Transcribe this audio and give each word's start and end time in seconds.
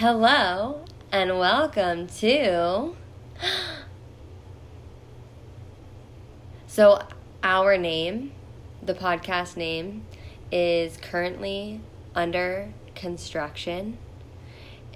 Hello 0.00 0.82
and 1.12 1.38
welcome 1.38 2.06
to. 2.06 2.96
So, 6.66 7.02
our 7.42 7.76
name, 7.76 8.32
the 8.82 8.94
podcast 8.94 9.58
name, 9.58 10.06
is 10.50 10.96
currently 10.96 11.82
under 12.14 12.72
construction. 12.94 13.98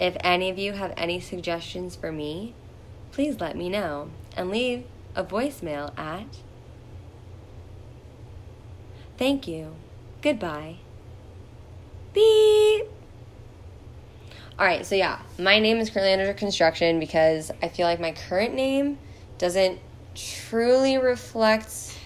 If 0.01 0.17
any 0.21 0.49
of 0.49 0.59
you 0.59 0.73
have 0.73 0.95
any 0.97 1.21
suggestions 1.21 1.97
for 1.97 2.11
me, 2.11 2.55
please 3.13 3.41
let 3.41 3.59
me 3.59 3.69
know 3.69 4.09
and 4.39 4.49
leave 4.49 4.85
a 5.15 5.23
voicemail 5.23 5.93
at. 5.99 6.39
Thank 9.19 9.47
you. 9.47 9.75
Goodbye. 10.23 10.77
Beep. 12.15 12.94
All 14.57 14.65
right, 14.65 14.87
so 14.87 14.95
yeah, 14.95 15.19
my 15.37 15.59
name 15.59 15.79
is 15.79 15.91
currently 15.91 16.13
under 16.13 16.33
construction 16.33 17.01
because 17.01 17.51
I 17.61 17.67
feel 17.67 17.89
like 17.89 17.99
my 17.99 18.13
current 18.13 18.55
name 18.55 18.99
doesn't 19.37 19.81
truly 20.15 20.97
reflect 20.97 21.99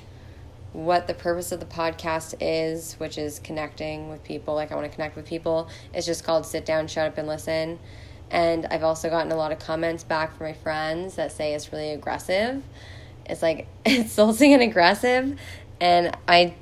what 0.72 1.06
the 1.06 1.12
purpose 1.12 1.52
of 1.52 1.60
the 1.60 1.66
podcast 1.66 2.36
is, 2.40 2.94
which 2.94 3.18
is 3.18 3.38
connecting 3.38 4.08
with 4.08 4.24
people. 4.24 4.54
Like, 4.54 4.72
I 4.72 4.76
want 4.76 4.86
to 4.86 4.94
connect 4.94 5.14
with 5.14 5.26
people. 5.26 5.68
It's 5.92 6.06
just 6.06 6.24
called 6.24 6.46
Sit 6.46 6.64
Down, 6.64 6.88
Shut 6.88 7.08
Up, 7.08 7.18
and 7.18 7.28
Listen. 7.28 7.78
And 8.30 8.64
I've 8.70 8.82
also 8.82 9.10
gotten 9.10 9.30
a 9.30 9.36
lot 9.36 9.52
of 9.52 9.58
comments 9.58 10.02
back 10.02 10.34
from 10.38 10.46
my 10.46 10.54
friends 10.54 11.16
that 11.16 11.32
say 11.32 11.52
it's 11.52 11.70
really 11.70 11.90
aggressive. 11.90 12.62
It's 13.26 13.42
like 13.42 13.66
insulting 13.84 14.54
and 14.54 14.62
aggressive. 14.62 15.38
And 15.82 16.16
I, 16.26 16.54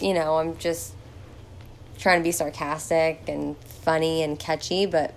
you 0.00 0.12
know, 0.12 0.38
I'm 0.38 0.56
just 0.56 0.92
trying 1.98 2.18
to 2.18 2.24
be 2.24 2.32
sarcastic 2.32 3.28
and 3.28 3.54
funny 3.86 4.24
and 4.24 4.36
catchy, 4.36 4.84
but 4.84 5.14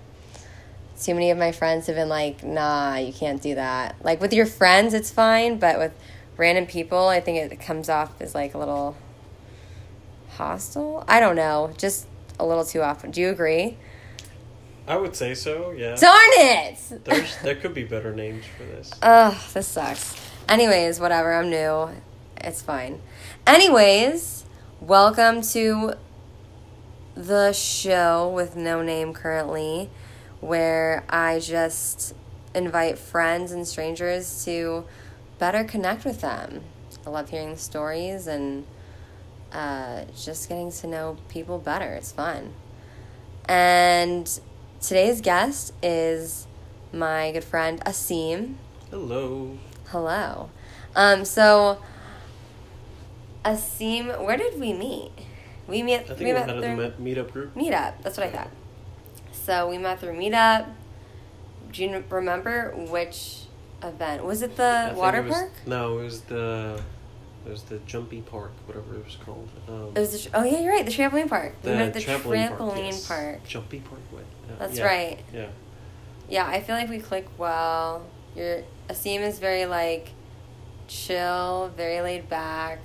too 0.98 1.12
many 1.12 1.32
of 1.32 1.36
my 1.36 1.50
friends 1.50 1.88
have 1.88 1.96
been 1.96 2.08
like, 2.08 2.44
nah, 2.44 2.94
you 2.94 3.12
can't 3.12 3.42
do 3.42 3.56
that. 3.56 3.96
Like 4.04 4.20
with 4.20 4.32
your 4.32 4.46
friends, 4.46 4.94
it's 4.94 5.10
fine, 5.10 5.58
but 5.58 5.76
with 5.76 5.92
random 6.36 6.66
people, 6.66 7.08
I 7.08 7.20
think 7.20 7.52
it 7.52 7.60
comes 7.60 7.88
off 7.88 8.12
as 8.20 8.32
like 8.32 8.54
a 8.54 8.58
little 8.58 8.96
hostile. 10.30 11.04
I 11.08 11.18
don't 11.18 11.34
know, 11.34 11.74
just 11.76 12.06
a 12.38 12.46
little 12.46 12.64
too 12.64 12.80
often. 12.80 13.10
Do 13.10 13.20
you 13.20 13.30
agree? 13.30 13.76
I 14.86 14.96
would 14.96 15.16
say 15.16 15.34
so, 15.34 15.72
yeah. 15.72 15.96
Darn 15.96 16.14
it! 16.34 17.04
There's, 17.04 17.36
there 17.42 17.56
could 17.56 17.74
be 17.74 17.84
better 17.84 18.14
names 18.14 18.44
for 18.56 18.62
this. 18.62 18.92
Ugh, 19.02 19.36
this 19.52 19.66
sucks. 19.66 20.14
Anyways, 20.48 21.00
whatever, 21.00 21.34
I'm 21.34 21.50
new. 21.50 21.90
It's 22.36 22.62
fine. 22.62 23.00
Anyways, 23.48 24.44
welcome 24.80 25.42
to 25.42 25.94
the 27.26 27.52
show 27.52 28.28
with 28.34 28.56
no 28.56 28.82
name 28.82 29.12
currently, 29.12 29.90
where 30.40 31.04
I 31.10 31.38
just 31.38 32.14
invite 32.54 32.98
friends 32.98 33.52
and 33.52 33.66
strangers 33.66 34.44
to 34.46 34.84
better 35.38 35.64
connect 35.64 36.04
with 36.04 36.22
them. 36.22 36.62
I 37.06 37.10
love 37.10 37.28
hearing 37.28 37.52
the 37.52 37.58
stories 37.58 38.26
and 38.26 38.64
uh, 39.52 40.04
just 40.16 40.48
getting 40.48 40.72
to 40.72 40.86
know 40.86 41.18
people 41.28 41.58
better. 41.58 41.92
It's 41.92 42.12
fun. 42.12 42.54
And 43.46 44.40
today's 44.80 45.20
guest 45.20 45.74
is 45.82 46.46
my 46.92 47.32
good 47.32 47.44
friend 47.44 47.80
Asim. 47.84 48.54
Hello. 48.90 49.58
Hello. 49.88 50.50
Um, 50.96 51.24
so, 51.24 51.82
Asim, 53.44 54.24
where 54.24 54.36
did 54.36 54.58
we 54.58 54.72
meet? 54.72 55.12
We 55.70 55.82
met. 55.82 56.02
I 56.02 56.04
think 56.08 56.18
we 56.20 56.26
we 56.26 56.32
met 56.32 56.46
met 56.46 56.62
through 56.62 56.76
the 57.04 57.10
meetup 57.14 57.32
group. 57.32 57.54
Meetup. 57.54 57.94
That's 58.02 58.18
what 58.18 58.26
I 58.26 58.30
thought. 58.30 58.50
So 59.32 59.68
we 59.68 59.78
met 59.78 60.00
through 60.00 60.14
Meetup. 60.18 60.66
Do 61.72 61.84
you 61.84 62.04
remember 62.10 62.72
which 62.76 63.44
event? 63.82 64.24
Was 64.24 64.42
it 64.42 64.56
the 64.56 64.86
think 64.88 64.98
water 64.98 65.18
it 65.20 65.24
was- 65.26 65.34
park? 65.34 65.52
No, 65.66 65.98
it 65.98 66.04
was 66.04 66.20
the 66.22 66.82
it 67.46 67.50
was 67.50 67.62
the 67.62 67.78
Jumpy 67.86 68.20
Park, 68.20 68.52
whatever 68.66 68.96
it 68.96 69.04
was 69.04 69.16
called. 69.24 69.48
Um, 69.68 69.92
It 69.96 70.00
was 70.00 70.24
the, 70.24 70.30
oh 70.38 70.44
yeah, 70.44 70.60
you're 70.60 70.72
right. 70.72 70.84
The 70.84 70.92
trampoline 70.92 71.28
park. 71.28 71.54
we 71.62 71.70
the 71.70 71.76
met 71.76 71.86
at 71.88 71.94
the 71.94 72.00
trampoline, 72.00 72.50
trampoline, 72.50 72.58
park. 72.58 72.76
yes. 72.84 73.08
park. 73.08 73.44
Jumpy 73.44 73.80
Park. 73.80 74.00
What? 74.10 74.24
Yeah, 74.48 74.54
That's 74.58 74.78
yeah, 74.78 74.84
right. 74.84 75.18
Yeah. 75.32 75.46
Yeah, 76.28 76.46
I 76.46 76.60
feel 76.60 76.76
like 76.76 76.90
we 76.90 76.98
click 76.98 77.26
well. 77.38 78.04
Your 78.36 78.62
Asim 78.88 79.20
is 79.20 79.38
very 79.38 79.64
like 79.66 80.10
chill, 80.86 81.70
very 81.76 82.00
laid 82.02 82.28
back, 82.28 82.80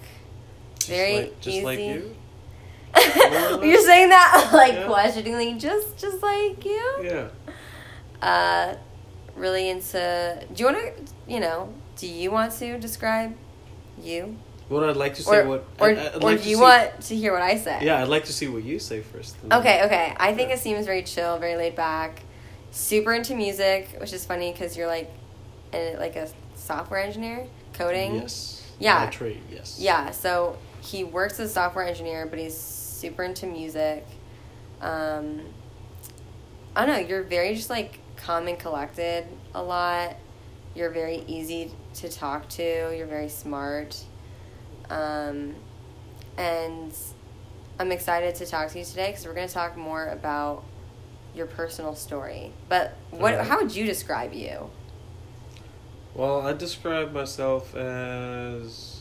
Just 0.77 0.89
very 0.89 1.15
like, 1.17 1.41
just 1.41 1.57
easy. 1.57 1.65
like 1.65 1.79
you. 1.79 2.15
You're 3.63 3.81
saying 3.81 4.09
that 4.09 4.49
like 4.53 4.73
Yeah. 4.73 4.87
questioningly, 4.87 5.53
just 5.55 5.97
just 5.97 6.21
like 6.21 6.63
you. 6.65 6.95
Yeah. 7.03 7.27
Uh, 8.21 8.75
really 9.35 9.69
into. 9.69 10.43
Do 10.53 10.63
you 10.63 10.65
want 10.71 10.77
to? 10.77 10.93
You 11.27 11.39
know, 11.39 11.73
do 11.97 12.07
you 12.07 12.31
want 12.31 12.51
to 12.53 12.77
describe 12.79 13.35
you, 14.01 14.35
What 14.69 14.83
I'd 14.83 14.97
like 14.97 15.15
to 15.15 15.23
say. 15.23 15.37
or 15.39 15.47
what 15.47 15.65
or, 15.79 15.89
I'd 15.89 16.15
or 16.15 16.19
like 16.19 16.43
do 16.43 16.49
you 16.49 16.57
see- 16.57 16.61
want 16.61 17.01
to 17.01 17.15
hear 17.15 17.31
what 17.33 17.41
I 17.41 17.57
say? 17.57 17.79
Yeah, 17.81 18.01
I'd 18.01 18.07
like 18.09 18.25
to 18.25 18.33
see 18.33 18.47
what 18.47 18.63
you 18.63 18.77
say 18.79 19.01
first. 19.01 19.41
then- 19.41 19.57
Okay, 19.59 19.83
okay. 19.85 20.13
I 20.17 20.33
think 20.33 20.49
Yeah. 20.49 20.55
Asim 20.57 20.77
is 20.77 20.85
very 20.85 21.01
chill, 21.03 21.37
very 21.39 21.55
laid 21.55 21.75
back, 21.75 22.21
super 22.71 23.13
into 23.13 23.35
music, 23.35 23.95
which 23.99 24.11
is 24.13 24.25
funny 24.25 24.51
because 24.51 24.75
you're 24.77 24.87
like, 24.87 25.09
a, 25.73 25.95
like 25.97 26.15
a 26.17 26.27
software 26.55 26.99
engineer, 26.99 27.47
coding. 27.73 28.15
Yes. 28.15 28.61
Yeah. 28.79 29.09
Trade. 29.09 29.41
Yes. 29.51 29.77
Yeah, 29.79 30.11
so 30.11 30.57
he 30.81 31.03
works 31.05 31.39
as 31.39 31.49
a 31.51 31.53
software 31.53 31.85
engineer, 31.85 32.25
but 32.25 32.37
he's 32.37 32.53
super 33.05 33.23
into 33.23 33.45
music. 33.45 34.03
Um, 34.81 35.41
I 36.75 36.85
don't 36.85 37.01
know, 37.01 37.07
you're 37.07 37.21
very 37.21 37.53
just 37.53 37.69
like 37.69 37.99
calm 38.17 38.47
and 38.47 38.57
collected 38.57 39.27
a 39.53 39.61
lot. 39.61 40.15
You're 40.73 40.89
very 40.89 41.23
easy 41.27 41.71
to 41.95 42.09
talk 42.09 42.49
to. 42.49 42.63
You're 42.63 43.05
very 43.05 43.29
smart. 43.29 44.03
Um, 44.89 45.53
and 46.35 46.93
I'm 47.79 47.91
excited 47.91 48.33
to 48.35 48.45
talk 48.47 48.69
to 48.71 48.79
you 48.79 48.85
today 48.85 49.11
because 49.11 49.27
we're 49.27 49.35
going 49.35 49.47
to 49.47 49.53
talk 49.53 49.77
more 49.77 50.07
about 50.07 50.63
your 51.35 51.45
personal 51.45 51.95
story. 51.95 52.51
But 52.67 52.97
what? 53.11 53.39
How 53.45 53.61
would 53.61 53.75
you 53.75 53.85
describe 53.85 54.33
you? 54.33 54.71
Well, 56.15 56.41
I 56.41 56.53
describe 56.53 57.13
myself 57.13 57.75
as 57.75 58.94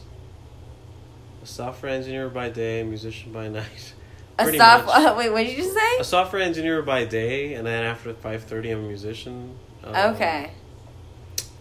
a 1.44 1.46
software 1.46 1.92
engineer 1.92 2.30
by 2.30 2.48
day, 2.48 2.82
musician 2.82 3.30
by 3.30 3.48
night. 3.48 3.92
A 4.38 4.44
Pretty 4.44 4.58
soft. 4.58 4.86
much. 4.86 5.16
wait, 5.16 5.30
what 5.30 5.44
did 5.44 5.50
you 5.50 5.62
just 5.62 5.74
say? 5.74 5.98
A 6.00 6.04
software 6.04 6.42
engineer 6.42 6.82
by 6.82 7.04
day, 7.04 7.54
and 7.54 7.66
then 7.66 7.84
after 7.84 8.12
five 8.14 8.42
thirty, 8.42 8.70
I'm 8.70 8.80
a 8.80 8.88
musician. 8.88 9.56
Um, 9.84 10.14
okay. 10.14 10.50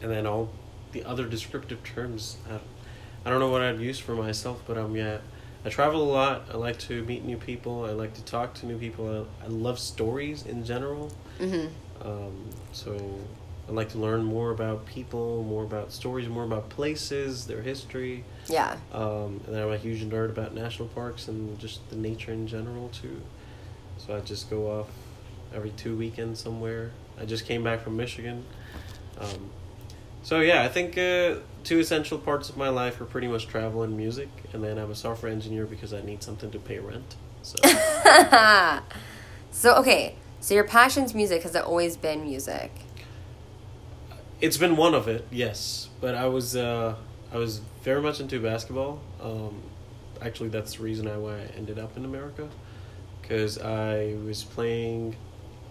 And 0.02 0.10
then 0.10 0.26
all 0.26 0.50
the 0.92 1.04
other 1.04 1.26
descriptive 1.26 1.84
terms, 1.84 2.38
I, 2.50 2.60
I 3.26 3.30
don't 3.30 3.40
know 3.40 3.50
what 3.50 3.62
I'd 3.62 3.80
use 3.80 4.00
for 4.00 4.16
myself, 4.16 4.64
but 4.66 4.78
um, 4.78 4.96
yeah, 4.96 5.20
I 5.66 5.70
travel 5.70 6.02
a 6.02 6.12
lot. 6.12 6.46
I 6.52 6.58
like 6.58 6.80
to 6.80 7.04
meet 7.04 7.24
new 7.24 7.38
people. 7.38 7.86
I 7.86 7.92
like 7.92 8.14
to 8.16 8.24
talk 8.24 8.54
to 8.56 8.66
new 8.66 8.78
people. 8.78 9.28
I, 9.42 9.46
I 9.46 9.48
love 9.50 9.78
stories 9.78 10.46
in 10.46 10.66
general. 10.66 11.12
Mm-hmm. 11.40 12.08
Um, 12.08 12.50
so 12.72 12.98
I 13.68 13.72
like 13.72 13.90
to 13.90 13.98
learn 13.98 14.24
more 14.24 14.52
about 14.52 14.86
people, 14.86 15.44
more 15.44 15.64
about 15.64 15.92
stories, 15.92 16.28
more 16.28 16.44
about 16.44 16.70
places, 16.70 17.46
their 17.48 17.62
history. 17.62 18.24
Yeah. 18.48 18.78
Um, 18.92 19.42
and 19.46 19.56
then 19.56 19.64
I'm 19.64 19.72
a 19.72 19.78
huge 19.78 20.04
nerd 20.04 20.30
about 20.30 20.54
national 20.54 20.90
parks 20.90 21.28
and 21.28 21.58
just 21.60 21.88
the 21.90 21.96
nature 21.96 22.32
in 22.32 22.48
general 22.48 22.90
too. 22.90 23.22
So 23.98 24.16
I 24.16 24.20
just 24.22 24.50
go 24.50 24.80
off 24.80 24.90
every 25.54 25.72
two 25.72 25.96
weekends 25.96 26.40
somewhere. 26.40 26.92
I 27.20 27.26
just 27.26 27.46
came 27.46 27.64
back 27.64 27.82
from 27.82 27.96
Michigan. 27.96 28.46
Um, 29.20 29.52
so 30.24 30.40
yeah, 30.40 30.64
I 30.64 30.70
think 30.70 30.98
uh, 30.98 31.42
two 31.64 31.80
essential 31.80 32.18
parts 32.18 32.50
of 32.50 32.58
my 32.58 32.70
life 32.70 33.00
are 33.02 33.06
pretty 33.06 33.28
much 33.28 33.48
travel 33.48 33.84
and 33.84 33.96
music, 33.96 34.30
and 34.54 34.64
then 34.64 34.78
I'm 34.78 34.90
a 34.90 34.96
software 34.96 35.32
engineer 35.32 35.66
because 35.66 35.94
I 35.94 36.02
need 36.02 36.24
something 36.24 36.50
to 36.52 36.60
pay 36.60 36.80
rent. 36.80 37.16
So 37.42 37.56
so 39.52 39.76
okay, 39.76 40.16
so 40.40 40.54
your 40.54 40.64
passion's 40.64 41.14
music. 41.14 41.44
Has 41.44 41.56
it 41.56 41.64
always 41.64 41.98
been 41.98 42.24
music? 42.24 42.72
It's 44.40 44.58
been 44.58 44.76
one 44.76 44.94
of 44.94 45.08
it, 45.08 45.28
yes. 45.30 45.90
But 46.02 46.16
I 46.16 46.28
was 46.28 46.56
uh, 46.56 46.96
I 47.34 47.38
was 47.38 47.60
very 47.82 48.02
much 48.02 48.20
into 48.20 48.40
basketball. 48.40 49.02
Um, 49.22 49.62
actually, 50.22 50.50
that's 50.50 50.76
the 50.76 50.84
reason 50.84 51.08
I 51.08 51.18
why 51.18 51.38
I 51.38 51.46
ended 51.58 51.80
up 51.80 51.98
in 51.98 52.06
America, 52.06 52.48
because 53.22 53.58
I 53.58 54.16
was 54.24 54.44
playing 54.44 55.16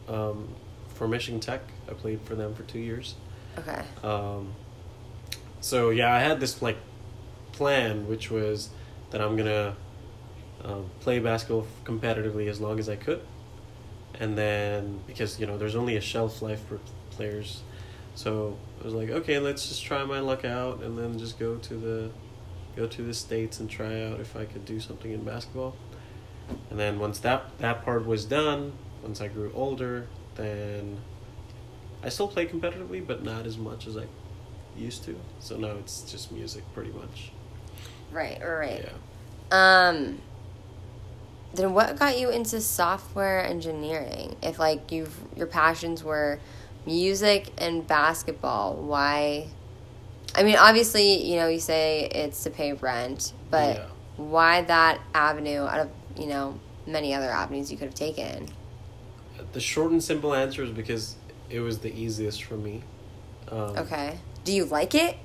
um, 0.08 0.48
for 0.94 1.06
Michigan 1.06 1.40
Tech. 1.40 1.62
I 1.88 1.92
played 1.92 2.20
for 2.22 2.34
them 2.34 2.54
for 2.54 2.64
two 2.64 2.80
years. 2.80 3.14
Okay. 3.58 3.82
Um, 4.02 4.54
so 5.60 5.90
yeah, 5.90 6.12
I 6.12 6.18
had 6.18 6.40
this 6.40 6.60
like 6.60 6.78
plan, 7.52 8.08
which 8.08 8.30
was 8.30 8.70
that 9.10 9.20
I'm 9.20 9.36
gonna 9.36 9.76
um, 10.64 10.90
play 11.00 11.20
basketball 11.20 11.66
competitively 11.84 12.48
as 12.48 12.60
long 12.60 12.80
as 12.80 12.88
I 12.88 12.96
could, 12.96 13.20
and 14.18 14.36
then 14.36 15.00
because 15.06 15.38
you 15.38 15.46
know 15.46 15.56
there's 15.58 15.76
only 15.76 15.96
a 15.96 16.00
shelf 16.00 16.42
life 16.42 16.66
for 16.66 16.80
players, 17.10 17.62
so 18.14 18.56
I 18.80 18.84
was 18.84 18.94
like, 18.94 19.10
okay, 19.10 19.38
let's 19.38 19.68
just 19.68 19.84
try 19.84 20.04
my 20.04 20.20
luck 20.20 20.44
out, 20.44 20.82
and 20.82 20.98
then 20.98 21.18
just 21.18 21.38
go 21.38 21.56
to 21.56 21.74
the 21.74 22.10
go 22.74 22.86
to 22.86 23.02
the 23.02 23.14
states 23.14 23.60
and 23.60 23.68
try 23.68 24.02
out 24.04 24.18
if 24.20 24.34
I 24.34 24.44
could 24.46 24.64
do 24.64 24.80
something 24.80 25.12
in 25.12 25.24
basketball. 25.24 25.76
And 26.70 26.78
then 26.78 26.98
once 26.98 27.18
that 27.20 27.58
that 27.58 27.84
part 27.84 28.06
was 28.06 28.24
done, 28.24 28.72
once 29.02 29.20
I 29.20 29.28
grew 29.28 29.52
older, 29.54 30.06
then 30.34 30.98
I 32.02 32.08
still 32.08 32.28
play 32.28 32.46
competitively, 32.46 33.06
but 33.06 33.22
not 33.22 33.46
as 33.46 33.56
much 33.56 33.86
as 33.86 33.96
I 33.96 34.06
used 34.76 35.04
to. 35.04 35.16
So 35.38 35.56
now 35.56 35.76
it's 35.78 36.10
just 36.10 36.32
music, 36.32 36.64
pretty 36.74 36.90
much. 36.92 37.32
Right, 38.10 38.40
right. 38.42 38.84
Yeah. 38.84 39.88
Um 39.88 40.18
then 41.54 41.74
what 41.74 41.98
got 41.98 42.18
you 42.18 42.30
into 42.30 42.60
software 42.60 43.44
engineering? 43.44 44.36
If 44.42 44.58
like 44.58 44.90
you've 44.90 45.16
your 45.36 45.46
passions 45.46 46.02
were 46.02 46.40
music 46.86 47.48
and 47.58 47.86
basketball, 47.86 48.76
why 48.76 49.48
I 50.34 50.42
mean 50.42 50.56
obviously, 50.56 51.28
you 51.30 51.36
know, 51.36 51.48
you 51.48 51.60
say 51.60 52.08
it's 52.12 52.42
to 52.44 52.50
pay 52.50 52.72
rent, 52.72 53.32
but 53.50 53.76
Yeah. 53.76 53.86
why 54.16 54.62
that 54.62 55.00
avenue 55.14 55.62
out 55.62 55.80
of, 55.80 55.90
you 56.18 56.26
know, 56.26 56.58
many 56.86 57.14
other 57.14 57.30
avenues 57.30 57.70
you 57.70 57.76
could 57.78 57.86
have 57.86 57.94
taken? 57.94 58.48
The 59.52 59.60
short 59.60 59.92
and 59.92 60.02
simple 60.02 60.34
answer 60.34 60.62
is 60.62 60.70
because 60.70 61.16
it 61.50 61.60
was 61.60 61.78
the 61.80 61.92
easiest 61.94 62.42
for 62.44 62.54
me. 62.56 62.82
Um, 63.50 63.76
Okay. 63.76 64.18
Do 64.44 64.52
you 64.52 64.64
like 64.64 64.94
it? 64.94 65.16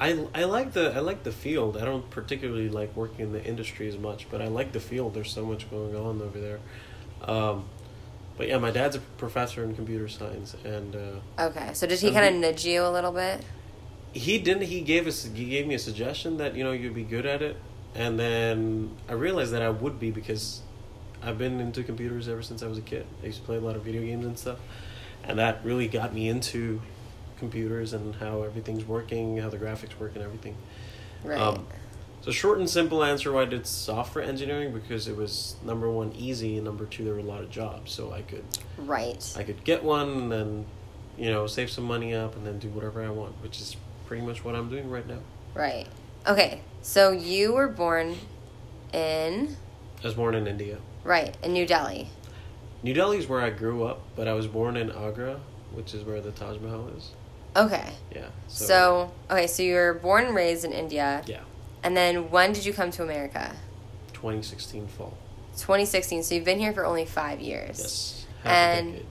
I, 0.00 0.26
I 0.34 0.44
like 0.44 0.72
the 0.72 0.94
I 0.94 1.00
like 1.00 1.24
the 1.24 1.32
field. 1.32 1.76
I 1.76 1.84
don't 1.84 2.08
particularly 2.10 2.68
like 2.68 2.94
working 2.96 3.20
in 3.26 3.32
the 3.32 3.44
industry 3.44 3.88
as 3.88 3.98
much, 3.98 4.30
but 4.30 4.40
I 4.40 4.46
like 4.46 4.72
the 4.72 4.80
field. 4.80 5.14
There's 5.14 5.30
so 5.32 5.44
much 5.44 5.68
going 5.70 5.94
on 5.96 6.22
over 6.22 6.38
there. 6.40 6.60
Um, 7.22 7.68
but 8.38 8.48
yeah, 8.48 8.56
my 8.56 8.70
dad's 8.70 8.96
a 8.96 9.00
professor 9.00 9.62
in 9.62 9.74
computer 9.74 10.08
science, 10.08 10.56
and 10.64 10.96
uh, 10.96 11.42
Okay. 11.46 11.74
So 11.74 11.86
did 11.86 12.00
he 12.00 12.12
kind 12.12 12.34
of 12.34 12.40
nudge 12.40 12.64
you 12.64 12.82
a 12.82 12.90
little 12.90 13.12
bit? 13.12 13.44
he 14.12 14.38
didn't. 14.38 14.62
He 14.62 14.80
gave 14.80 15.06
us 15.06 15.24
he 15.24 15.44
gave 15.44 15.66
me 15.66 15.74
a 15.74 15.78
suggestion 15.78 16.38
that 16.38 16.54
you 16.54 16.64
know 16.64 16.72
you'd 16.72 16.94
be 16.94 17.04
good 17.04 17.26
at 17.26 17.42
it, 17.42 17.56
and 17.94 18.18
then 18.18 18.96
I 19.08 19.12
realized 19.12 19.52
that 19.52 19.62
I 19.62 19.70
would 19.70 20.00
be 20.00 20.10
because 20.10 20.62
I've 21.22 21.38
been 21.38 21.60
into 21.60 21.82
computers 21.82 22.28
ever 22.28 22.42
since 22.42 22.62
I 22.62 22.66
was 22.66 22.78
a 22.78 22.82
kid. 22.82 23.06
I 23.22 23.26
used 23.26 23.40
to 23.40 23.44
play 23.44 23.56
a 23.56 23.60
lot 23.60 23.76
of 23.76 23.82
video 23.82 24.02
games 24.02 24.24
and 24.24 24.38
stuff, 24.38 24.58
and 25.24 25.38
that 25.38 25.64
really 25.64 25.88
got 25.88 26.14
me 26.14 26.28
into 26.28 26.80
computers 27.38 27.92
and 27.92 28.14
how 28.16 28.42
everything's 28.42 28.84
working, 28.84 29.38
how 29.38 29.48
the 29.48 29.58
graphics 29.58 29.98
work, 29.98 30.12
and 30.14 30.24
everything. 30.24 30.56
Right. 31.22 31.38
Um, 31.38 31.66
so 32.22 32.30
short 32.30 32.58
and 32.58 32.68
simple 32.68 33.02
answer 33.04 33.32
why 33.32 33.42
I 33.42 33.44
did 33.46 33.66
software 33.66 34.24
engineering 34.24 34.72
because 34.72 35.08
it 35.08 35.16
was 35.16 35.56
number 35.64 35.90
one 35.90 36.12
easy 36.16 36.56
and 36.56 36.64
number 36.64 36.84
two 36.86 37.04
there 37.04 37.14
were 37.14 37.20
a 37.20 37.22
lot 37.22 37.40
of 37.40 37.50
jobs 37.50 37.92
so 37.92 38.12
I 38.12 38.22
could 38.22 38.44
right. 38.78 39.34
I 39.36 39.42
could 39.42 39.64
get 39.64 39.82
one 39.82 40.08
and 40.08 40.32
then 40.32 40.66
you 41.16 41.30
know 41.30 41.46
save 41.46 41.70
some 41.70 41.84
money 41.84 42.14
up 42.14 42.36
and 42.36 42.46
then 42.46 42.58
do 42.58 42.68
whatever 42.68 43.02
I 43.02 43.10
want 43.10 43.34
which 43.42 43.60
is 43.60 43.76
pretty 44.06 44.24
much 44.24 44.44
what 44.44 44.54
I'm 44.54 44.68
doing 44.68 44.88
right 44.90 45.06
now. 45.06 45.18
Right. 45.54 45.86
Okay. 46.26 46.60
So 46.82 47.10
you 47.10 47.52
were 47.52 47.68
born 47.68 48.16
in 48.92 49.56
I 50.02 50.06
was 50.06 50.14
born 50.14 50.34
in 50.34 50.46
India. 50.46 50.78
right 51.04 51.36
in 51.42 51.52
New 51.52 51.66
Delhi. 51.66 52.08
New 52.82 52.94
Delhi 52.94 53.18
is 53.18 53.28
where 53.28 53.40
I 53.40 53.50
grew 53.50 53.84
up, 53.84 54.00
but 54.14 54.28
I 54.28 54.34
was 54.34 54.46
born 54.46 54.76
in 54.76 54.90
Agra, 54.90 55.40
which 55.72 55.92
is 55.94 56.04
where 56.04 56.20
the 56.20 56.30
Taj 56.30 56.60
Mahal 56.60 56.88
is. 56.96 57.10
Okay. 57.56 57.84
Yeah. 58.14 58.28
So, 58.46 59.10
okay, 59.28 59.48
so 59.48 59.64
you 59.64 59.74
were 59.74 59.94
born 59.94 60.26
and 60.26 60.34
raised 60.34 60.64
in 60.64 60.72
India, 60.72 61.22
yeah, 61.26 61.40
and 61.82 61.96
then 61.96 62.30
when 62.30 62.52
did 62.52 62.64
you 62.64 62.72
come 62.72 62.90
to 62.92 63.02
America? 63.02 63.54
2016 64.12 64.86
fall. 64.88 65.16
2016. 65.56 66.22
So 66.22 66.34
you've 66.34 66.44
been 66.44 66.58
here 66.58 66.72
for 66.72 66.84
only 66.84 67.04
five 67.04 67.40
years. 67.40 67.78
Yes. 67.78 68.26
Half 68.44 68.52
And- 68.52 68.88
a 68.88 68.92
decade. 68.92 69.06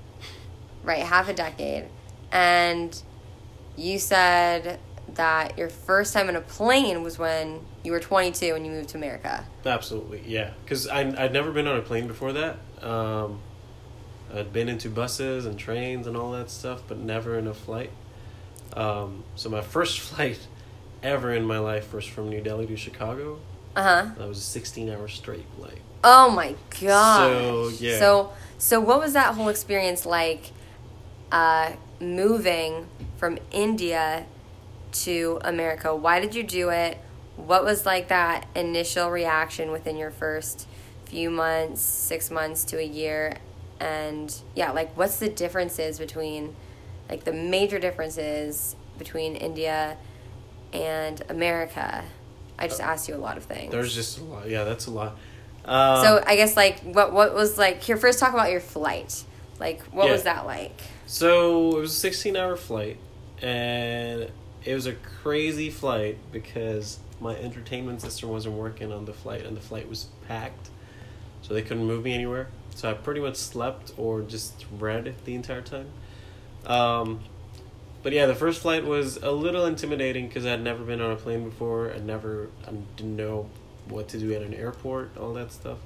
Right, 0.84 1.04
half 1.04 1.28
a 1.30 1.34
decade. 1.34 1.86
And 2.32 3.02
you 3.76 4.00
said 4.00 4.80
that 5.16 5.58
your 5.58 5.70
first 5.70 6.14
time 6.14 6.30
in 6.30 6.36
a 6.36 6.42
plane 6.42 7.04
was 7.04 7.18
when 7.20 7.62
you 7.84 7.92
were 7.92 8.00
22 8.00 8.56
and 8.56 8.66
you 8.66 8.72
moved 8.72 8.90
to 8.90 8.98
America. 8.98 9.46
Absolutely, 9.66 10.24
yeah. 10.26 10.52
Because 10.64 10.88
I'd 10.88 11.34
never 11.34 11.52
been 11.52 11.68
on 11.68 11.78
a 11.78 11.82
plane 11.82 12.08
before 12.08 12.34
that. 12.34 12.58
Um, 12.82 13.40
I'd 14.34 14.52
been 14.54 14.70
into 14.70 14.90
buses 14.90 15.46
and 15.46 15.58
trains 15.58 16.08
and 16.08 16.16
all 16.18 16.32
that 16.32 16.50
stuff, 16.50 16.82
but 16.88 16.98
never 16.98 17.38
in 17.38 17.48
a 17.48 17.54
flight. 17.54 17.92
Um, 18.74 19.24
so 19.36 19.50
my 19.50 19.62
first 19.62 20.00
flight 20.02 20.40
ever 21.04 21.34
in 21.34 21.46
my 21.46 21.60
life 21.60 21.94
was 21.94 22.06
from 22.06 22.30
New 22.30 22.42
Delhi 22.42 22.68
to 22.68 22.78
Chicago. 22.78 23.40
Uh 23.76 23.84
huh. 23.84 24.10
That 24.18 24.28
was 24.28 24.38
a 24.40 24.42
16 24.42 24.90
hour 24.90 25.08
straight 25.08 25.46
flight. 25.58 25.80
Oh 26.04 26.30
my 26.32 26.56
god. 26.82 27.32
So, 27.32 27.70
yeah. 27.80 28.00
So 28.00 28.34
so 28.58 28.80
what 28.80 29.00
was 29.00 29.14
that 29.14 29.36
whole 29.36 29.50
experience 29.50 30.06
like 30.06 30.52
uh 31.32 31.74
moving 32.00 32.88
from 33.18 33.38
India 33.52 34.26
to 34.92 35.40
America? 35.44 35.96
Why 35.96 36.20
did 36.20 36.34
you 36.36 36.44
do 36.44 36.70
it? 36.70 36.98
What 37.36 37.64
was 37.64 37.86
like 37.86 38.08
that 38.08 38.48
initial 38.56 39.12
reaction 39.12 39.72
within 39.72 39.96
your 39.96 40.12
first 40.12 40.68
few 41.06 41.30
months, 41.30 41.82
6 41.82 42.32
months 42.32 42.64
to 42.66 42.80
a 42.80 42.84
year? 42.86 43.38
And 43.80 44.34
yeah, 44.56 44.72
like 44.72 44.96
what's 44.98 45.18
the 45.18 45.30
differences 45.30 46.00
between 46.00 46.56
like 47.10 47.24
the 47.26 47.34
major 47.34 47.80
differences 47.80 48.76
between 48.98 49.36
India 49.36 49.98
and 50.74 51.22
America? 51.30 52.04
I 52.60 52.68
just 52.68 52.82
asked 52.82 53.08
you 53.08 53.16
a 53.16 53.18
lot 53.18 53.38
of 53.38 53.44
things. 53.44 53.72
There's 53.72 53.94
just 53.94 54.20
a 54.20 54.24
lot. 54.24 54.50
Yeah, 54.50 54.64
that's 54.64 54.88
a 54.88 54.92
lot. 54.92 55.18
Um, 55.66 56.04
So 56.04 56.24
I 56.26 56.36
guess 56.36 56.56
like 56.56 56.80
what 56.82 57.14
what 57.14 57.34
was 57.36 57.58
like 57.58 57.82
here 57.84 57.98
first 57.98 58.20
talk 58.20 58.34
about 58.34 58.52
your 58.52 58.62
flight. 58.62 59.24
Like 59.60 59.84
what 59.86 60.08
Yeah. 60.08 60.14
was 60.14 60.24
that 60.24 60.46
like? 60.46 60.80
So 61.06 61.78
it 61.78 61.80
was 61.82 61.92
a 61.92 61.96
16 61.96 62.36
hour 62.36 62.56
flight, 62.56 62.98
and 63.42 64.30
it 64.66 64.74
was 64.74 64.86
a 64.88 64.94
crazy 64.94 65.70
flight 65.70 66.18
because 66.32 67.00
my 67.20 67.36
entertainment 67.36 68.02
system 68.02 68.30
wasn't 68.30 68.56
working 68.56 68.92
on 68.92 69.06
the 69.06 69.14
flight, 69.14 69.46
and 69.46 69.56
the 69.56 69.62
flight 69.62 69.88
was 69.90 70.08
packed, 70.28 70.70
so 71.42 71.54
they 71.54 71.62
couldn't 71.62 71.86
move 71.86 72.04
me 72.04 72.14
anywhere. 72.14 72.48
So 72.76 72.90
I 72.92 72.94
pretty 72.94 73.22
much 73.22 73.36
slept 73.38 73.92
or 73.98 74.22
just 74.22 74.66
read 74.78 75.16
the 75.26 75.34
entire 75.36 75.62
time. 75.62 75.88
Um, 76.66 77.22
but 78.08 78.14
yeah, 78.14 78.26
the 78.26 78.36
first 78.36 78.62
flight 78.62 78.86
was 78.86 79.18
a 79.18 79.32
little 79.32 79.66
intimidating 79.66 80.30
because 80.30 80.46
I'd 80.46 80.64
never 80.64 80.82
been 80.86 81.02
on 81.02 81.12
a 81.12 81.18
plane 81.18 81.44
before. 81.44 81.92
I 81.92 81.98
never, 81.98 82.48
I 82.66 82.72
didn't 82.96 83.18
know 83.18 83.50
what 83.90 84.08
to 84.08 84.18
do 84.18 84.32
at 84.32 84.42
an 84.44 84.54
airport, 84.54 85.18
all 85.18 85.34
that 85.34 85.52
stuff. 85.52 85.80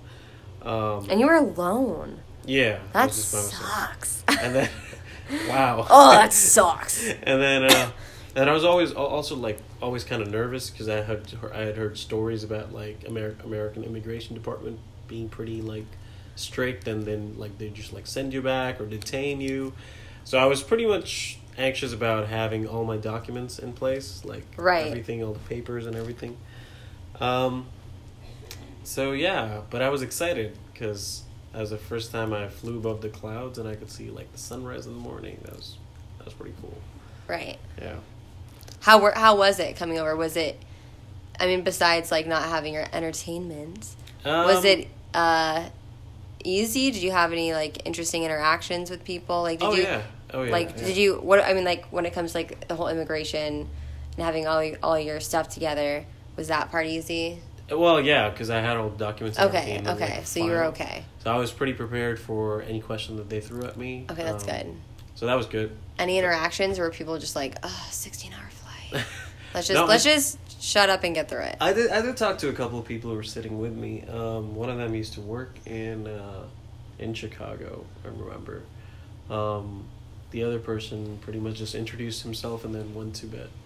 Um, 0.62 1.08
And 1.10 1.20
you 1.20 1.26
were 1.26 1.34
alone. 1.34 2.20
yeah, 2.46 2.78
That 2.94 3.08
was 3.08 3.16
just 3.16 3.32
by 3.34 3.40
myself. 3.40 3.64
sucks. 3.64 4.24
And 4.40 4.54
then, 4.54 4.70
wow. 5.50 5.88
oh, 5.90 6.12
that 6.12 6.32
sucks. 6.32 7.10
and 7.24 7.42
then 7.42 7.64
uh 7.64 7.90
and 8.36 8.48
I 8.48 8.54
was 8.54 8.64
always 8.64 8.92
also 8.92 9.36
like 9.36 9.58
always 9.82 10.04
kind 10.04 10.22
of 10.22 10.30
nervous 10.30 10.70
because 10.70 10.88
I 10.90 11.02
had 11.02 11.24
I 11.52 11.62
had 11.62 11.76
heard 11.76 11.98
stories 11.98 12.44
about 12.44 12.72
like 12.72 13.04
American 13.08 13.46
American 13.48 13.84
immigration 13.84 14.36
department 14.36 14.78
being 15.08 15.28
pretty 15.28 15.64
like 15.64 15.88
strict 16.36 16.88
and 16.88 17.04
then 17.04 17.34
like 17.40 17.58
they 17.58 17.70
just 17.70 17.94
like 17.94 18.06
send 18.06 18.32
you 18.32 18.44
back 18.44 18.80
or 18.80 18.86
detain 18.86 19.42
you. 19.42 19.74
So 20.24 20.38
I 20.38 20.46
was 20.46 20.62
pretty 20.62 20.86
much 20.86 21.40
anxious 21.58 21.94
about 21.94 22.28
having 22.28 22.68
all 22.68 22.84
my 22.86 22.98
documents 22.98 23.60
in 23.60 23.74
place, 23.74 24.24
like 24.26 24.46
Right. 24.58 24.88
everything, 24.88 25.24
all 25.24 25.34
the 25.34 25.40
papers 25.40 25.86
and 25.86 25.96
everything. 25.96 26.38
Um. 27.20 27.68
So 28.84 29.12
yeah, 29.12 29.62
but 29.70 29.82
I 29.82 29.90
was 29.90 30.02
excited 30.02 30.58
because 30.74 31.24
that 31.54 31.60
was 31.62 31.70
the 31.70 31.78
first 31.78 32.12
time 32.12 32.34
I 32.34 32.48
flew 32.48 32.78
above 32.78 33.02
the 33.02 33.10
clouds 33.10 33.58
and 33.60 33.68
I 33.68 33.76
could 33.76 33.92
see 33.92 34.10
like 34.10 34.32
the 34.32 34.40
sunrise 34.40 34.86
in 34.88 34.94
the 34.94 35.00
morning. 35.00 35.40
That 35.44 35.56
was 35.56 35.78
that 36.18 36.26
was 36.26 36.34
pretty 36.34 36.56
cool. 36.62 36.78
Right. 37.28 37.58
Yeah. 37.80 37.98
How 38.82 39.00
were 39.00 39.12
how 39.12 39.38
was 39.38 39.60
it 39.60 39.76
coming 39.76 40.00
over? 40.00 40.16
Was 40.16 40.36
it 40.36 40.58
I 41.40 41.46
mean 41.46 41.62
besides 41.62 42.12
like 42.12 42.26
not 42.26 42.44
having 42.44 42.74
your 42.74 42.86
entertainment, 42.92 43.88
was 44.26 44.58
Um, 44.60 44.66
it 44.66 44.88
uh 45.14 45.70
easy? 46.44 46.90
Did 46.90 47.04
you 47.04 47.12
have 47.12 47.32
any 47.32 47.54
like 47.54 47.86
interesting 47.86 48.24
interactions 48.24 48.90
with 48.90 49.04
people? 49.04 49.44
Like 49.44 49.60
did 49.60 49.68
Oh 49.68 49.74
you 49.76 49.84
yeah. 49.84 50.02
Oh 50.34 50.44
yeah. 50.44 50.52
like 50.52 50.70
yeah. 50.78 50.86
did 50.86 50.98
you 50.98 51.16
what 51.16 51.44
i 51.44 51.54
mean 51.54 51.66
like 51.66 51.86
when 51.92 52.06
it 52.06 52.14
comes 52.14 52.32
to 52.32 52.38
like 52.40 52.68
the 52.68 52.76
whole 52.76 52.88
immigration 52.88 53.68
and 54.18 54.26
having 54.26 54.48
all 54.48 54.64
your, 54.64 54.78
all 54.84 55.00
your 55.00 55.20
stuff 55.20 55.50
together 55.50 56.06
was 56.36 56.48
that 56.50 56.72
part 56.72 56.86
easy 56.88 57.40
Well, 57.70 58.02
yeah, 58.02 58.30
because 58.30 58.50
I 58.50 58.60
had 58.60 58.76
all 58.78 58.90
the 58.90 58.98
documents. 58.98 59.40
okay 59.40 59.82
okay 59.86 60.16
like, 60.18 60.26
so 60.26 60.44
you 60.44 60.52
were 60.52 60.66
okay 60.66 61.06
So 61.24 61.32
I 61.32 61.38
was 61.38 61.52
pretty 61.52 61.74
prepared 61.74 62.20
for 62.20 62.62
any 62.64 62.82
question 62.82 63.16
that 63.18 63.30
they 63.30 63.40
threw 63.42 63.64
at 63.66 63.78
me. 63.78 64.06
okay 64.12 64.24
that's 64.24 64.44
Um, 64.44 64.50
good 64.50 64.68
So 65.16 65.26
that 65.28 65.36
was 65.36 65.46
good. 65.46 65.72
any 66.00 66.18
interactions 66.18 66.80
where 66.80 66.90
people 66.92 67.18
just 67.20 67.36
like 67.36 67.58
oh 67.64 67.88
16 67.92 68.32
hour 68.34 68.50
flight 68.50 69.06
let's 69.54 69.68
just 69.68 69.78
No, 69.80 69.86
let's 69.86 70.06
I- 70.06 70.10
just 70.16 70.38
shut 70.62 70.90
up 70.90 71.04
and 71.04 71.16
get 71.16 71.28
through 71.30 71.42
it 71.42 71.56
I 71.60 71.74
did. 71.74 71.90
I 71.92 72.02
did 72.02 72.16
talk 72.18 72.38
to 72.40 72.50
a 72.50 72.54
couple 72.54 72.78
of 72.80 72.86
people 72.86 73.10
who 73.10 73.16
were 73.16 73.24
sitting 73.24 73.60
with 73.60 73.74
me. 73.74 74.04
Um, 74.08 74.54
one 74.56 74.70
of 74.70 74.78
them 74.78 74.94
used 74.94 75.14
to 75.14 75.22
work 75.22 75.56
in 75.66 76.06
uh, 76.08 76.44
in 77.00 77.16
Chicago. 77.16 77.84
I 78.06 78.10
remember. 78.10 78.62
Um, 79.30 79.86
the 80.32 80.44
other 80.44 80.60
person 80.60 81.18
pretty 81.22 81.40
much 81.40 81.56
just 81.56 81.76
introduced 81.76 82.24
himself 82.24 82.66
and 82.66 82.74
then 82.74 82.94
went 82.94 83.16
to 83.16 83.26
bed. 83.28 83.50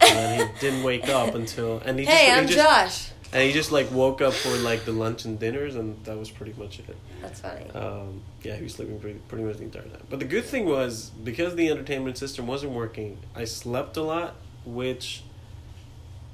And 0.00 0.16
then 0.16 0.46
he 0.48 0.60
didn't 0.60 0.82
wake 0.84 1.08
up 1.08 1.34
until 1.34 1.78
and 1.84 1.98
he 1.98 2.04
hey 2.06 2.26
just, 2.28 2.38
i'm 2.38 2.46
he 2.46 2.54
just, 2.54 2.64
josh 2.64 3.10
and 3.32 3.42
he 3.42 3.52
just 3.52 3.72
like 3.72 3.90
woke 3.90 4.20
up 4.22 4.32
for 4.32 4.56
like 4.58 4.84
the 4.84 4.92
lunch 4.92 5.24
and 5.24 5.38
dinners 5.40 5.74
and 5.74 6.02
that 6.04 6.16
was 6.16 6.30
pretty 6.30 6.54
much 6.56 6.78
it. 6.78 6.96
that's 7.20 7.40
funny 7.40 7.68
Um, 7.70 8.22
yeah, 8.42 8.54
he 8.54 8.62
was 8.62 8.74
sleeping 8.74 9.00
pretty, 9.00 9.18
pretty 9.28 9.42
much 9.44 9.56
the 9.56 9.64
entire 9.64 9.82
time. 9.82 10.06
But 10.08 10.20
the 10.20 10.24
good 10.24 10.44
thing 10.44 10.66
was 10.66 11.10
because 11.24 11.56
the 11.56 11.68
entertainment 11.68 12.16
system 12.16 12.46
wasn't 12.46 12.72
working, 12.72 13.18
I 13.34 13.44
slept 13.44 13.96
a 13.96 14.02
lot, 14.02 14.36
which 14.64 15.24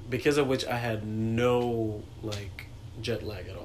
because 0.09 0.37
of 0.37 0.47
which 0.47 0.63
I 0.65 0.77
had 0.77 1.05
no 1.07 2.03
like 2.21 2.67
jet 3.01 3.23
lag 3.23 3.47
at 3.47 3.57
all. 3.57 3.64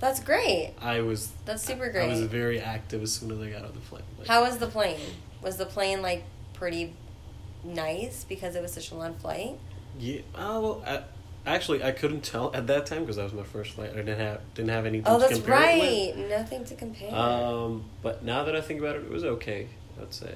That's 0.00 0.18
great. 0.20 0.72
I 0.80 1.00
was 1.02 1.30
That's 1.44 1.62
super 1.62 1.90
great. 1.90 2.04
I 2.04 2.08
was 2.08 2.22
very 2.22 2.58
active 2.58 3.02
as 3.02 3.12
soon 3.12 3.30
as 3.32 3.38
I 3.38 3.50
got 3.50 3.64
on 3.64 3.72
the 3.74 3.80
flight. 3.80 4.02
Like, 4.18 4.26
How 4.26 4.42
was 4.42 4.58
the 4.58 4.66
plane? 4.66 4.98
Was 5.42 5.58
the 5.58 5.66
plane 5.66 6.00
like 6.02 6.24
pretty 6.54 6.94
nice 7.62 8.24
because 8.24 8.56
it 8.56 8.62
was 8.62 8.72
such 8.72 8.90
a 8.90 8.94
long 8.94 9.14
flight? 9.14 9.58
Yeah. 9.98 10.22
Oh, 10.34 10.60
well, 10.60 10.82
I, 10.86 11.02
actually, 11.50 11.84
I 11.84 11.92
couldn't 11.92 12.22
tell 12.22 12.50
at 12.54 12.66
that 12.68 12.86
time 12.86 13.00
because 13.00 13.16
that 13.16 13.24
was 13.24 13.34
my 13.34 13.42
first 13.42 13.72
flight. 13.72 13.90
I 13.92 13.96
didn't 13.96 14.18
have 14.18 14.40
didn't 14.54 14.70
have 14.70 14.86
anything. 14.86 15.06
Oh, 15.06 15.18
to 15.18 15.20
that's 15.20 15.34
compare 15.34 15.60
it 15.60 16.16
right. 16.16 16.28
Nothing 16.30 16.64
to 16.64 16.74
compare. 16.74 17.14
Um, 17.14 17.84
but 18.02 18.24
now 18.24 18.44
that 18.44 18.56
I 18.56 18.62
think 18.62 18.80
about 18.80 18.96
it, 18.96 19.02
it 19.02 19.10
was 19.10 19.24
okay. 19.24 19.68
I'd 20.00 20.14
say. 20.14 20.34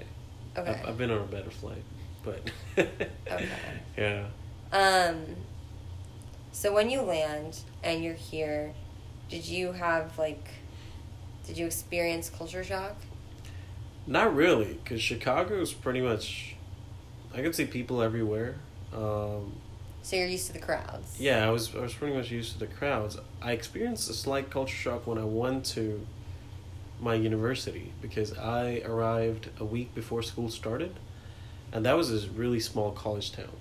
okay. 0.58 0.70
I've, 0.70 0.88
I've 0.90 0.98
been 0.98 1.10
on 1.10 1.22
a 1.22 1.26
better 1.26 1.50
flight, 1.50 1.82
but. 2.22 2.50
Okay. 2.76 3.08
Yeah. 3.96 4.26
Um. 4.72 5.24
So 6.52 6.72
when 6.74 6.90
you 6.90 7.00
land 7.02 7.58
and 7.82 8.02
you're 8.02 8.14
here, 8.14 8.74
did 9.28 9.46
you 9.46 9.72
have 9.72 10.18
like, 10.18 10.46
did 11.46 11.56
you 11.58 11.66
experience 11.66 12.30
culture 12.30 12.64
shock? 12.64 12.96
Not 14.06 14.34
really, 14.34 14.74
because 14.84 15.00
Chicago 15.00 15.60
is 15.60 15.72
pretty 15.72 16.00
much. 16.00 16.56
I 17.34 17.40
could 17.42 17.54
see 17.54 17.64
people 17.64 18.02
everywhere. 18.02 18.56
Um, 18.94 19.54
So 20.02 20.16
you're 20.16 20.26
used 20.28 20.46
to 20.48 20.52
the 20.52 20.58
crowds. 20.58 21.18
yeah, 21.18 21.46
I 21.46 21.50
was 21.50 21.74
I 21.74 21.80
was 21.80 21.94
pretty 21.94 22.14
much 22.14 22.30
used 22.30 22.52
to 22.52 22.58
the 22.58 22.66
crowds. 22.66 23.16
I 23.42 23.52
experienced 23.52 24.08
a 24.10 24.12
slight 24.14 24.50
culture 24.50 24.76
shock 24.76 25.06
when 25.06 25.18
I 25.18 25.24
went 25.24 25.64
to 25.76 26.06
my 27.00 27.14
university 27.14 27.92
because 28.02 28.36
I 28.38 28.82
arrived 28.84 29.48
a 29.58 29.64
week 29.64 29.94
before 29.94 30.22
school 30.22 30.48
started, 30.50 30.94
and 31.72 31.84
that 31.86 31.96
was 31.96 32.12
a 32.12 32.28
really 32.30 32.60
small 32.60 32.92
college 32.92 33.32
town. 33.32 33.56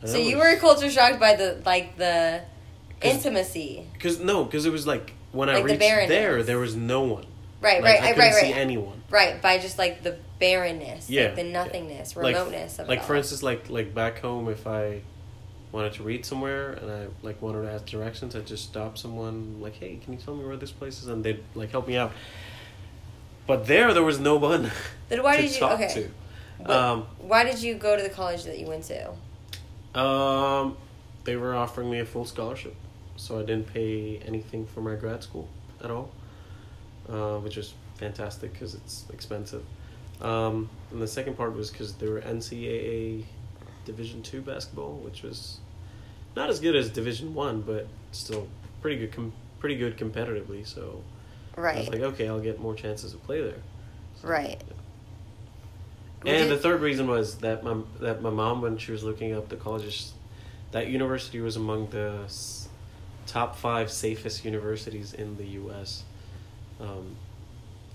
And 0.00 0.10
So 0.10 0.16
that 0.16 0.24
you 0.24 0.38
were 0.38 0.56
culture 0.56 0.90
shocked 0.90 1.20
by 1.20 1.36
the 1.36 1.60
like 1.64 1.96
the 1.96 2.42
intimacy. 3.04 3.86
Cause 3.98 4.18
no, 4.20 4.44
cause 4.46 4.66
it 4.66 4.72
was 4.72 4.86
like 4.86 5.12
when 5.32 5.48
I 5.48 5.54
Like 5.54 5.62
the 5.62 5.68
reached 5.70 5.80
barrenness. 5.80 6.08
there, 6.08 6.42
there 6.42 6.58
was 6.58 6.74
no 6.76 7.02
one. 7.02 7.26
Right, 7.60 7.82
Like, 7.82 7.94
right, 7.94 8.02
I 8.02 8.06
right, 8.06 8.14
couldn't 8.14 8.30
right, 8.32 8.40
see 8.42 8.52
right. 8.52 8.60
anyone. 8.60 9.02
Right, 9.10 9.40
by 9.40 9.58
just 9.58 9.78
like 9.78 10.02
the 10.02 10.18
barrenness, 10.38 11.08
Yeah, 11.08 11.26
like 11.26 11.36
the 11.36 11.44
nothingness, 11.44 12.14
Like- 12.16 12.34
remoteness 12.34 12.78
of 12.78 12.86
it 12.86 12.88
Like 12.90 13.00
all. 13.00 13.06
for 13.06 13.14
instance, 13.16 13.42
like 13.42 13.70
like 13.70 13.94
back 13.94 14.18
home, 14.20 14.48
if 14.48 14.66
I 14.66 15.00
wanted 15.72 15.94
to 15.94 16.02
read 16.02 16.24
somewhere 16.26 16.72
and 16.72 16.90
I 16.90 17.06
like 17.22 17.40
wanted 17.42 17.62
to 17.62 17.72
ask 17.72 17.86
directions, 17.86 18.36
I'd 18.36 18.46
just 18.46 18.64
stop 18.64 18.98
someone 18.98 19.60
like, 19.60 19.74
"Hey, 19.76 19.98
can 20.02 20.12
you 20.12 20.18
tell 20.18 20.34
me 20.36 20.44
where 20.44 20.56
this 20.56 20.70
place 20.72 21.00
is?" 21.02 21.08
And 21.08 21.24
they'd 21.24 21.42
like 21.54 21.70
help 21.70 21.88
me 21.88 21.96
out. 21.96 22.12
But 23.46 23.66
there, 23.66 23.92
there 23.94 24.02
was 24.02 24.18
no 24.18 24.36
one 24.36 24.70
Then 25.08 25.22
why 25.22 25.36
to 25.36 25.42
did 25.42 25.52
you? 25.52 25.58
talk 25.60 25.80
Okay, 25.80 26.08
What- 26.58 26.70
Um, 26.70 27.06
why 27.18 27.44
did 27.44 27.62
you 27.62 27.74
go 27.74 27.96
to 27.96 28.02
the 28.02 28.08
college 28.10 28.44
that 28.44 28.58
you 28.58 28.66
went 28.66 28.84
to? 28.84 29.10
to. 29.94 30.00
Um, 30.00 30.76
they 31.24 31.36
were 31.36 31.54
offering 31.54 31.90
me 31.90 31.98
a 32.00 32.04
full 32.06 32.24
scholarship, 32.24 32.74
so 33.16 33.38
I 33.38 33.42
didn't 33.42 33.72
pay 33.72 34.20
anything 34.26 34.66
for 34.66 34.80
my 34.80 34.94
grad 34.94 35.22
school 35.22 35.48
at 35.82 35.90
all, 35.90 36.10
uh, 37.08 37.38
which 37.38 37.56
was 37.56 37.74
fantastic 37.96 38.52
because 38.52 38.74
it's 38.74 39.06
expensive. 39.12 39.64
Um, 40.20 40.70
and 40.90 41.02
the 41.02 41.08
second 41.08 41.36
part 41.36 41.54
was 41.54 41.70
because 41.70 41.94
they 41.94 42.08
were 42.08 42.20
NCAA 42.20 43.24
Division 43.84 44.22
two 44.22 44.40
basketball, 44.40 44.94
which 44.94 45.22
was 45.22 45.58
not 46.34 46.48
as 46.48 46.60
good 46.60 46.74
as 46.74 46.88
Division 46.90 47.34
one, 47.34 47.60
but 47.62 47.86
still 48.12 48.48
pretty 48.80 48.96
good. 48.98 49.12
Com- 49.12 49.32
pretty 49.64 49.76
good 49.76 49.96
competitively. 49.96 50.66
So 50.66 51.00
I 51.56 51.78
was 51.78 51.88
like, 51.88 52.02
okay, 52.02 52.28
I'll 52.28 52.38
get 52.38 52.60
more 52.60 52.74
chances 52.74 53.12
to 53.12 53.16
play 53.16 53.40
there. 53.40 53.62
So, 54.20 54.28
right. 54.28 54.62
yeah. 56.22 56.32
And 56.34 56.50
the 56.50 56.58
third 56.58 56.82
reason 56.82 57.06
was 57.06 57.38
that 57.38 57.64
my 57.64 57.78
that 58.00 58.20
my 58.20 58.28
mom, 58.28 58.60
when 58.60 58.76
she 58.76 58.92
was 58.92 59.02
looking 59.02 59.32
up 59.32 59.48
the 59.48 59.56
colleges, 59.56 60.12
that 60.72 60.88
university 60.88 61.40
was 61.40 61.56
among 61.56 61.88
the 61.88 62.24
top 63.26 63.56
five 63.56 63.90
safest 63.90 64.44
universities 64.44 65.12
in 65.14 65.36
the 65.36 65.44
U.S. 65.62 66.02
Um, 66.80 67.16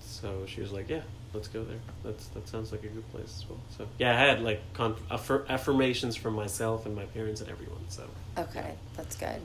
so 0.00 0.44
she 0.46 0.60
was 0.60 0.72
like, 0.72 0.88
"Yeah, 0.88 1.02
let's 1.34 1.48
go 1.48 1.64
there. 1.64 1.78
That's 2.04 2.26
that 2.28 2.48
sounds 2.48 2.72
like 2.72 2.82
a 2.84 2.88
good 2.88 3.10
place 3.12 3.38
as 3.42 3.48
well." 3.48 3.60
So 3.76 3.86
yeah, 3.98 4.12
I 4.12 4.18
had 4.26 4.42
like 4.42 4.60
con- 4.74 4.96
affir- 5.10 5.46
affirmations 5.48 6.16
from 6.16 6.34
myself 6.34 6.86
and 6.86 6.94
my 6.94 7.04
parents 7.06 7.40
and 7.40 7.50
everyone. 7.50 7.84
So 7.88 8.04
Okay, 8.38 8.74
that's 8.96 9.16
good. 9.16 9.40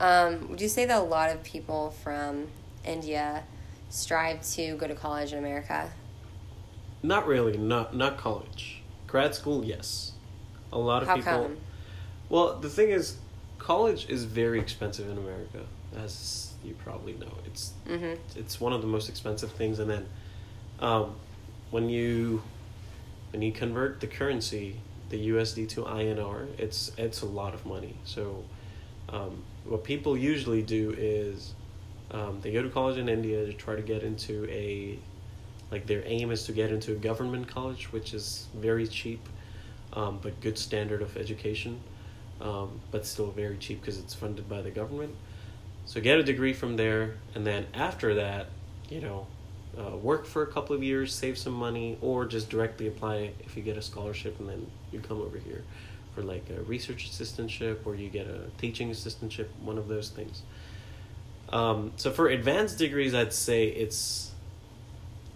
Um, 0.00 0.48
would 0.48 0.60
you 0.60 0.68
say 0.68 0.84
that 0.86 0.98
a 1.00 1.04
lot 1.04 1.30
of 1.30 1.42
people 1.44 1.90
from 2.02 2.48
India 2.84 3.44
strive 3.90 4.42
to 4.52 4.76
go 4.76 4.86
to 4.88 4.94
college 4.94 5.32
in 5.32 5.38
America? 5.38 5.90
not 7.04 7.26
really, 7.26 7.56
not 7.58 7.96
not 7.96 8.16
college, 8.16 8.80
grad 9.06 9.34
school, 9.34 9.64
yes. 9.64 10.12
A 10.72 10.78
lot 10.78 11.02
of 11.02 11.08
How 11.08 11.16
people. 11.16 11.32
come? 11.32 11.56
Well, 12.28 12.58
the 12.60 12.68
thing 12.70 12.90
is, 12.90 13.16
college 13.62 14.08
is 14.08 14.24
very 14.24 14.58
expensive 14.58 15.08
in 15.08 15.16
America, 15.18 15.64
as 15.96 16.52
you 16.64 16.74
probably 16.74 17.14
know. 17.14 17.32
It's 17.46 17.72
Mm-hmm. 17.88 18.14
it's 18.38 18.60
one 18.60 18.72
of 18.72 18.80
the 18.80 18.86
most 18.88 19.08
expensive 19.08 19.52
things, 19.52 19.78
and 19.78 19.88
then 19.90 20.06
um, 20.80 21.14
when 21.70 21.88
you 21.88 22.42
when 23.32 23.40
you 23.42 23.52
convert 23.52 24.00
the 24.00 24.06
currency, 24.06 24.76
the 25.10 25.28
USD 25.30 25.68
to 25.70 25.82
INR, 25.84 26.46
it's 26.58 26.90
it's 26.98 27.22
a 27.22 27.26
lot 27.26 27.54
of 27.54 27.64
money. 27.64 27.94
So 28.04 28.44
um, 29.08 29.42
what 29.64 29.84
people 29.84 30.16
usually 30.16 30.62
do 30.62 30.94
is 30.98 31.54
um, 32.10 32.40
they 32.42 32.52
go 32.52 32.62
to 32.62 32.68
college 32.68 32.98
in 32.98 33.08
India 33.08 33.46
to 33.46 33.52
try 33.52 33.74
to 33.76 33.82
get 33.82 34.02
into 34.02 34.46
a 34.50 34.98
like 35.70 35.86
their 35.86 36.02
aim 36.04 36.30
is 36.30 36.44
to 36.46 36.52
get 36.52 36.70
into 36.70 36.92
a 36.92 36.96
government 36.96 37.48
college, 37.48 37.92
which 37.92 38.12
is 38.12 38.46
very 38.54 38.86
cheap, 38.86 39.26
um, 39.94 40.18
but 40.22 40.38
good 40.40 40.58
standard 40.58 41.00
of 41.00 41.16
education, 41.16 41.80
um, 42.42 42.80
but 42.90 43.06
still 43.06 43.30
very 43.30 43.56
cheap 43.56 43.80
because 43.80 43.98
it's 43.98 44.12
funded 44.12 44.48
by 44.48 44.60
the 44.60 44.70
government. 44.70 45.14
So 45.86 46.00
get 46.00 46.18
a 46.18 46.22
degree 46.22 46.52
from 46.52 46.76
there, 46.76 47.14
and 47.34 47.46
then 47.46 47.66
after 47.72 48.14
that, 48.14 48.48
you 48.90 49.00
know, 49.00 49.26
uh, 49.78 49.96
work 49.96 50.26
for 50.26 50.42
a 50.42 50.46
couple 50.46 50.76
of 50.76 50.82
years, 50.82 51.14
save 51.14 51.38
some 51.38 51.54
money, 51.54 51.96
or 52.02 52.26
just 52.26 52.50
directly 52.50 52.86
apply 52.88 53.32
if 53.40 53.56
you 53.56 53.62
get 53.62 53.76
a 53.76 53.82
scholarship, 53.82 54.38
and 54.38 54.48
then 54.48 54.66
you 54.92 55.00
come 55.00 55.20
over 55.20 55.38
here 55.38 55.64
for 56.14 56.22
like 56.22 56.44
a 56.50 56.62
research 56.62 57.10
assistantship 57.10 57.86
or 57.86 57.94
you 57.94 58.08
get 58.08 58.26
a 58.26 58.42
teaching 58.58 58.90
assistantship, 58.90 59.46
one 59.62 59.78
of 59.78 59.88
those 59.88 60.10
things. 60.10 60.42
Um, 61.48 61.92
so 61.96 62.10
for 62.10 62.28
advanced 62.28 62.78
degrees, 62.78 63.14
I'd 63.14 63.32
say 63.32 63.66
it's 63.66 64.32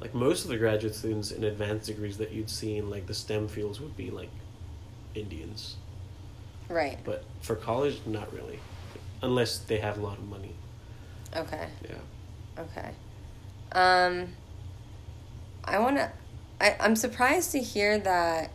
like 0.01 0.15
most 0.15 0.45
of 0.45 0.51
the 0.51 0.59
graduate 0.59 0.95
students 0.95 1.31
in 1.31 1.45
advanced 1.45 1.87
degrees 1.87 2.19
that 2.19 2.33
you'd 2.33 2.51
see 2.51 2.77
in 2.77 2.91
like 2.91 3.07
the 3.07 3.15
STEM 3.15 3.49
fields 3.49 3.81
would 3.81 3.97
be 3.97 4.11
like 4.11 4.31
Indians. 5.15 5.77
Right. 6.69 6.99
But 7.05 7.25
for 7.41 7.55
college, 7.55 8.01
not 8.07 8.33
really, 8.33 8.59
unless 9.23 9.59
they 9.59 9.79
have 9.79 9.99
a 9.99 10.03
lot 10.03 10.19
of 10.19 10.29
money. 10.29 10.55
Okay. 11.35 11.67
Yeah. 11.89 12.63
Okay. 12.63 12.91
Um, 13.73 14.29
I 15.65 15.79
want 15.79 15.97
to. 15.97 16.11
I'm 16.61 16.97
surprised 16.97 17.53
to 17.53 17.59
hear 17.61 17.99
that 17.99 18.51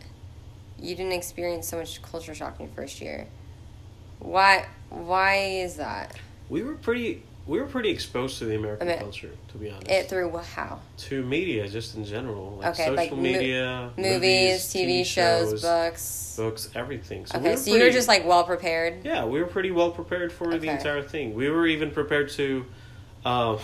you 0.78 0.96
didn't 0.96 1.12
experience 1.12 1.68
so 1.68 1.78
much 1.78 2.02
culture 2.02 2.34
shock 2.34 2.58
in 2.58 2.66
your 2.66 2.74
first 2.74 3.00
year. 3.00 3.28
Why? 4.18 4.66
Why 4.90 5.36
is 5.36 5.76
that? 5.76 6.16
We 6.48 6.62
were 6.62 6.74
pretty. 6.74 7.22
We 7.46 7.60
were 7.60 7.66
pretty 7.66 7.90
exposed 7.90 8.38
to 8.38 8.44
the 8.44 8.54
American 8.54 8.86
I 8.86 8.92
mean, 8.92 9.00
culture, 9.00 9.30
to 9.48 9.58
be 9.58 9.68
honest. 9.70 9.90
It 9.90 10.08
through 10.08 10.30
how? 10.38 10.78
to 11.08 11.24
media, 11.24 11.68
just 11.68 11.96
in 11.96 12.04
general, 12.04 12.58
like 12.58 12.68
Okay, 12.74 12.82
social 12.84 12.94
like 12.96 13.10
mo- 13.10 13.16
media, 13.16 13.90
Movies, 13.96 14.72
TV, 14.72 15.04
shows, 15.04 15.50
shows, 15.50 15.62
books. 15.62 16.34
books, 16.36 16.70
everything. 16.76 17.26
So 17.26 17.38
we 17.38 17.40
Okay, 17.44 17.50
were 17.50 17.56
so 17.56 17.74
you 17.74 17.82
were 17.82 17.90
just 17.90 18.06
like 18.06 18.24
well 18.24 18.44
prepared. 18.44 19.04
Yeah, 19.04 19.24
we 19.24 19.40
were 19.40 19.48
pretty 19.48 19.72
well 19.72 19.90
prepared 19.90 20.32
for 20.32 20.56
the 20.56 20.68
entire 20.68 21.02
thing. 21.02 21.34
We 21.34 21.50
were 21.50 21.66
even 21.66 21.90
prepared 21.90 22.30
to 22.30 22.64
uh, 23.24 23.58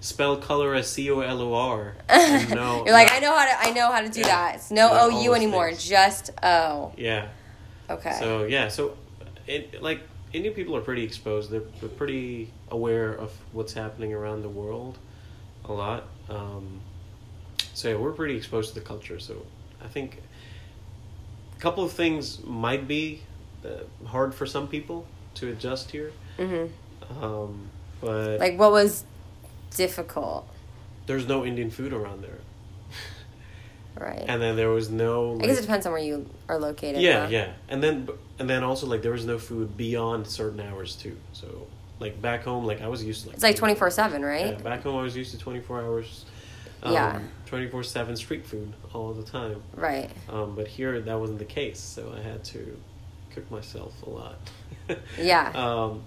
spell 0.00 0.36
color 0.36 0.74
as 0.74 0.86
C 0.90 1.10
O 1.10 1.20
L 1.20 1.40
O 1.40 1.54
R. 1.54 1.94
no- 2.10 2.82
You're 2.84 2.92
like 2.92 3.10
I 3.12 3.18
know 3.20 3.34
how 3.34 3.46
to. 3.46 3.68
I 3.68 3.72
know 3.72 3.90
how 3.90 4.02
to 4.02 4.10
do 4.10 4.20
Yeah. 4.20 4.26
that. 4.26 4.54
It's 4.56 4.70
no 4.70 4.92
Yeah, 4.92 5.00
O 5.04 5.22
U 5.22 5.34
anymore. 5.34 5.68
things. 5.70 5.88
Just 5.88 6.30
O. 6.42 6.92
Yeah. 6.98 7.28
Okay. 7.88 8.12
So 8.20 8.44
yeah, 8.44 8.68
so 8.68 8.94
it 9.46 9.80
like 9.82 10.00
Indian 10.36 10.54
people 10.54 10.76
are 10.76 10.82
pretty 10.82 11.02
exposed. 11.02 11.50
They're, 11.50 11.62
they're 11.80 11.88
pretty 11.88 12.52
aware 12.70 13.12
of 13.12 13.32
what's 13.52 13.72
happening 13.72 14.12
around 14.12 14.42
the 14.42 14.48
world, 14.50 14.98
a 15.64 15.72
lot. 15.72 16.04
Um, 16.28 16.80
so 17.72 17.88
yeah, 17.88 17.96
we're 17.96 18.12
pretty 18.12 18.36
exposed 18.36 18.74
to 18.74 18.80
the 18.80 18.84
culture. 18.86 19.18
So 19.18 19.44
I 19.82 19.88
think 19.88 20.20
a 21.56 21.60
couple 21.60 21.84
of 21.84 21.92
things 21.92 22.42
might 22.44 22.86
be 22.86 23.22
uh, 23.64 23.84
hard 24.06 24.34
for 24.34 24.44
some 24.46 24.68
people 24.68 25.06
to 25.36 25.50
adjust 25.50 25.90
here. 25.90 26.12
hmm 26.38 26.66
Um, 27.22 27.70
but 28.00 28.38
Like 28.38 28.58
what 28.58 28.72
was 28.72 29.04
difficult, 29.74 30.46
there's 31.06 31.26
no 31.26 31.46
Indian 31.46 31.70
food 31.70 31.92
around 31.94 32.22
there, 32.22 32.40
right? 34.00 34.24
and 34.28 34.40
then 34.40 34.56
there 34.56 34.70
was 34.70 34.90
no. 34.90 35.38
I 35.40 35.46
guess 35.46 35.58
it 35.58 35.62
depends 35.62 35.86
on 35.86 35.92
where 35.92 36.00
you 36.00 36.28
are 36.48 36.58
located. 36.58 37.00
yeah, 37.00 37.22
huh? 37.24 37.28
yeah, 37.30 37.52
and 37.68 37.82
then 37.82 38.08
and 38.38 38.48
then 38.48 38.62
also 38.62 38.86
like 38.86 39.02
there 39.02 39.12
was 39.12 39.24
no 39.24 39.38
food 39.38 39.76
beyond 39.76 40.26
certain 40.26 40.60
hours 40.60 40.96
too. 40.96 41.16
So 41.32 41.66
like 42.00 42.20
back 42.20 42.44
home, 42.44 42.64
like 42.64 42.82
I 42.82 42.88
was 42.88 43.02
used 43.04 43.22
to 43.22 43.28
like 43.28 43.34
It's 43.34 43.42
like 43.42 43.56
twenty 43.56 43.74
four 43.74 43.90
seven, 43.90 44.22
right? 44.24 44.52
Yeah, 44.52 44.62
back 44.62 44.82
home 44.82 44.96
I 44.96 45.02
was 45.02 45.16
used 45.16 45.32
to 45.32 45.38
twenty 45.38 45.60
four 45.60 45.80
hours. 45.80 46.24
Um, 46.82 46.92
Yeah. 46.92 47.20
Twenty 47.46 47.68
four 47.68 47.82
seven 47.82 48.16
street 48.16 48.44
food 48.44 48.72
all 48.92 49.12
the 49.12 49.22
time. 49.22 49.62
Right. 49.74 50.10
Um, 50.28 50.54
but 50.54 50.66
here 50.68 51.00
that 51.00 51.18
wasn't 51.18 51.38
the 51.38 51.44
case, 51.46 51.80
so 51.80 52.12
I 52.16 52.20
had 52.20 52.44
to 52.44 52.76
cook 53.34 53.50
myself 53.50 53.94
a 54.02 54.10
lot. 54.10 54.38
Yeah. 55.18 55.52
Um, 55.54 56.02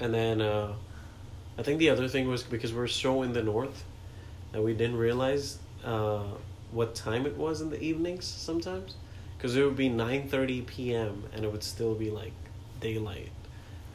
and 0.00 0.12
then 0.12 0.40
uh, 0.40 0.72
I 1.58 1.62
think 1.62 1.78
the 1.78 1.90
other 1.90 2.08
thing 2.08 2.28
was 2.28 2.42
because 2.42 2.72
we're 2.72 2.86
so 2.88 3.22
in 3.22 3.32
the 3.32 3.42
north 3.42 3.84
that 4.52 4.62
we 4.62 4.72
didn't 4.72 4.96
realize 4.96 5.58
uh, 5.84 6.24
what 6.72 6.94
time 6.94 7.26
it 7.26 7.36
was 7.36 7.60
in 7.60 7.70
the 7.70 7.80
evenings 7.80 8.24
sometimes, 8.24 8.96
because 9.36 9.56
it 9.56 9.64
would 9.64 9.76
be 9.76 9.88
nine 9.88 10.28
thirty 10.28 10.62
p.m. 10.62 11.24
and 11.32 11.44
it 11.44 11.52
would 11.52 11.62
still 11.62 11.94
be 11.94 12.10
like 12.10 12.32
daylight. 12.80 13.30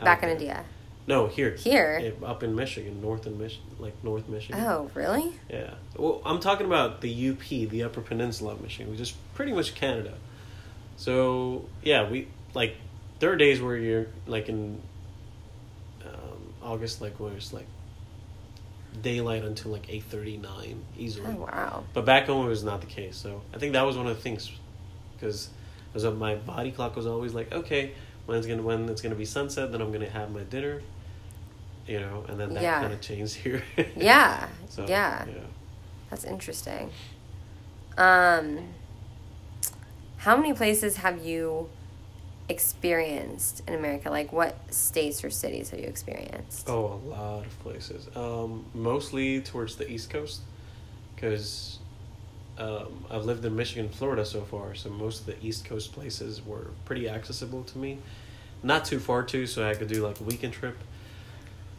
Back 0.03 0.23
in 0.23 0.29
there. 0.29 0.37
India. 0.37 0.65
No, 1.07 1.27
here. 1.27 1.51
Here? 1.51 2.13
Up 2.23 2.43
in 2.43 2.53
Michigan, 2.53 3.01
north 3.01 3.25
in 3.25 3.39
Michigan, 3.39 3.65
like 3.79 3.93
North 4.03 4.27
Michigan. 4.27 4.61
Oh, 4.61 4.91
really? 4.93 5.31
Yeah. 5.49 5.75
Well, 5.95 6.21
I'm 6.25 6.41
talking 6.41 6.65
about 6.65 6.99
the 6.99 7.29
UP, 7.29 7.47
the 7.47 7.83
Upper 7.83 8.01
Peninsula 8.01 8.53
of 8.53 8.61
Michigan, 8.61 8.91
which 8.91 8.99
is 8.99 9.13
pretty 9.33 9.53
much 9.53 9.73
Canada. 9.73 10.15
So 10.97 11.65
yeah, 11.81 12.09
we 12.09 12.27
like 12.53 12.75
there 13.19 13.31
are 13.31 13.37
days 13.37 13.61
where 13.61 13.77
you're 13.77 14.07
like 14.25 14.49
in 14.49 14.81
um, 16.05 16.53
August, 16.61 17.01
like 17.01 17.19
where 17.19 17.33
it's 17.33 17.53
like 17.53 17.67
daylight 19.01 19.43
until 19.43 19.71
like 19.71 19.89
eight 19.89 20.03
thirty 20.03 20.37
nine 20.37 20.83
easily. 20.97 21.27
Oh, 21.33 21.41
wow. 21.51 21.83
But 21.93 22.05
back 22.05 22.27
home 22.27 22.45
it 22.45 22.49
was 22.49 22.63
not 22.63 22.81
the 22.81 22.87
case. 22.87 23.15
So 23.17 23.41
I 23.53 23.57
think 23.57 23.73
that 23.73 23.83
was 23.83 23.97
one 23.97 24.07
of 24.07 24.15
the 24.15 24.21
things 24.21 24.51
because 25.13 25.49
was 25.93 26.03
my 26.05 26.35
body 26.35 26.71
clock 26.71 26.95
was 26.95 27.07
always 27.07 27.33
like 27.33 27.51
okay 27.51 27.91
when 28.27 28.37
it's 28.37 28.45
gonna 28.45 28.61
when 28.61 28.87
it's 28.89 29.01
gonna 29.01 29.15
be 29.15 29.25
sunset 29.25 29.71
then 29.71 29.81
I'm 29.81 29.91
gonna 29.91 30.09
have 30.09 30.31
my 30.31 30.43
dinner. 30.43 30.81
You 31.87 32.01
know, 32.01 32.25
and 32.27 32.37
then 32.39 32.53
that 32.53 32.63
Yeah. 32.63 32.81
kind 32.81 32.93
of 32.93 32.99
changed 33.01 33.35
here. 33.35 33.63
Yeah. 33.95 34.49
So, 34.69 34.85
yeah. 34.87 35.25
yeah. 35.25 35.33
That's 36.09 36.25
interesting. 36.25 36.91
Um, 37.97 38.59
how 40.17 40.35
many 40.35 40.53
places 40.53 40.97
have 40.97 41.25
you 41.25 41.69
experienced 42.49 43.63
in 43.67 43.73
America? 43.73 44.09
Like, 44.09 44.31
what 44.31 44.55
states 44.73 45.23
or 45.23 45.29
cities 45.29 45.69
have 45.71 45.79
you 45.79 45.87
experienced? 45.87 46.69
Oh, 46.69 47.01
a 47.05 47.09
lot 47.09 47.45
of 47.45 47.59
places. 47.59 48.07
Um, 48.15 48.65
mostly 48.73 49.41
towards 49.41 49.75
the 49.75 49.89
East 49.89 50.09
Coast, 50.09 50.41
because 51.15 51.79
um, 52.57 53.05
I've 53.09 53.25
lived 53.25 53.45
in 53.45 53.55
Michigan, 53.55 53.89
Florida 53.89 54.25
so 54.25 54.41
far. 54.41 54.75
So 54.75 54.89
most 54.89 55.21
of 55.21 55.25
the 55.27 55.45
East 55.45 55.65
Coast 55.65 55.93
places 55.93 56.45
were 56.45 56.67
pretty 56.85 57.09
accessible 57.09 57.63
to 57.63 57.77
me. 57.77 57.99
Not 58.63 58.85
too 58.85 58.99
far 58.99 59.23
too, 59.23 59.45
so 59.45 59.67
I 59.67 59.75
could 59.75 59.87
do 59.87 60.05
like 60.05 60.19
a 60.19 60.23
weekend 60.23 60.53
trip. 60.53 60.77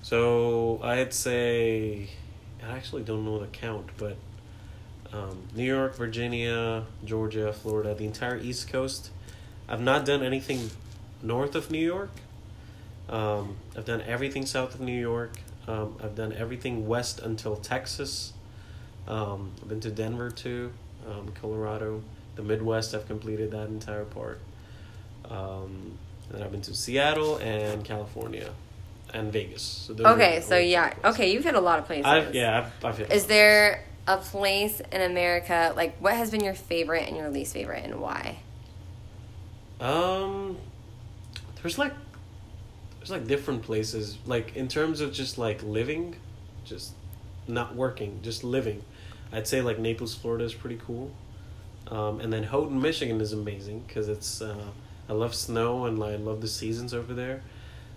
So 0.02 0.80
I'd 0.82 1.12
say, 1.12 2.10
I 2.64 2.76
actually 2.76 3.02
don't 3.02 3.24
know 3.24 3.38
the 3.38 3.46
count, 3.46 3.86
but 3.96 4.16
um, 5.12 5.42
New 5.54 5.64
York, 5.64 5.96
Virginia, 5.96 6.84
Georgia, 7.04 7.52
Florida, 7.52 7.94
the 7.94 8.04
entire 8.04 8.38
East 8.38 8.70
Coast. 8.70 9.10
I've 9.68 9.80
not 9.80 10.04
done 10.04 10.22
anything 10.22 10.70
north 11.22 11.54
of 11.54 11.70
New 11.70 11.84
York. 11.84 12.10
Um, 13.08 13.56
I've 13.76 13.84
done 13.84 14.02
everything 14.02 14.46
south 14.46 14.74
of 14.74 14.80
New 14.80 14.98
York. 14.98 15.32
Um, 15.66 15.96
I've 16.02 16.14
done 16.14 16.32
everything 16.32 16.86
west 16.86 17.20
until 17.20 17.56
Texas. 17.56 18.32
Um, 19.06 19.52
I've 19.62 19.68
been 19.68 19.80
to 19.80 19.90
Denver 19.90 20.30
too, 20.30 20.72
um, 21.06 21.32
Colorado, 21.40 22.02
the 22.36 22.42
Midwest. 22.42 22.94
I've 22.94 23.06
completed 23.06 23.50
that 23.50 23.68
entire 23.68 24.04
part. 24.04 24.40
Um, 25.30 25.98
and 26.32 26.42
I've 26.42 26.50
been 26.50 26.62
to 26.62 26.74
Seattle 26.74 27.36
and 27.38 27.84
California, 27.84 28.50
and 29.14 29.32
Vegas. 29.32 29.62
So 29.62 29.94
okay, 30.04 30.40
so 30.40 30.56
yeah. 30.56 30.90
places. 30.90 31.04
Okay, 31.04 31.32
you've 31.32 31.44
hit 31.44 31.54
a 31.54 31.60
lot 31.60 31.78
of 31.78 31.86
places. 31.86 32.06
I've, 32.06 32.34
yeah, 32.34 32.58
I've, 32.58 32.84
I've 32.84 32.98
hit. 32.98 33.12
Is 33.12 33.26
there 33.26 33.84
a 34.06 34.18
place 34.18 34.80
in 34.92 35.02
America, 35.02 35.72
like, 35.76 35.96
what 35.98 36.14
has 36.14 36.30
been 36.30 36.42
your 36.42 36.54
favorite 36.54 37.08
and 37.08 37.16
your 37.16 37.30
least 37.30 37.52
favorite, 37.52 37.84
and 37.84 38.00
why? 38.00 38.38
Um, 39.80 40.56
there's 41.62 41.78
like, 41.78 41.92
there's 42.98 43.10
like 43.10 43.26
different 43.26 43.62
places. 43.62 44.18
Like 44.26 44.56
in 44.56 44.68
terms 44.68 45.00
of 45.00 45.12
just 45.12 45.38
like 45.38 45.62
living, 45.62 46.16
just 46.64 46.92
not 47.46 47.74
working, 47.74 48.20
just 48.22 48.44
living. 48.44 48.82
I'd 49.32 49.46
say 49.46 49.60
like 49.60 49.78
Naples, 49.78 50.14
Florida 50.14 50.44
is 50.44 50.54
pretty 50.54 50.80
cool. 50.84 51.10
Um, 51.88 52.20
and 52.20 52.32
then 52.32 52.44
Houghton, 52.44 52.80
Michigan 52.80 53.20
is 53.20 53.32
amazing 53.32 53.84
because 53.86 54.08
it's 54.08 54.42
uh, 54.42 54.56
I 55.08 55.12
love 55.12 55.34
snow 55.34 55.86
and 55.86 56.02
I 56.02 56.16
love 56.16 56.40
the 56.40 56.48
seasons 56.48 56.92
over 56.92 57.14
there. 57.14 57.42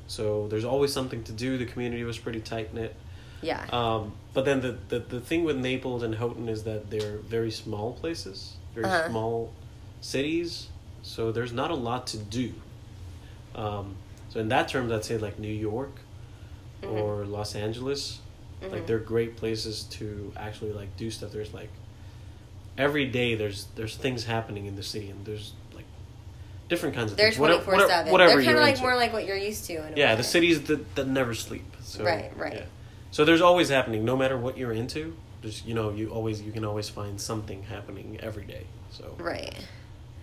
So 0.08 0.48
there's 0.48 0.66
always 0.66 0.94
something 0.94 1.24
to 1.24 1.32
do. 1.32 1.58
The 1.58 1.66
community 1.66 2.04
was 2.04 2.18
pretty 2.18 2.40
tight 2.42 2.74
knit. 2.74 2.96
Yeah. 3.42 3.66
Um, 3.72 4.14
but 4.34 4.46
then 4.46 4.62
the, 4.62 4.78
the 4.90 5.00
the 5.00 5.20
thing 5.20 5.44
with 5.44 5.58
Naples 5.58 6.04
and 6.04 6.16
Houghton 6.16 6.48
is 6.48 6.64
that 6.64 6.90
they're 6.90 7.18
very 7.18 7.52
small 7.52 7.94
places, 7.94 8.56
very 8.74 8.86
Uh-huh. 8.86 9.10
small 9.10 9.54
cities. 10.00 10.68
So 11.04 11.32
there's 11.32 11.52
not 11.54 11.72
a 11.72 11.76
lot 11.76 12.08
to 12.08 12.18
do. 12.18 12.54
Um, 13.56 13.96
so 14.30 14.40
in 14.40 14.50
that 14.50 14.68
terms, 14.68 14.92
I'd 14.92 15.04
say 15.04 15.18
like 15.18 15.40
New 15.40 15.48
York 15.54 15.92
Mhm. 16.82 16.92
or 16.94 17.26
Los 17.26 17.56
Angeles, 17.56 18.20
Mhm. 18.62 18.72
like 18.72 18.88
they're 18.88 19.00
great 19.00 19.36
places 19.38 19.84
to 19.84 20.32
actually 20.38 20.72
like 20.74 20.96
do 20.98 21.10
stuff. 21.12 21.32
There's 21.32 21.54
like 21.54 21.70
every 22.78 23.06
day 23.06 23.36
there's 23.36 23.68
there's 23.76 23.96
things 23.96 24.26
happening 24.26 24.66
in 24.66 24.76
the 24.76 24.84
city, 24.84 25.10
and 25.10 25.26
there's 25.26 25.54
like 25.76 25.86
different 26.70 26.96
kinds 26.96 27.12
of 27.12 27.18
They're 27.18 27.30
things. 27.32 27.40
Whatever- 27.40 27.64
twenty 27.64 27.80
four 27.80 27.90
seven. 27.90 28.12
Whatever 28.12 28.36
They're 28.36 28.44
kind 28.46 28.58
of 28.58 28.62
like 28.64 28.72
into. 28.76 28.84
more 28.84 28.96
like 28.96 29.12
what 29.14 29.26
you're 29.26 29.36
used 29.38 29.66
to. 29.66 29.86
In 29.88 29.98
Yeah, 29.98 30.12
way. 30.12 30.16
the 30.18 30.24
cities 30.24 30.62
that, 30.64 30.96
that 30.96 31.08
never 31.08 31.34
sleep. 31.34 31.66
So, 31.84 32.04
Right, 32.06 32.32
right. 32.38 32.54
Yeah. 32.54 32.64
So 33.12 33.26
there's 33.26 33.42
always 33.42 33.68
happening, 33.70 34.06
no 34.06 34.16
matter 34.16 34.38
what 34.38 34.58
you're 34.58 34.72
into. 34.72 35.16
There's 35.42 35.66
you 35.66 35.74
know 35.74 35.90
you 35.92 36.10
always 36.10 36.42
you 36.42 36.52
can 36.52 36.64
always 36.64 36.88
find 36.88 37.20
something 37.20 37.64
happening 37.64 38.18
every 38.22 38.46
day. 38.46 38.66
So 38.92 39.16
Right. 39.18 39.54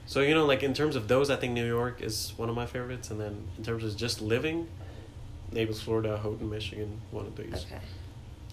So 0.09 0.21
you 0.21 0.35
know 0.35 0.45
like 0.45 0.63
in 0.65 0.75
terms 0.75 0.97
of 0.97 1.07
those, 1.07 1.31
I 1.31 1.37
think 1.37 1.53
New 1.53 1.67
York 1.67 2.01
is 2.03 2.33
one 2.37 2.49
of 2.49 2.57
my 2.57 2.67
favorites, 2.67 3.11
and 3.13 3.21
then 3.21 3.47
in 3.57 3.63
terms 3.65 3.85
of 3.85 3.97
just 3.97 4.21
living, 4.21 4.67
Naples, 5.53 5.81
Florida, 5.81 6.17
Houghton, 6.19 6.51
Michigan, 6.51 7.01
one 7.13 7.27
of 7.27 7.37
these. 7.37 7.65
Okay. 7.67 7.81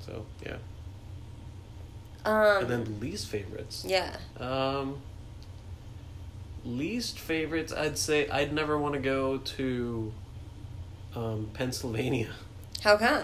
So 0.05 0.25
yeah, 0.45 0.57
Um. 2.25 2.61
and 2.63 2.67
then 2.69 2.83
the 2.83 2.91
least 3.05 3.27
favorites. 3.27 3.83
yeah. 3.87 4.17
Um, 4.39 4.97
least 6.63 7.17
favorites, 7.19 7.71
I'd 7.73 7.97
say 7.97 8.27
I'd 8.29 8.53
never 8.53 8.77
want 8.77 8.93
to 8.95 8.99
go 8.99 9.37
to 9.37 10.13
um, 11.15 11.49
Pennsylvania. 11.53 12.29
How 12.83 12.97
come? 12.97 13.23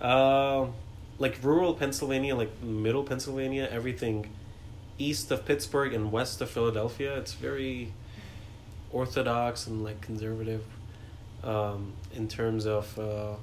Um, 0.00 0.72
like 1.18 1.38
rural 1.42 1.74
Pennsylvania, 1.74 2.34
like 2.34 2.62
middle 2.62 3.02
Pennsylvania, 3.04 3.68
everything 3.70 4.28
east 4.98 5.30
of 5.30 5.44
Pittsburgh 5.44 5.92
and 5.92 6.12
west 6.12 6.40
of 6.40 6.50
Philadelphia, 6.50 7.16
it's 7.18 7.34
very 7.34 7.92
orthodox 8.90 9.66
and 9.66 9.84
like 9.84 10.00
conservative. 10.00 10.64
Um, 11.42 11.92
in 12.14 12.28
terms 12.28 12.66
of, 12.66 12.98
uh, 12.98 13.34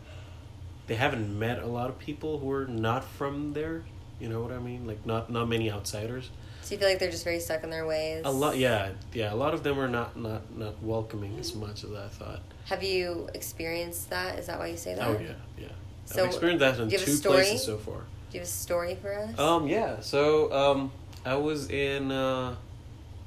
they 0.88 0.96
haven't 0.96 1.38
met 1.38 1.62
a 1.62 1.68
lot 1.68 1.89
of 1.89 1.98
people 2.00 2.39
who 2.39 2.52
are 2.52 2.66
not 2.66 3.04
from 3.04 3.54
there. 3.54 3.84
You 4.20 4.30
know 4.30 4.42
what 4.42 4.52
I 4.52 4.60
mean? 4.60 4.86
Like 4.86 5.06
not 5.06 5.30
not 5.30 5.48
many 5.48 5.72
outsiders. 5.72 6.30
So 6.62 6.76
you 6.76 6.80
feel 6.80 6.88
like 6.88 7.00
they're 7.00 7.12
just 7.12 7.26
very 7.26 7.42
stuck 7.42 7.63
in 7.63 7.70
their 7.70 7.86
ways. 7.86 8.22
A 8.26 8.32
lot, 8.32 8.58
yeah, 8.58 8.92
yeah. 9.13 9.34
A 9.34 9.36
lot 9.36 9.54
of 9.54 9.63
them 9.63 9.78
are 9.80 9.88
not 9.88 10.18
not 10.18 10.56
not 10.58 10.82
welcoming 10.82 11.38
as 11.39 11.54
much 11.54 11.84
as 11.84 11.92
I 11.92 12.08
thought. 12.08 12.42
Have 12.66 12.84
you 12.84 13.30
experienced 13.34 14.10
that? 14.10 14.39
Is 14.39 14.48
that 14.48 14.60
why 14.60 14.68
you 14.68 14.78
say 14.78 14.96
that? 14.96 15.08
Oh 15.08 15.20
yeah, 15.20 15.34
yeah. 15.58 15.68
So, 16.06 16.24
I've 16.24 16.30
experienced 16.30 16.60
that 16.62 16.80
in 16.80 16.88
do 16.88 16.94
you 16.94 17.00
have 17.00 17.08
a 17.08 17.12
two 17.12 17.30
places 17.30 17.63
so 17.63 17.78
far. 17.78 17.96
Do 17.96 18.38
you 18.38 18.39
have 18.39 18.48
a 18.48 18.52
story 18.52 18.96
for 18.96 19.13
us? 19.13 19.38
Um, 19.38 19.68
yeah. 19.68 20.00
So, 20.00 20.52
um, 20.54 20.92
I 21.25 21.36
was 21.36 21.69
in 21.69 22.12
uh, 22.12 22.55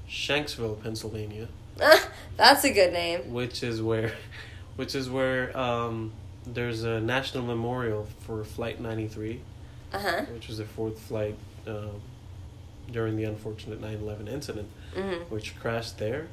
Shanksville, 0.09 0.83
Pennsylvania, 0.83 1.49
That's 2.37 2.65
a 2.65 2.73
good 2.73 2.93
name. 2.93 3.33
which 3.33 3.63
is 3.63 3.81
where, 3.83 4.13
which 4.77 4.95
is 4.95 5.09
where 5.09 5.57
um, 5.57 6.13
there's 6.47 6.83
a 6.85 7.01
national 7.01 7.45
memorial 7.45 8.07
for 8.21 8.45
Flight 8.45 8.81
93, 8.81 9.41
Uh 9.93 9.99
huh. 9.99 10.23
which 10.33 10.49
was 10.49 10.59
the 10.59 10.65
fourth 10.65 10.99
flight 10.99 11.37
um, 11.67 12.01
during 12.91 13.17
the 13.17 13.25
unfortunate 13.25 13.81
9/11 13.81 14.29
incident, 14.29 14.69
hmm 14.95 15.15
which 15.29 15.59
crashed 15.59 15.99
there, 15.99 16.29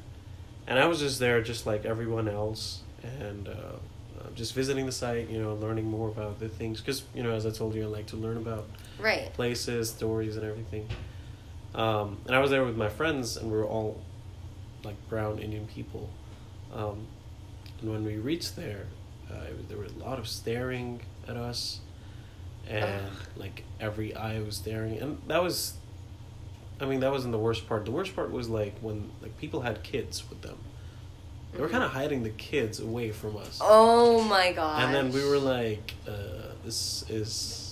and 0.68 0.78
I 0.78 0.86
was 0.86 1.00
just 1.00 1.18
there, 1.18 1.42
just 1.42 1.66
like 1.66 1.84
everyone 1.84 2.28
else, 2.28 2.80
and. 3.02 3.48
Uh, 3.48 3.52
uh, 4.16 4.28
just 4.36 4.54
visiting 4.54 4.86
the 4.86 4.92
site, 4.92 5.28
you 5.28 5.42
know, 5.42 5.54
learning 5.54 5.90
more 5.90 6.06
about 6.08 6.38
the 6.38 6.48
things, 6.48 6.80
because 6.80 7.02
you 7.16 7.22
know, 7.24 7.32
as 7.32 7.44
I 7.44 7.50
told 7.50 7.74
you, 7.74 7.82
I 7.82 7.86
like 7.86 8.06
to 8.06 8.16
learn 8.16 8.36
about 8.36 8.68
Right. 9.00 9.32
places, 9.34 9.90
stories, 9.90 10.36
and 10.36 10.46
everything. 10.46 10.88
Um, 11.74 12.18
and 12.26 12.34
I 12.36 12.38
was 12.40 12.50
there 12.50 12.64
with 12.64 12.76
my 12.76 12.88
friends, 12.88 13.36
and 13.36 13.50
we 13.50 13.56
were 13.56 13.66
all 13.66 14.00
like 14.84 14.96
brown 15.08 15.38
Indian 15.38 15.66
people. 15.66 16.08
Um, 16.72 17.06
and 17.80 17.90
when 17.90 18.04
we 18.04 18.16
reached 18.16 18.56
there, 18.56 18.86
uh, 19.30 19.34
it 19.48 19.68
there 19.68 19.78
were 19.78 19.84
a 19.86 20.04
lot 20.04 20.18
of 20.18 20.28
staring 20.28 21.00
at 21.26 21.36
us, 21.36 21.80
and 22.68 23.06
like 23.36 23.64
every 23.80 24.14
eye 24.14 24.40
was 24.40 24.56
staring, 24.56 24.98
and 24.98 25.18
that 25.26 25.42
was. 25.42 25.74
I 26.80 26.86
mean, 26.86 27.00
that 27.00 27.12
wasn't 27.12 27.30
the 27.32 27.38
worst 27.38 27.68
part. 27.68 27.84
The 27.84 27.92
worst 27.92 28.16
part 28.16 28.32
was 28.32 28.48
like 28.48 28.74
when 28.80 29.10
like 29.22 29.38
people 29.38 29.60
had 29.62 29.82
kids 29.84 30.28
with 30.28 30.42
them. 30.42 30.58
They 31.52 31.60
were 31.60 31.68
Mhm. 31.68 31.72
kind 31.72 31.84
of 31.84 31.92
hiding 31.92 32.24
the 32.24 32.30
kids 32.30 32.80
away 32.80 33.12
from 33.12 33.36
us. 33.36 33.58
Oh 33.62 34.20
my 34.22 34.52
god. 34.52 34.82
And 34.82 34.92
then 34.94 35.12
we 35.12 35.24
were 35.28 35.38
like, 35.38 35.94
uh, 36.06 36.52
this 36.64 37.04
is 37.08 37.63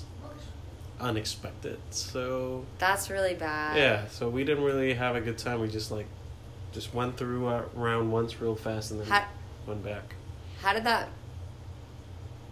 unexpected. 1.02 1.78
So, 1.90 2.64
That's 2.78 3.10
really 3.10 3.34
bad. 3.34 3.76
yeah, 3.76 4.06
so 4.08 4.28
we 4.28 4.44
didn't 4.44 4.64
really 4.64 4.94
have 4.94 5.16
a 5.16 5.20
good 5.20 5.36
time. 5.36 5.60
We 5.60 5.68
just 5.68 5.90
like, 5.90 6.06
just 6.72 6.94
went 6.94 7.16
through 7.18 7.46
our 7.46 7.66
round 7.74 8.10
once 8.10 8.40
real 8.40 8.54
fast 8.54 8.92
and 8.92 9.00
then 9.00 9.08
How, 9.08 9.26
went 9.66 9.84
back. 9.84 10.14
how 10.62 10.72
did 10.72 10.84
that 10.84 11.08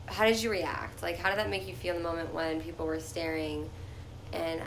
how 0.07 0.25
did 0.27 0.43
you 0.43 0.51
react? 0.51 1.03
Like, 1.05 1.17
how 1.19 1.29
did 1.31 1.39
that 1.39 1.49
make 1.49 1.69
you 1.69 1.75
feel 1.75 1.95
in 1.97 2.03
the 2.03 2.09
moment 2.09 2.35
when 2.35 2.61
people 2.61 2.85
were 2.85 2.99
staring 2.99 3.71
and 4.33 4.61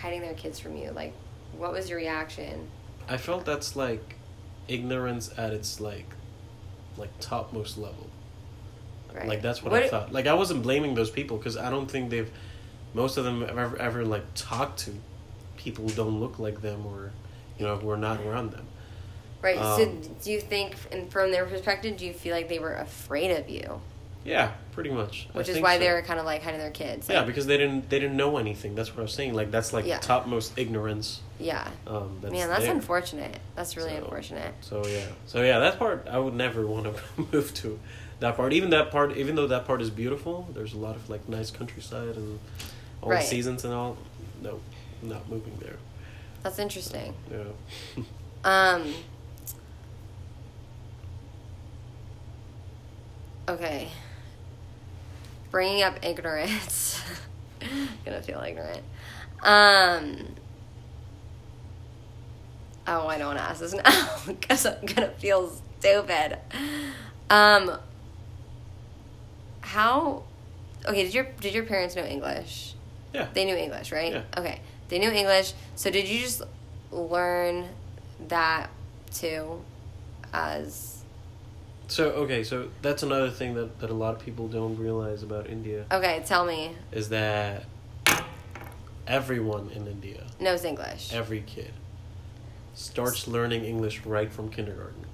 hiding 0.00 0.22
their 0.22 0.32
kids 0.32 0.58
from 0.58 0.78
you? 0.78 0.90
Like, 0.92 1.12
what 1.58 1.72
was 1.72 1.90
your 1.90 1.98
reaction? 1.98 2.66
I 3.06 3.18
felt 3.18 3.44
that's 3.44 3.76
like 3.76 4.16
ignorance 4.66 5.30
at 5.36 5.52
its 5.52 5.78
like 5.78 6.06
like 6.96 7.10
topmost 7.20 7.76
level. 7.76 8.08
Right. 9.14 9.28
Like 9.28 9.42
that's 9.42 9.62
what, 9.62 9.72
What- 9.72 9.82
I 9.82 9.88
thought. 9.88 10.10
Like 10.12 10.26
I 10.26 10.32
wasn't 10.34 10.62
blaming 10.62 10.94
those 10.94 11.10
people 11.10 11.36
because 11.36 11.58
I 11.58 11.68
don't 11.68 11.90
think 11.90 12.08
they've 12.08 12.30
most 12.94 13.16
of 13.16 13.24
them 13.24 13.40
have 13.40 13.58
ever 13.58 13.78
ever 13.80 14.04
like 14.04 14.24
talked 14.34 14.80
to 14.80 14.92
people 15.56 15.88
who 15.88 15.94
don't 15.94 16.20
look 16.20 16.38
like 16.38 16.60
them 16.62 16.86
or 16.86 17.12
you 17.58 17.66
know 17.66 17.76
who 17.76 17.90
are 17.90 17.96
not 17.96 18.20
around 18.20 18.52
them. 18.52 18.66
Right. 19.42 19.56
so, 19.56 19.82
Um, 19.84 20.00
do 20.22 20.32
you 20.32 20.40
think, 20.40 20.74
and 20.90 21.10
from 21.12 21.30
their 21.30 21.46
perspective, 21.46 21.96
do 21.96 22.04
you 22.06 22.12
feel 22.12 22.34
like 22.34 22.48
they 22.48 22.58
were 22.58 22.74
afraid 22.74 23.30
of 23.38 23.48
you, 23.48 23.80
Yeah, 24.24 24.50
pretty 24.72 24.90
much. 24.90 25.28
I 25.32 25.38
which 25.38 25.48
is 25.48 25.60
why 25.60 25.74
so. 25.76 25.84
they 25.84 25.92
were 25.92 26.02
kind 26.02 26.18
of 26.18 26.26
like 26.26 26.42
hiding 26.42 26.58
their 26.58 26.72
kids? 26.72 27.08
Yeah, 27.08 27.18
Like, 27.18 27.28
because 27.28 27.46
they 27.46 27.56
didn't 27.56 27.88
they 27.88 28.00
didn't 28.00 28.16
know 28.16 28.38
anything. 28.38 28.74
That's 28.74 28.90
what 28.90 28.98
I 28.98 29.02
was 29.02 29.12
saying. 29.12 29.34
Like 29.34 29.50
that's 29.52 29.72
like 29.72 29.86
Yeah. 29.86 29.98
topmost 29.98 30.58
ignorance. 30.58 31.20
yeah. 31.38 31.68
Um, 31.86 32.18
that's 32.20 32.32
Man, 32.32 32.48
that's 32.48 32.64
there. 32.64 32.74
unfortunate. 32.74 33.38
That's 33.54 33.76
really 33.76 33.90
So- 33.90 33.98
unfortunate. 33.98 34.54
So 34.60 34.84
yeah, 34.86 35.06
so 35.26 35.42
yeah, 35.42 35.60
that 35.60 35.78
part 35.78 36.08
I 36.10 36.18
would 36.18 36.34
never 36.34 36.66
want 36.74 36.86
to 36.86 37.00
move 37.32 37.54
to. 37.54 37.78
That 38.20 38.34
part, 38.36 38.52
even 38.52 38.70
that 38.70 38.90
part, 38.90 39.16
even 39.16 39.36
though 39.36 39.46
that 39.46 39.64
part 39.66 39.80
is 39.80 39.90
beautiful, 39.90 40.48
there's 40.52 40.72
a 40.74 40.78
lot 40.78 40.96
of 40.96 41.08
like 41.08 41.28
nice 41.28 41.52
countryside 41.52 42.16
and 42.16 42.40
all 43.02 43.10
Right. 43.10 43.20
the 43.22 43.26
seasons 43.26 43.64
and 43.64 43.72
all. 43.74 43.96
No, 44.42 44.60
not 45.02 45.28
moving 45.28 45.56
there. 45.60 45.76
That's 46.42 46.58
interesting. 46.58 47.14
Yeah. 47.30 48.04
Um. 48.44 48.94
Okay. 53.48 53.88
Bringing 55.50 55.82
up 55.82 55.98
ignorance. 56.04 57.02
gonna 58.04 58.22
feel 58.22 58.40
ignorant. 58.40 58.82
Um. 59.42 60.34
Oh, 62.86 63.06
I 63.06 63.18
don't 63.18 63.26
want 63.28 63.38
to 63.38 63.44
ask 63.44 63.60
this 63.60 63.72
now 63.84 64.16
because 64.26 64.66
I'm 64.66 64.84
gonna 64.86 65.10
feel 65.10 65.50
stupid. 65.80 66.38
Um. 67.30 67.78
How? 69.62 70.22
Okay. 70.86 71.04
Did 71.04 71.14
your 71.14 71.24
Did 71.40 71.54
your 71.54 71.64
parents 71.64 71.96
know 71.96 72.04
English? 72.04 72.74
Yeah. 73.14 73.28
They 73.34 73.44
knew 73.44 73.56
English, 73.56 73.92
right? 73.92 74.12
Yeah. 74.12 74.22
Okay. 74.36 74.60
They 74.88 74.98
knew 74.98 75.10
English. 75.10 75.52
So 75.76 75.90
did 75.90 76.06
you 76.08 76.20
just 76.20 76.42
learn 76.90 77.68
that 78.28 78.70
too 79.12 79.62
as 80.32 81.02
So 81.88 82.10
okay, 82.10 82.42
so 82.44 82.68
that's 82.82 83.02
another 83.02 83.30
thing 83.30 83.54
that, 83.54 83.78
that 83.80 83.90
a 83.90 83.94
lot 83.94 84.14
of 84.14 84.20
people 84.20 84.48
don't 84.48 84.76
realize 84.76 85.22
about 85.22 85.48
India 85.48 85.84
Okay, 85.92 86.22
tell 86.26 86.44
me. 86.44 86.74
is 86.92 87.08
that 87.10 87.64
everyone 89.06 89.70
in 89.74 89.86
India, 89.86 90.22
Knows 90.40 90.64
English. 90.64 91.12
every 91.12 91.40
kid, 91.46 91.72
starts 92.74 93.26
learning 93.26 93.64
English 93.64 94.04
right 94.04 94.30
from 94.32 94.50
kindergarten. 94.50 95.06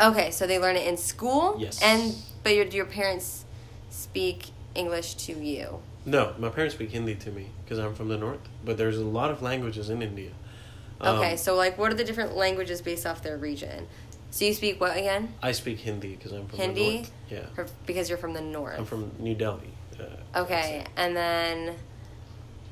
Okay, 0.00 0.30
so 0.30 0.46
they 0.46 0.58
learn 0.58 0.76
it 0.76 0.86
in 0.86 0.96
school? 0.96 1.56
Yes. 1.58 1.80
And 1.82 2.14
but 2.42 2.54
your 2.54 2.66
your 2.66 2.84
parents 2.86 3.44
speak 3.90 4.46
English 4.74 5.14
to 5.26 5.32
you. 5.32 5.80
No, 6.06 6.34
my 6.38 6.48
parents 6.50 6.74
speak 6.74 6.90
Hindi 6.90 7.14
to 7.16 7.30
me 7.30 7.48
because 7.64 7.78
I'm 7.78 7.94
from 7.94 8.08
the 8.08 8.16
north. 8.18 8.40
But 8.64 8.76
there's 8.76 8.98
a 8.98 9.04
lot 9.04 9.30
of 9.30 9.42
languages 9.42 9.88
in 9.90 10.02
India. 10.02 10.30
Um, 11.00 11.18
Okay, 11.18 11.36
so 11.36 11.54
like 11.56 11.78
what 11.78 11.90
are 11.90 11.94
the 11.94 12.04
different 12.04 12.36
languages 12.36 12.80
based 12.82 13.06
off 13.06 13.22
their 13.22 13.36
region? 13.36 13.86
So 14.30 14.44
you 14.44 14.54
speak 14.54 14.80
what 14.80 14.96
again? 14.96 15.32
I 15.42 15.52
speak 15.52 15.78
Hindi 15.80 16.16
because 16.16 16.32
I'm 16.32 16.46
from 16.46 16.58
the 16.58 16.64
Hindi? 16.64 16.94
north. 16.96 17.10
Yeah, 17.30 17.46
Or 17.56 17.66
because 17.86 18.08
you're 18.08 18.18
from 18.18 18.32
the 18.34 18.40
north. 18.40 18.78
I'm 18.78 18.84
from 18.84 19.12
New 19.18 19.34
Delhi. 19.34 19.70
Uh, 19.98 20.40
Okay, 20.42 20.84
and 20.96 21.16
then 21.16 21.76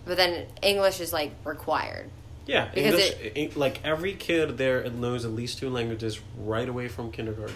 but 0.05 0.17
then 0.17 0.47
English 0.63 1.01
is 1.01 1.13
like 1.13 1.33
required. 1.45 2.11
Yeah, 2.47 2.69
Because 2.75 2.95
English. 3.23 3.53
i- 3.55 3.59
like 3.59 3.81
every 3.85 4.15
kid 4.15 4.59
there 4.59 4.89
knows 4.91 5.25
at 5.25 5.31
least 5.31 5.59
two 5.59 5.71
languages 5.71 6.19
right 6.37 6.69
away 6.69 6.89
from 6.89 7.13
kindergarten. 7.13 7.55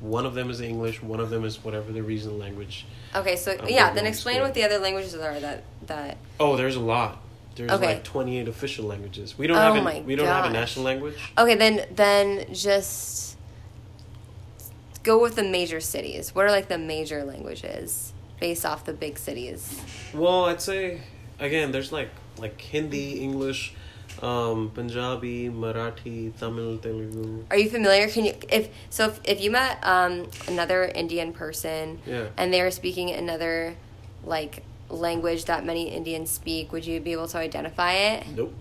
One 0.00 0.24
of 0.26 0.34
them 0.34 0.50
is 0.50 0.60
English. 0.60 1.02
One 1.02 1.20
of 1.20 1.30
them 1.30 1.44
is 1.44 1.62
whatever 1.62 1.92
the 1.92 2.02
regional 2.02 2.36
language. 2.36 2.86
Okay, 3.14 3.36
so 3.36 3.52
I'm 3.60 3.68
yeah, 3.68 3.92
then 3.92 4.06
explain 4.06 4.36
school. 4.36 4.46
what 4.46 4.54
the 4.54 4.64
other 4.64 4.78
languages 4.78 5.14
are 5.14 5.38
that 5.40 5.64
that 5.86 6.16
Oh, 6.38 6.56
there's 6.56 6.76
a 6.76 6.80
lot. 6.80 7.20
There's 7.56 7.70
Okay. 7.72 7.86
like 7.94 8.04
28 8.04 8.48
official 8.48 8.86
languages. 8.86 9.36
We 9.36 9.46
don't 9.46 9.58
Oh 9.58 9.74
have 9.74 9.86
a, 9.86 10.00
we 10.02 10.16
don't 10.16 10.26
have 10.26 10.46
a 10.46 10.50
national 10.50 10.84
language. 10.86 11.16
Okay, 11.36 11.54
then 11.56 11.84
then 11.94 12.54
just 12.54 13.36
go 15.02 15.20
with 15.20 15.34
the 15.36 15.42
major 15.42 15.80
cities. 15.80 16.34
What 16.34 16.44
are 16.46 16.50
like 16.50 16.68
the 16.68 16.78
major 16.78 17.24
languages 17.24 18.12
based 18.38 18.64
off 18.64 18.84
the 18.84 18.92
big 18.92 19.18
cities? 19.18 19.80
Well, 20.14 20.46
I'd 20.46 20.60
say 20.62 21.02
again, 21.38 21.72
there's 21.72 21.92
like 21.92 22.08
like 22.38 22.58
Hindi, 22.60 23.20
English, 23.22 23.74
um, 24.22 24.70
Punjabi, 24.74 25.48
Marathi, 25.48 26.32
Tamil, 26.38 26.78
Telugu. 26.78 27.44
Are 27.50 27.56
you 27.56 27.70
familiar? 27.70 28.08
Can 28.08 28.24
you 28.26 28.34
if 28.48 28.68
so 28.90 29.06
if, 29.06 29.20
if 29.24 29.40
you 29.40 29.50
met 29.50 29.78
um, 29.82 30.28
another 30.48 30.84
Indian 30.84 31.32
person 31.32 31.98
Yeah. 32.06 32.28
and 32.36 32.52
they 32.52 32.62
were 32.62 32.70
speaking 32.70 33.10
another 33.10 33.74
like 34.24 34.62
language 34.88 35.46
that 35.46 35.64
many 35.64 35.88
Indians 35.88 36.30
speak, 36.30 36.72
would 36.72 36.86
you 36.86 37.00
be 37.00 37.12
able 37.12 37.28
to 37.28 37.38
identify 37.38 37.92
it? 37.92 38.26
Nope. 38.36 38.52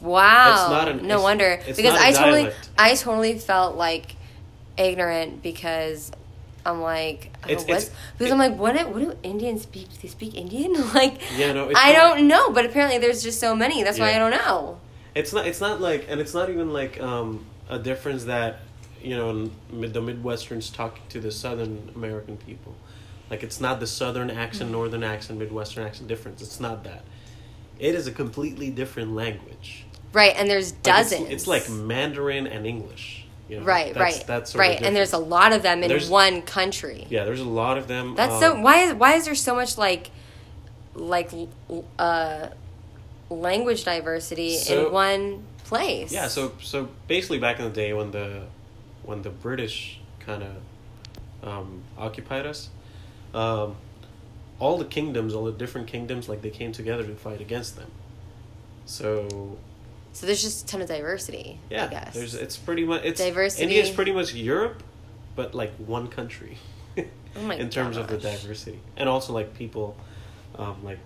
Wow. 0.00 0.86
An- 0.88 1.06
no 1.06 1.22
wonder. 1.22 1.58
because 1.66 1.94
I 1.98 2.12
totally. 2.12 2.50
I 2.78 2.94
totally 2.94 3.38
felt 3.38 3.76
like 3.76 4.14
ignorant 4.76 5.42
because 5.42 6.12
I'm 6.66 6.82
like 6.82 7.30
oh, 7.44 7.50
It's- 7.50 7.90
because 8.18 8.32
I'm 8.32 8.38
like 8.38 8.56
what 8.56 8.76
do, 8.76 8.86
what 8.88 8.98
do 8.98 9.16
Indians 9.22 9.62
speak? 9.62 9.88
Do 9.92 9.96
they 10.02 10.08
speak 10.08 10.34
Indian? 10.34 10.72
like 10.94 11.20
Yeah, 11.36 11.52
no, 11.52 11.70
I 11.76 11.92
not- 11.92 11.98
don't 12.16 12.28
know, 12.28 12.50
but 12.50 12.66
apparently 12.66 12.98
there's 12.98 13.22
just 13.22 13.38
so 13.40 13.54
many. 13.54 13.82
That's 13.82 13.98
why 13.98 14.14
I 14.14 14.18
don't 14.18 14.32
know. 14.32 14.80
It's 15.14 15.32
not. 15.32 15.46
It's 15.46 15.60
not 15.62 15.80
like, 15.80 16.06
and 16.10 16.20
it's 16.20 16.34
not 16.34 16.50
even 16.50 16.72
like 16.72 17.00
um, 17.00 17.46
a 17.70 17.78
difference 17.78 18.24
that 18.24 18.58
you 19.00 19.16
know 19.16 19.50
mid, 19.70 19.94
the 19.94 20.02
Midwesterns 20.02 20.74
talking 20.74 21.02
to 21.10 21.20
the 21.20 21.30
Southern 21.30 21.90
American 21.94 22.36
people. 22.36 22.74
Like 23.30 23.42
it's 23.42 23.60
not 23.60 23.80
the 23.80 23.86
Southern 23.86 24.30
accent, 24.30 24.70
Northern 24.70 25.02
accent, 25.02 25.38
Midwestern 25.38 25.86
accent 25.86 26.08
difference. 26.08 26.42
It's 26.42 26.60
not 26.60 26.84
that. 26.84 27.02
It 27.78 27.94
is 27.94 28.06
a 28.06 28.12
completely 28.12 28.70
different 28.70 29.14
language. 29.14 29.84
Right, 30.12 30.34
and 30.36 30.48
there's 30.48 30.72
Like, 30.72 30.80
it's- 30.80 31.10
dozens. 31.10 31.30
It's, 31.30 31.46
like 31.46 31.68
Mandarin 31.68 32.46
and 32.46 32.66
English. 32.66 33.25
You 33.48 33.60
know? 33.60 33.64
right, 33.66 33.94
That's- 33.94 34.18
right, 34.18 34.26
That's 34.26 34.54
right, 34.56 34.82
and 34.82 34.94
there's 34.96 35.12
a 35.12 35.18
lot 35.18 35.52
of 35.52 35.62
them 35.62 35.82
in 35.82 35.88
There's- 35.88 36.08
one 36.08 36.42
country. 36.42 37.06
yeah. 37.10 37.24
There's 37.24 37.40
a 37.40 37.44
lot 37.44 37.78
of 37.78 37.86
them. 37.86 38.14
That's 38.16 38.40
so. 38.40 38.54
um, 38.54 38.62
Why 38.62 38.78
is 38.82 38.94
why 38.94 39.14
is 39.14 39.24
there 39.24 39.34
so 39.36 39.54
much 39.54 39.78
like, 39.78 40.10
like, 40.94 41.30
uh, 41.98 42.48
language 43.30 43.84
diversity 43.84 44.56
So- 44.56 44.86
in 44.88 44.92
one 44.92 45.44
place? 45.64 46.12
Yeah, 46.12 46.28
so 46.28 46.52
so 46.60 46.88
basically 47.06 47.38
back 47.38 47.58
in 47.58 47.64
the 47.66 47.70
day 47.70 47.92
when 47.92 48.10
the 48.10 48.42
when 49.04 49.22
the 49.22 49.30
British 49.30 50.00
kind 50.18 50.42
of 50.42 51.48
um, 51.48 51.82
occupied 51.96 52.46
us, 52.46 52.70
um, 53.32 53.76
all 54.58 54.76
the 54.78 54.84
kingdoms, 54.84 55.34
all 55.34 55.44
the 55.44 55.52
different 55.52 55.86
kingdoms, 55.86 56.28
like 56.28 56.42
they 56.42 56.50
came 56.50 56.72
together 56.72 57.04
to 57.04 57.14
fight 57.14 57.40
against 57.40 57.76
them. 57.76 57.90
So 58.86 59.58
so 60.16 60.24
there's 60.24 60.40
just 60.40 60.64
a 60.64 60.66
ton 60.66 60.80
of 60.80 60.88
diversity. 60.88 61.60
yeah, 61.68 61.84
I 61.84 61.88
guess. 61.88 62.14
there's 62.14 62.34
it's 62.34 62.56
pretty 62.56 62.86
much 62.86 63.04
it's 63.04 63.20
Diversity. 63.20 63.64
India 63.64 63.82
is 63.82 63.90
pretty 63.90 64.12
much 64.12 64.32
Europe, 64.32 64.82
but 65.34 65.54
like 65.54 65.74
one 65.74 66.08
country. 66.08 66.56
Oh 66.96 67.04
my 67.42 67.56
in 67.56 67.68
terms 67.68 67.98
of 67.98 68.08
the 68.08 68.16
diversity, 68.16 68.80
and 68.96 69.10
also 69.10 69.34
like 69.34 69.52
people, 69.52 69.94
um, 70.58 70.82
like 70.82 70.98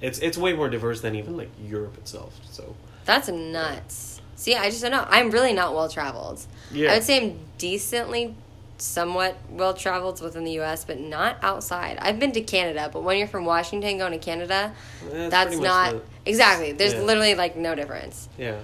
it's 0.00 0.20
it's 0.20 0.38
way 0.38 0.52
more 0.52 0.68
diverse 0.68 1.00
than 1.00 1.16
even 1.16 1.36
like 1.36 1.50
Europe 1.60 1.98
itself. 1.98 2.38
So 2.48 2.76
That's 3.06 3.28
nuts. 3.28 4.20
See, 4.36 4.54
I 4.54 4.70
just 4.70 4.82
don't 4.82 4.92
know. 4.92 5.04
I'm 5.10 5.32
really 5.32 5.52
not 5.52 5.74
well 5.74 5.88
traveled. 5.88 6.46
Yeah. 6.70 6.92
I 6.92 6.94
would 6.94 7.02
say 7.02 7.16
I'm 7.30 7.40
decently, 7.58 8.36
somewhat 8.78 9.36
well 9.50 9.74
traveled 9.74 10.20
within 10.22 10.44
the 10.44 10.52
U.S., 10.52 10.84
but 10.84 10.98
not 11.00 11.36
outside. 11.42 11.98
I've 12.00 12.18
been 12.18 12.32
to 12.32 12.40
Canada, 12.40 12.88
but 12.92 13.02
when 13.02 13.18
you're 13.18 13.26
from 13.28 13.44
Washington 13.44 13.98
going 13.98 14.12
to 14.12 14.18
Canada, 14.18 14.72
That's 15.10 15.30
that's 15.30 15.56
not 15.58 15.92
the- 15.92 16.02
exactly. 16.26 16.72
There's 16.72 16.94
Yeah. 16.94 17.02
literally 17.02 17.34
like 17.34 17.56
no 17.56 17.74
difference. 17.74 18.28
yeah. 18.38 18.60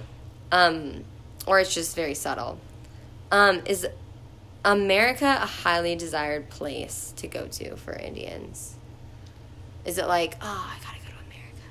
um, 0.51 1.03
or 1.47 1.59
it's 1.59 1.73
just 1.73 1.95
very 1.95 2.13
subtle. 2.15 2.57
Um, 3.31 3.61
is 3.65 3.85
America 4.63 5.25
a 5.41 5.45
highly 5.45 5.95
desired 5.95 6.49
place 6.49 7.13
to 7.17 7.27
go 7.27 7.47
to 7.47 7.75
for 7.75 7.93
Indians? 7.93 8.75
Is 9.85 9.97
it 9.97 10.07
like, 10.07 10.35
oh, 10.41 10.71
I 10.73 10.83
gotta 10.83 10.97
go 10.99 11.09
to 11.09 11.25
America? 11.25 11.61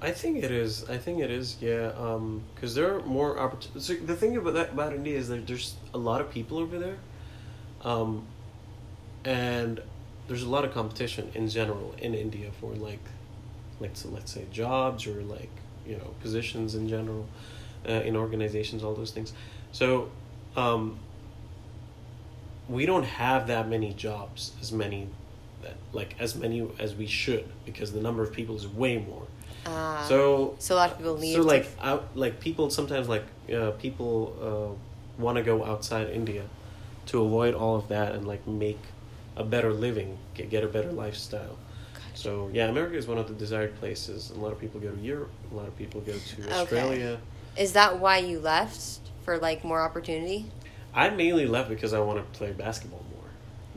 I 0.00 0.10
think 0.12 0.42
it 0.42 0.50
is. 0.50 0.88
I 0.88 0.96
think 0.98 1.20
it 1.20 1.30
is. 1.30 1.56
Yeah. 1.60 1.92
Um, 1.98 2.42
Because 2.54 2.74
there 2.74 2.94
are 2.94 3.00
more 3.02 3.38
opportunities. 3.38 3.84
So 3.84 3.94
the 3.94 4.16
thing 4.16 4.36
about 4.36 4.54
that 4.54 4.70
about 4.72 4.92
India 4.94 5.18
is 5.18 5.28
that 5.28 5.46
there's 5.46 5.74
a 5.92 5.98
lot 5.98 6.20
of 6.20 6.30
people 6.30 6.58
over 6.58 6.78
there, 6.78 6.96
um, 7.84 8.26
and 9.24 9.80
there's 10.28 10.42
a 10.42 10.48
lot 10.48 10.64
of 10.64 10.72
competition 10.72 11.30
in 11.34 11.48
general 11.48 11.94
in 11.98 12.14
India 12.14 12.50
for 12.60 12.72
like, 12.74 13.02
like 13.80 13.90
so 13.94 14.08
let's 14.08 14.32
say 14.32 14.46
jobs 14.52 15.06
or 15.06 15.22
like 15.22 15.50
you 15.86 15.96
know 15.96 16.14
positions 16.20 16.74
in 16.74 16.88
general, 16.88 17.26
uh, 17.88 17.92
in 17.92 18.16
organizations, 18.16 18.82
all 18.84 18.94
those 18.94 19.10
things. 19.10 19.32
So, 19.72 20.10
um, 20.56 20.98
we 22.68 22.86
don't 22.86 23.04
have 23.04 23.48
that 23.48 23.68
many 23.68 23.92
jobs 23.92 24.52
as 24.60 24.72
many 24.72 25.08
that, 25.62 25.76
like 25.92 26.14
as 26.18 26.36
many 26.36 26.68
as 26.78 26.94
we 26.94 27.06
should 27.06 27.48
because 27.64 27.92
the 27.92 28.00
number 28.00 28.22
of 28.22 28.32
people 28.32 28.56
is 28.56 28.66
way 28.66 28.98
more. 28.98 29.26
Ah. 29.66 30.04
So 30.08 30.56
so 30.58 30.74
a 30.74 30.76
lot 30.76 30.90
of 30.92 30.98
people 30.98 31.14
leave. 31.14 31.34
so 31.36 31.42
to- 31.42 31.48
like 31.48 31.68
out 31.80 32.16
like 32.16 32.40
people 32.40 32.70
sometimes 32.70 33.08
like 33.08 33.24
uh, 33.54 33.72
people 33.72 34.76
uh, 35.18 35.22
want 35.22 35.36
to 35.36 35.42
go 35.42 35.64
outside 35.64 36.08
India 36.10 36.44
to 37.06 37.22
avoid 37.22 37.54
all 37.54 37.76
of 37.76 37.88
that 37.88 38.12
and 38.14 38.26
like 38.26 38.46
make 38.46 38.78
a 39.36 39.44
better 39.44 39.72
living, 39.72 40.18
get, 40.34 40.50
get 40.50 40.62
a 40.64 40.68
better 40.68 40.92
lifestyle. 40.92 41.58
So 42.14 42.50
yeah, 42.52 42.66
America 42.68 42.96
is 42.96 43.06
one 43.06 43.18
of 43.18 43.28
the 43.28 43.34
desired 43.34 43.74
places. 43.76 44.30
A 44.30 44.38
lot 44.38 44.52
of 44.52 44.60
people 44.60 44.80
go 44.80 44.90
to 44.90 45.00
Europe. 45.00 45.30
A 45.50 45.54
lot 45.54 45.66
of 45.68 45.76
people 45.76 46.00
go 46.02 46.12
to 46.12 46.42
Okay. 46.42 46.52
Australia. 46.52 47.18
is 47.56 47.72
that 47.72 47.98
why 47.98 48.18
you 48.18 48.38
left 48.40 49.00
for 49.24 49.38
like 49.38 49.64
more 49.64 49.80
opportunity? 49.80 50.46
I 50.94 51.08
mainly 51.10 51.46
left 51.46 51.68
because 51.70 51.92
I 51.94 52.00
want 52.00 52.18
to 52.18 52.38
play 52.38 52.52
basketball 52.52 53.02
more. 53.14 53.24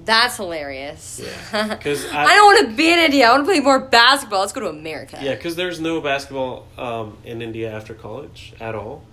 That's 0.04 0.36
hilarious. 0.36 1.22
Yeah, 1.24 1.68
because 1.76 2.06
I- 2.12 2.26
I, 2.26 2.36
don't 2.36 2.46
want 2.54 2.70
to 2.70 2.76
be 2.76 2.92
in 2.92 3.00
India. 3.00 3.28
I 3.28 3.32
want 3.32 3.46
to 3.46 3.52
play 3.52 3.62
more 3.62 3.80
basketball. 3.80 4.42
Let's 4.42 4.52
go 4.52 4.60
to 4.62 4.68
America. 4.70 5.18
Yeah, 5.22 5.36
because 5.36 5.56
there's 5.56 5.80
no 5.80 6.02
basketball 6.02 6.68
um, 6.78 7.18
in 7.24 7.42
India 7.42 7.72
after 7.72 7.94
college 7.94 8.54
at 8.60 8.76
all. 8.76 9.04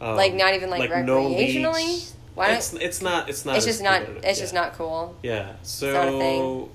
Um, 0.00 0.16
Like 0.16 0.34
not 0.34 0.52
even 0.54 0.68
like, 0.68 0.90
no 1.06 1.30
recreationally. 1.30 1.74
leagues. 1.86 2.12
Why? 2.36 2.52
It's 2.52 2.74
it's 2.74 3.00
not 3.00 3.30
it's 3.30 3.46
not. 3.46 3.56
It's 3.56 3.64
just 3.64 3.82
not. 3.82 4.02
It's 4.02 4.24
yeah. 4.24 4.32
just 4.34 4.52
not 4.52 4.74
cool. 4.74 5.16
Yeah. 5.22 5.54
So 5.62 6.70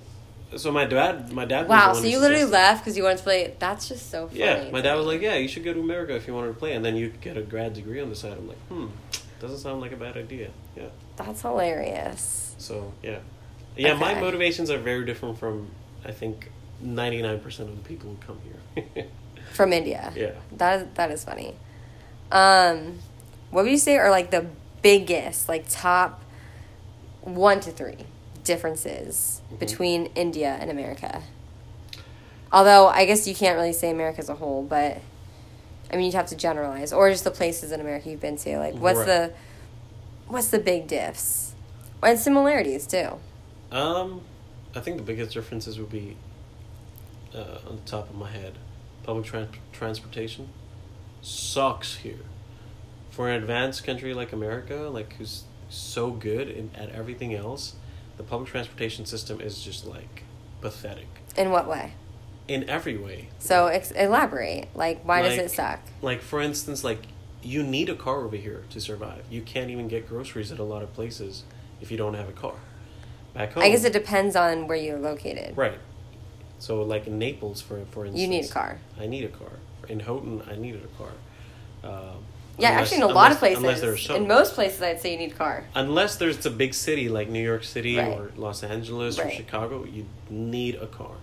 so 0.58 0.72
my 0.72 0.86
dad 0.86 1.32
my 1.32 1.46
dad. 1.46 1.68
was 1.68 1.70
Wow. 1.70 1.94
So 1.94 2.06
you 2.06 2.18
literally 2.18 2.46
left 2.46 2.84
because 2.84 2.98
you 2.98 3.04
wanted 3.04 3.20
to 3.20 3.24
play. 3.24 3.56
That's 3.60 3.88
just 3.88 4.10
so 4.10 4.28
funny. 4.28 4.40
Yeah, 4.40 4.72
my 4.72 4.82
dad 4.82 4.96
was 4.96 5.06
like, 5.06 5.22
"Yeah, 5.22 5.36
you 5.36 5.48
should 5.48 5.64
go 5.64 5.72
to 5.72 5.80
America 5.80 6.16
if 6.16 6.26
you 6.28 6.34
wanted 6.34 6.48
to 6.48 6.54
play, 6.56 6.74
and 6.74 6.84
then 6.84 6.96
you 6.96 7.10
get 7.22 7.38
a 7.38 7.44
grad 7.44 7.74
degree 7.74 8.02
on 8.02 8.10
the 8.10 8.16
side." 8.16 8.34
I'm 8.34 8.48
like, 8.48 8.58
"Hmm, 8.70 8.88
doesn't 9.40 9.60
sound 9.60 9.82
like 9.82 9.92
a 9.92 9.98
bad 9.98 10.18
idea." 10.18 10.50
Yeah. 10.76 10.90
That's 11.16 11.44
hilarious. 11.44 12.56
So 12.58 12.92
yeah, 13.04 13.20
yeah. 13.78 13.94
My 13.94 14.20
motivations 14.20 14.72
are 14.72 14.80
very 14.80 15.06
different 15.06 15.38
from 15.38 15.70
I 16.04 16.12
think 16.12 16.50
ninety 16.82 17.22
nine 17.22 17.40
percent 17.40 17.70
of 17.70 17.76
the 17.76 17.88
people 17.88 18.10
who 18.10 18.18
come 18.26 18.40
here. 18.44 19.06
From 19.54 19.74
India. 19.74 20.14
yeah. 20.16 20.32
That 20.54 20.96
that 20.96 21.12
is 21.12 21.24
funny. 21.24 21.56
Um, 22.32 23.00
what 23.52 23.64
would 23.66 23.72
you 23.72 23.78
say 23.78 23.98
are 23.98 24.10
like 24.10 24.32
the 24.32 24.48
biggest, 24.82 25.48
like 25.50 25.66
top 25.70 26.22
one 27.22 27.60
to 27.62 27.72
three 27.72 27.98
differences 28.44 29.42
Mhm. 29.54 29.60
between 29.60 30.06
India 30.16 30.58
and 30.60 30.70
America? 30.72 31.22
Although 32.52 32.88
I 32.88 33.06
guess 33.06 33.28
you 33.28 33.36
can't 33.36 33.56
really 33.58 33.74
say 33.74 33.90
America 33.92 34.20
as 34.20 34.30
a 34.30 34.36
whole, 34.36 34.64
but 34.64 35.00
I 35.92 35.96
mean 35.96 36.06
you'd 36.06 36.16
have 36.16 36.28
to 36.28 36.36
generalize, 36.36 36.92
or 36.92 37.10
just 37.10 37.24
the 37.24 37.32
places 37.32 37.72
in 37.72 37.80
America 37.82 38.10
you've 38.10 38.20
been 38.22 38.38
to. 38.38 38.58
Like, 38.58 38.76
what's 38.76 38.98
Right. 39.00 39.06
the 39.08 39.34
what's 40.28 40.48
the 40.48 40.60
big 40.60 40.88
diffs 40.88 41.52
and 42.02 42.18
similarities 42.18 42.88
too? 42.88 43.20
Um, 43.72 44.22
I 44.76 44.80
think 44.80 44.98
the 44.98 45.04
biggest 45.04 45.34
differences 45.34 45.78
would 45.80 45.90
be 45.92 46.16
uh, 47.36 47.60
on 47.70 47.78
the 47.78 47.90
top 47.90 48.10
of 48.10 48.16
my 48.16 48.30
head, 48.30 48.58
public 49.04 49.26
trans- 49.26 49.56
transportation 49.72 50.50
sucks 51.22 51.96
here. 51.98 52.20
For 53.12 53.30
an 53.30 53.36
advanced 53.42 53.84
country 53.84 54.14
like 54.14 54.32
America, 54.34 54.90
like 54.92 55.14
who's 55.18 55.44
so 55.70 56.12
good 56.12 56.50
in, 56.50 56.72
at 56.76 56.90
everything 56.90 57.34
else, 57.34 57.76
the 58.18 58.24
public 58.24 58.50
transportation 58.50 59.06
system 59.06 59.40
is 59.40 59.62
just 59.62 59.86
like 59.86 60.24
pathetic 60.62 61.08
In 61.38 61.52
what 61.52 61.68
way? 61.68 61.94
in 62.48 62.70
every 62.70 62.98
way. 62.98 63.30
So 63.40 63.68
ex- 63.68 63.92
elaborate. 63.92 64.68
Like, 64.76 65.04
why 65.06 65.22
does 65.22 65.38
it 65.38 65.52
suck? 65.52 65.80
like 66.02 66.22
for 66.22 66.42
instance, 66.42 66.84
like 66.84 67.04
you 67.44 67.64
need 67.64 67.90
a 67.90 67.96
car 67.96 68.22
over 68.26 68.36
here 68.36 68.64
to 68.70 68.80
survive. 68.82 69.24
You 69.30 69.42
can't 69.42 69.70
even 69.70 69.88
get 69.88 70.08
groceries 70.08 70.52
at 70.52 70.60
a 70.60 70.64
lot 70.64 70.82
of 70.84 70.94
places 70.94 71.44
if 71.82 71.92
you 71.92 71.98
don't 71.98 72.14
have 72.14 72.30
a 72.30 72.34
car. 72.34 72.56
Back 73.34 73.54
home, 73.54 73.64
I 73.64 73.70
guess 73.70 73.84
it 73.84 73.94
depends 73.94 74.36
on 74.36 74.68
where 74.68 74.78
you're 74.78 75.00
located. 75.00 75.56
Right. 75.58 75.80
So, 76.60 76.82
like 76.84 77.08
in 77.08 77.18
Naples, 77.18 77.62
for 77.62 77.84
for 77.92 78.06
instance, 78.06 78.22
You 78.22 78.28
need 78.28 78.46
a 78.46 78.50
car. 78.50 78.78
I 79.00 79.08
need 79.08 79.24
a 79.24 79.30
car. 79.30 79.54
In 79.90 80.02
Houghton, 80.02 80.44
I 80.50 80.56
needed 80.56 80.84
a 80.84 81.04
car. 81.04 81.12
Um, 81.84 82.24
Yeah, 82.62 82.70
unless- 82.72 82.82
actually, 82.92 82.98
in 82.98 83.04
a 83.04 83.14
lot 83.14 83.32
of 83.32 83.38
places, 83.40 83.58
unless 83.64 84.02
some- 84.06 84.16
in 84.18 84.28
most 84.28 84.54
places, 84.54 84.82
I'd 84.82 85.02
say 85.02 85.14
you 85.14 85.18
need 85.18 85.32
a 85.32 85.36
car. 85.36 85.66
unless 85.76 86.16
there's 86.18 86.46
a 86.46 86.52
big 86.52 86.74
city 86.74 87.10
like 87.10 87.28
New 87.30 87.44
York 87.44 87.64
City 87.64 87.98
Right. 87.98 88.08
or 88.08 88.32
Los 88.36 88.64
Angeles 88.64 89.18
or 89.20 89.30
Chicago, 89.32 89.86
you 89.86 90.06
need 90.30 90.76
a 90.76 90.88
car. 90.88 91.16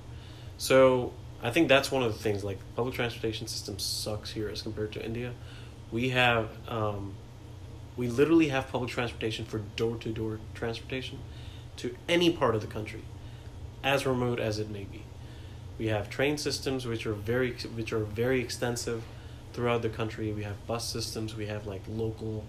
So 0.57 1.13
I 1.43 1.51
think 1.51 1.69
that's 1.69 1.93
one 1.93 2.03
of 2.03 2.13
the 2.13 2.19
things. 2.19 2.43
Like 2.45 2.59
public 2.75 2.95
transportation 2.95 3.47
system 3.47 3.79
sucks 3.79 4.33
here 4.33 4.49
as 4.49 4.63
compared 4.63 4.93
to 4.93 5.05
India. 5.05 5.33
We 5.93 6.11
have, 6.11 6.49
um, 6.69 7.15
we 7.97 8.09
literally 8.09 8.49
have 8.49 8.69
public 8.71 8.91
transportation 8.91 9.45
for 9.45 9.59
door 9.77 9.97
to 9.99 10.09
door 10.11 10.41
transportation 10.55 11.19
to 11.77 11.95
any 12.09 12.31
part 12.31 12.55
of 12.57 12.61
the 12.61 12.67
country, 12.67 13.03
as 13.85 14.05
remote 14.05 14.41
as 14.41 14.59
it 14.59 14.69
may 14.69 14.85
be. 14.85 15.05
We 15.79 15.87
have 15.87 16.11
train 16.11 16.37
systems 16.39 16.87
which 16.87 17.07
are 17.07 17.13
very 17.13 17.53
which 17.77 17.93
are 17.93 18.01
very 18.01 18.41
extensive 18.41 19.05
throughout 19.59 19.83
the 19.83 19.89
country. 19.89 20.31
We 20.33 20.45
have 20.45 20.55
bus 20.69 20.89
systems. 20.89 21.35
We 21.35 21.47
have 21.47 21.67
like 21.67 21.83
local 21.89 22.45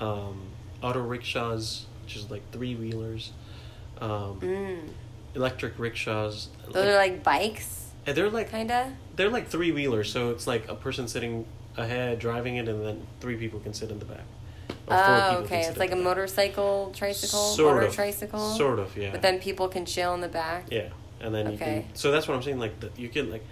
um, 0.00 0.40
auto 0.82 1.00
rickshaws, 1.02 1.84
which 2.02 2.16
is 2.16 2.30
like 2.30 2.50
three 2.50 2.74
wheelers, 2.74 3.32
um, 4.00 4.40
Mm. 4.40 4.88
electric 5.34 5.78
rickshaws. 5.78 6.48
Those 6.72 6.86
are 6.86 6.94
like 6.96 7.22
bikes, 7.22 7.90
and 8.06 8.16
they're 8.16 8.30
like 8.30 8.50
kinda. 8.50 8.94
they're 9.16 9.28
like 9.28 9.48
three 9.48 9.70
wheelers. 9.70 10.10
So 10.10 10.30
it's 10.30 10.46
like 10.46 10.66
a 10.70 10.74
person 10.74 11.06
sitting 11.08 11.44
ahead 11.76 12.18
driving 12.20 12.56
it, 12.56 12.68
and 12.68 12.82
then 12.82 13.06
three 13.20 13.36
people 13.36 13.60
can 13.60 13.74
sit 13.74 13.90
in 13.90 13.98
the 13.98 14.06
back. 14.06 14.24
Oh, 14.88 15.42
okay. 15.44 15.60
It's 15.60 15.76
like 15.76 15.92
a 15.92 15.94
back. 15.96 16.04
motorcycle, 16.04 16.90
tricycle, 16.96 17.38
Sort 17.38 17.74
motor 17.74 17.86
of. 17.88 17.94
tricycle. 17.94 18.40
Sort 18.40 18.78
of, 18.78 18.96
yeah. 18.96 19.10
But 19.12 19.20
then 19.20 19.40
people 19.40 19.68
can 19.68 19.84
chill 19.84 20.14
in 20.14 20.22
the 20.22 20.28
back. 20.28 20.68
Yeah, 20.70 20.88
and 21.20 21.34
then 21.34 21.48
you 21.48 21.52
Okay. 21.56 21.84
can. 21.86 21.94
So 21.94 22.10
that's 22.12 22.26
what 22.26 22.34
I'm 22.34 22.42
saying. 22.42 22.58
Like 22.58 22.80
the, 22.80 22.90
you 22.96 23.10
can 23.10 23.30
like, 23.30 23.44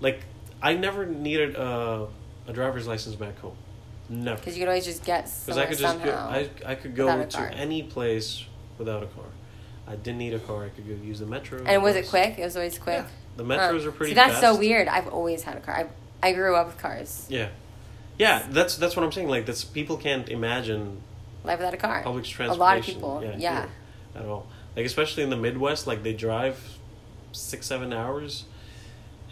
like 0.00 0.20
I 0.62 0.74
never 0.74 1.06
needed 1.06 1.54
a, 1.56 2.08
a 2.46 2.52
driver's 2.52 2.86
license 2.86 3.14
back 3.14 3.38
home. 3.38 3.56
Never. 4.08 4.36
Because 4.36 4.54
you 4.56 4.60
could 4.62 4.68
always 4.68 4.84
just 4.84 5.04
get 5.04 5.30
Because 5.44 5.56
I 5.58 5.66
could 5.66 5.78
just 5.78 6.04
go. 6.04 6.12
I 6.12 6.50
I 6.66 6.74
could 6.74 6.94
go 6.94 7.24
to 7.24 7.40
any 7.54 7.82
place 7.82 8.44
without 8.78 9.02
a 9.02 9.06
car. 9.06 9.24
I 9.86 9.96
didn't 9.96 10.18
need 10.18 10.34
a 10.34 10.38
car. 10.38 10.64
I 10.64 10.68
could 10.70 10.86
go 10.86 10.94
use 10.94 11.20
the 11.20 11.26
metro. 11.26 11.62
and 11.64 11.82
was 11.82 11.96
it 11.96 12.08
quick? 12.08 12.38
It 12.38 12.44
was 12.44 12.56
always 12.56 12.78
quick. 12.78 13.04
Yeah. 13.04 13.08
The 13.36 13.44
metros 13.44 13.82
Huh. 13.82 13.88
are 13.88 13.92
pretty. 13.92 14.10
See, 14.12 14.14
that's 14.14 14.40
so 14.40 14.56
weird. 14.56 14.88
I've 14.88 15.08
always 15.08 15.42
had 15.42 15.56
a 15.56 15.60
car. 15.60 15.74
I, 16.22 16.28
I 16.28 16.32
grew 16.32 16.54
up 16.54 16.66
with 16.68 16.78
cars. 16.78 17.26
Yeah, 17.28 17.48
yeah. 18.18 18.46
That's 18.50 18.76
that's 18.76 18.94
what 18.96 19.04
I'm 19.04 19.12
saying. 19.12 19.28
Like 19.28 19.46
that's 19.46 19.64
people 19.64 19.96
can't 19.96 20.28
imagine 20.28 21.00
Life 21.44 21.58
without 21.58 21.74
a 21.74 21.78
car. 21.78 22.02
public 22.02 22.24
A 22.24 22.28
transportation. 22.28 22.60
lot 22.60 22.78
of 22.78 22.84
people. 22.84 23.34
Yeah. 23.38 23.60
here 23.62 23.68
at 24.16 24.24
all. 24.26 24.46
Like 24.76 24.86
especially 24.86 25.22
in 25.22 25.30
the 25.30 25.36
Midwest, 25.36 25.86
like 25.86 26.02
they 26.02 26.12
drive 26.14 26.78
six 27.32 27.66
seven 27.66 27.92
hours, 27.92 28.44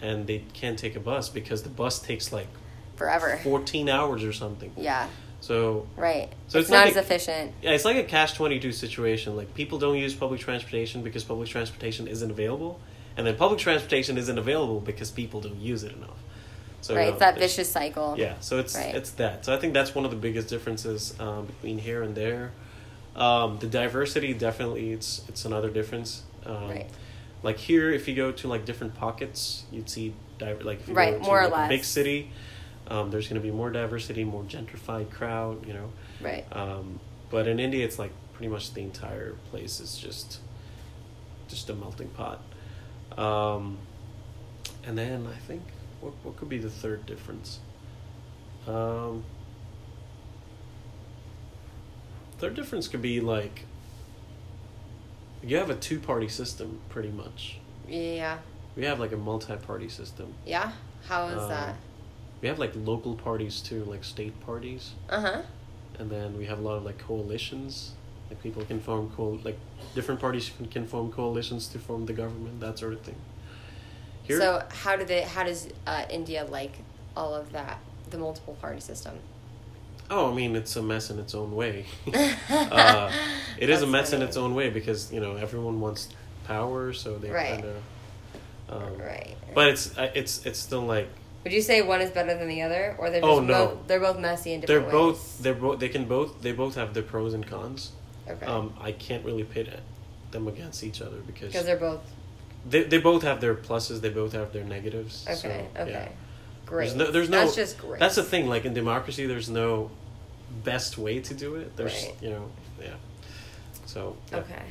and 0.01 0.27
they 0.27 0.45
can't 0.53 0.79
take 0.79 0.97
a 0.97 1.01
bus 1.01 1.29
because 1.29 1.63
the 1.63 1.71
bus 1.71 1.99
takes 1.99 2.33
like 2.33 2.49
Forever. 2.97 3.39
fourteen 3.43 3.89
hours 3.89 4.25
or 4.25 4.33
something. 4.33 4.73
Yeah. 4.77 5.09
So 5.41 5.87
Right. 5.97 6.29
So 6.49 6.59
it's, 6.59 6.67
it's 6.67 6.71
not 6.71 6.87
like 6.87 6.91
as 6.91 6.97
a- 6.97 7.01
efficient. 7.01 7.53
yeah, 7.63 7.71
it's 7.73 7.85
like 7.85 7.97
a 7.97 8.05
catch 8.05 8.35
twenty 8.35 8.61
two 8.61 8.73
situation. 8.73 9.37
Like 9.37 9.55
people 9.55 9.79
don't 9.79 9.97
use 9.99 10.15
public 10.15 10.41
transportation 10.41 11.03
because 11.03 11.25
public 11.25 11.49
transportation 11.49 12.07
isn't 12.07 12.31
available, 12.31 12.79
and 13.17 13.27
then 13.27 13.37
public 13.37 13.59
transportation 13.59 14.17
isn't 14.19 14.39
available 14.39 14.81
because 14.81 15.11
people 15.11 15.41
don't 15.41 15.59
use 15.61 15.83
it 15.83 15.93
enough. 15.93 16.19
So 16.81 16.95
right. 16.97 17.07
you 17.07 17.11
It's 17.11 17.19
that 17.21 17.39
vicious 17.39 17.71
cycle. 17.71 18.15
Yeah, 18.19 18.35
so 18.41 18.59
it's 18.59 18.77
Right. 18.77 18.95
it's 18.95 19.11
that. 19.13 19.45
So 19.45 19.55
I 19.55 19.59
think 19.59 19.73
that's 19.75 19.95
one 19.95 20.05
of 20.05 20.11
the 20.11 20.17
biggest 20.17 20.49
differences 20.49 21.15
um, 21.21 21.47
between 21.47 21.79
here 21.79 22.03
and 22.03 22.15
there. 22.15 22.53
Um, 23.17 23.59
the 23.59 23.67
diversity 23.67 24.33
definitely 24.35 24.93
it's 24.93 25.23
it's 25.29 25.45
another 25.45 25.71
difference. 25.71 26.23
Um, 26.47 26.69
Right. 26.71 26.91
Like 27.45 27.59
here, 27.59 27.91
if 27.91 28.07
you 28.07 28.15
go 28.15 28.31
to 28.31 28.47
like 28.49 28.65
different 28.65 28.95
pockets, 28.95 29.65
you'd 29.73 29.91
see 29.91 30.15
diver- 30.39 30.63
like 30.63 30.81
if 30.81 30.89
you 30.89 30.95
Right, 30.95 31.15
go 31.15 31.19
to 31.19 31.25
more 31.25 31.43
or 31.43 31.49
like, 31.49 31.67
a 31.67 31.69
big 31.69 31.85
city, 31.85 32.31
um, 32.93 33.11
there's 33.11 33.27
going 33.27 33.41
to 33.41 33.47
be 33.47 33.51
more 33.51 33.71
diversity, 33.71 34.23
more 34.23 34.43
gentrified 34.43 35.11
crowd, 35.11 35.67
you 35.67 35.73
know. 35.73 35.91
Right. 36.21 36.45
Um, 36.53 37.01
but 37.31 37.49
in 37.49 37.59
India, 37.59 37.85
it's 37.85 37.99
like 37.99 38.13
pretty 38.35 38.49
much 38.49 38.75
the 38.75 38.83
entire 38.83 39.33
place 39.51 39.81
is 39.81 39.97
just 39.99 40.41
just 41.49 41.71
a 41.71 41.75
melting 41.75 42.09
pot. 42.11 42.41
Um, 43.17 43.79
and 44.85 44.97
then 44.99 45.27
I 45.27 45.39
think 45.39 45.63
what 46.01 46.13
what 46.23 46.37
could 46.37 46.49
be 46.51 46.59
the 46.59 46.71
third 46.71 47.07
difference? 47.07 47.61
Um, 48.67 49.25
third 52.39 52.55
difference 52.55 52.89
could 52.89 53.03
be 53.03 53.21
like 53.21 53.65
you 55.43 55.57
have 55.57 55.71
a 55.71 55.75
two 55.75 55.99
party 55.99 56.29
system 56.29 56.81
pretty 56.91 57.11
much. 57.11 57.59
Yeah. 57.89 58.39
We 58.77 58.85
have 58.85 59.01
like 59.01 59.13
a 59.13 59.17
multi 59.17 59.57
party 59.57 59.89
system. 59.89 60.35
Yeah. 60.47 60.73
How 61.09 61.27
is 61.29 61.43
Um, 61.43 61.49
that? 61.49 61.77
We 62.43 62.49
have 62.49 62.59
like 62.59 62.73
local 62.75 63.15
parties 63.15 63.61
too, 63.61 63.85
like 63.85 64.05
state 64.05 64.39
parties. 64.45 64.93
Uh 65.09 65.21
huh. 65.21 65.43
and 65.99 66.11
then 66.11 66.37
we 66.39 66.47
have 66.47 66.59
a 66.59 66.63
lot 66.63 66.77
of 66.77 66.85
like 66.85 66.99
coalitions 66.99 67.93
like 68.31 68.43
people 68.43 68.65
can 68.65 68.81
form 68.81 69.11
co 69.17 69.39
like 69.45 69.59
different 69.95 70.19
parties 70.21 70.51
can, 70.57 70.67
can 70.67 70.87
form 70.87 71.13
coalitions 71.13 71.67
to 71.69 71.79
form 71.79 72.07
the 72.07 72.13
government 72.15 72.61
that 72.61 72.79
sort 72.79 72.95
of 72.95 73.01
thing 73.03 73.17
here 74.25 74.39
So 74.41 74.63
how 74.85 74.97
do 74.97 75.05
they? 75.05 75.21
How 75.23 75.45
does 75.45 75.69
uh, 75.87 76.05
India 76.11 76.45
like 76.45 76.73
all 77.17 77.35
of 77.35 77.53
that? 77.53 77.79
The 78.11 78.19
multiple 78.19 78.57
party 78.61 78.81
system. 78.81 79.15
oh 80.11 80.31
i 80.31 80.35
mean 80.35 80.57
it's 80.57 80.75
a 80.77 80.83
mess 80.83 81.11
in 81.11 81.19
its 81.19 81.35
own 81.35 81.51
way 81.63 81.85
uh, 82.51 83.13
it 83.59 83.69
is 83.71 83.83
a 83.83 83.87
mess 83.87 84.13
in 84.13 84.21
its 84.23 84.37
own 84.37 84.55
way 84.55 84.69
because 84.71 85.13
you 85.13 85.21
know 85.21 85.37
everyone 85.37 85.81
wants 85.81 86.09
power, 86.45 86.93
so 86.93 87.19
they 87.19 87.31
Right. 87.31 87.53
kind 87.55 87.65
of. 87.73 87.77
Um, 88.75 88.99
right. 88.99 89.37
But 89.55 89.69
it's 89.73 89.85
uh, 89.99 90.11
it's 90.21 90.45
it's 90.47 90.59
still 90.59 90.83
like 90.97 91.09
Would 91.45 91.53
you 91.53 91.63
say 91.63 91.83
one 91.83 92.01
is 92.01 92.11
better 92.11 92.37
than 92.39 92.49
the 92.49 92.63
other, 92.63 92.95
or 92.99 93.11
they're 93.11 93.21
just 93.21 93.31
Oh, 93.31 93.41
no. 93.41 93.67
both 93.67 93.87
they're 93.89 94.01
both 94.01 94.19
messy 94.19 94.57
they're 94.59 94.61
different 94.67 94.91
both 94.91 95.17
ways? 95.17 95.39
they're 95.41 95.55
both 95.55 95.81
they 95.81 95.89
can 95.89 96.05
both 96.05 96.41
they 96.43 96.53
both 96.53 96.75
have 96.77 96.95
their 96.95 97.03
pros 97.03 97.35
and 97.35 97.47
cons. 97.47 97.93
okay. 98.29 98.47
Um, 98.47 98.75
I 98.81 98.93
can't 98.93 99.25
really 99.25 99.45
pit 99.45 99.69
them 100.31 100.49
against 100.49 100.83
each 100.85 101.03
other 101.03 101.19
because 101.19 101.49
because 101.49 101.67
they're 101.67 101.77
both 101.77 102.01
they 102.69 102.85
they 102.85 102.99
both 102.99 103.23
have 103.23 103.41
their 103.41 103.55
pluses, 103.55 104.01
they 104.01 104.09
both 104.11 104.33
have 104.33 104.53
their 104.53 104.65
negatives. 104.65 105.27
okay. 105.29 105.67
so, 105.75 105.83
okay. 105.83 105.91
yeah. 105.91 106.09
Great. 106.65 106.87
There's 106.87 106.97
no, 106.97 107.11
there's 107.11 107.29
no. 107.29 107.41
That's 107.41 107.57
just 107.57 107.79
great. 107.79 107.99
That's 108.01 108.15
the 108.15 108.23
thing. 108.23 108.47
Like 108.49 108.65
in 108.65 108.73
democracy, 108.73 109.27
there's 109.27 109.51
no 109.51 109.91
best 110.65 110.97
way 110.97 111.21
to 111.21 111.35
do 111.35 111.57
it. 111.57 111.77
There's, 111.77 111.93
Right. 111.93 112.15
you 112.23 112.31
know, 112.31 112.51
yeah. 112.81 112.95
So 113.87 114.17
yeah. 114.31 114.39
Okay. 114.39 114.63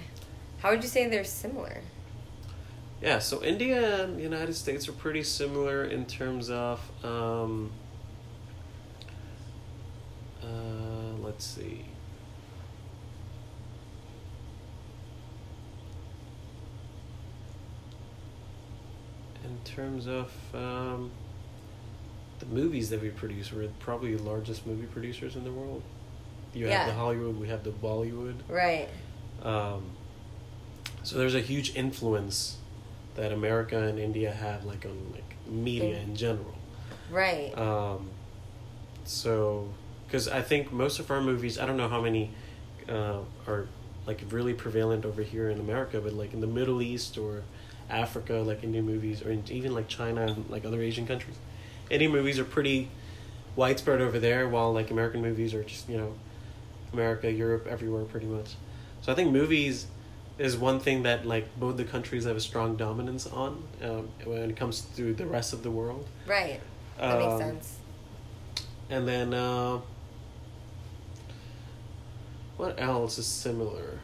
How 0.60 0.70
would 0.72 0.82
you 0.84 0.90
say 0.90 1.08
they're 1.10 1.24
similar? 1.26 1.82
Yeah. 3.02 3.20
So 3.20 3.44
India 3.44 4.04
and 4.04 4.18
the 4.18 4.22
United 4.24 4.54
States 4.56 4.88
are 4.88 4.94
pretty 4.94 5.24
similar 5.24 5.84
in 5.86 6.06
terms 6.06 6.50
of. 6.50 6.80
Um, 7.04 7.72
uh, 10.44 10.48
let's 11.24 11.46
see. 11.46 11.86
In 19.44 19.58
terms 19.66 20.08
of 20.08 20.32
um, 20.54 21.10
the 22.40 22.46
movies 22.48 22.90
that 22.92 23.02
we 23.02 23.10
produce, 23.10 23.52
we're 23.52 23.68
probably 23.80 24.16
the 24.16 24.24
largest 24.24 24.68
movie 24.68 24.86
producers 24.86 25.36
in 25.36 25.44
the 25.44 25.52
world. 25.52 25.82
You 26.54 26.68
Yeah. 26.68 26.80
have 26.80 26.88
the 26.88 26.94
Hollywood, 26.94 27.40
we 27.40 27.48
have 27.48 27.64
the 27.64 27.72
Bollywood. 27.72 28.36
Right. 28.48 28.88
Um, 29.42 29.84
so 31.04 31.18
there's 31.18 31.34
a 31.36 31.40
huge 31.42 31.76
influence 31.76 32.58
that 33.16 33.32
America 33.32 33.78
and 33.78 34.00
India 34.00 34.32
have, 34.32 34.66
like 34.66 34.86
on 34.86 35.12
like 35.14 35.36
media 35.48 35.98
in 36.00 36.16
general. 36.16 36.56
Right. 37.10 37.58
Um, 37.58 38.10
so, 39.04 39.70
because 40.06 40.28
I 40.28 40.42
think 40.42 40.72
most 40.72 41.00
of 41.00 41.12
our 41.12 41.22
movies, 41.22 41.60
I 41.60 41.66
don't 41.66 41.78
know 41.78 41.90
how 41.90 42.02
many 42.02 42.32
uh, 42.90 43.20
are 43.48 43.68
like 44.06 44.22
really 44.30 44.54
prevalent 44.54 45.06
over 45.06 45.22
here 45.22 45.50
in 45.50 45.60
America, 45.60 46.00
but 46.02 46.14
like 46.14 46.34
in 46.34 46.42
the 46.42 46.48
Middle 46.48 46.82
East 46.82 47.18
or 47.18 47.44
Africa, 47.90 48.36
like 48.36 48.64
Indian 48.64 48.86
movies, 48.86 49.22
or 49.22 49.32
in, 49.32 49.44
even 49.50 49.74
like 49.74 49.88
China 49.88 50.24
and 50.24 50.50
like 50.50 50.66
other 50.66 50.82
Asian 50.82 51.06
countries, 51.06 51.36
Indian 51.90 52.12
movies 52.12 52.40
are 52.40 52.46
pretty 52.46 52.90
widespread 53.56 54.02
over 54.02 54.20
there, 54.20 54.48
while 54.48 54.74
like 54.74 54.92
American 54.92 55.22
movies 55.22 55.54
are 55.54 55.64
just 55.64 55.90
you 55.90 55.98
know 55.98 56.14
America, 56.94 57.32
Europe, 57.32 57.68
everywhere 57.70 58.06
pretty 58.06 58.26
much. 58.26 58.56
So 59.02 59.12
I 59.12 59.16
think 59.16 59.32
movies 59.32 59.88
is 60.38 60.58
one 60.58 60.80
thing 60.80 61.04
that 61.04 61.26
like 61.26 61.48
both 61.60 61.78
the 61.78 61.84
countries 61.84 62.26
have 62.26 62.36
a 62.36 62.42
strong 62.42 62.76
dominance 62.76 63.28
on 63.28 63.64
um, 63.84 64.10
when 64.26 64.50
it 64.50 64.56
comes 64.56 64.82
to 64.96 65.14
the 65.14 65.26
rest 65.26 65.54
of 65.54 65.62
the 65.64 65.72
world. 65.72 66.08
right. 66.28 66.60
That 66.98 67.20
makes 67.20 67.34
Um, 67.34 67.40
sense. 67.40 67.78
And 68.90 69.08
then, 69.08 69.34
uh, 69.34 69.80
what 72.58 72.80
else 72.80 73.18
is 73.18 73.26
similar? 73.26 74.00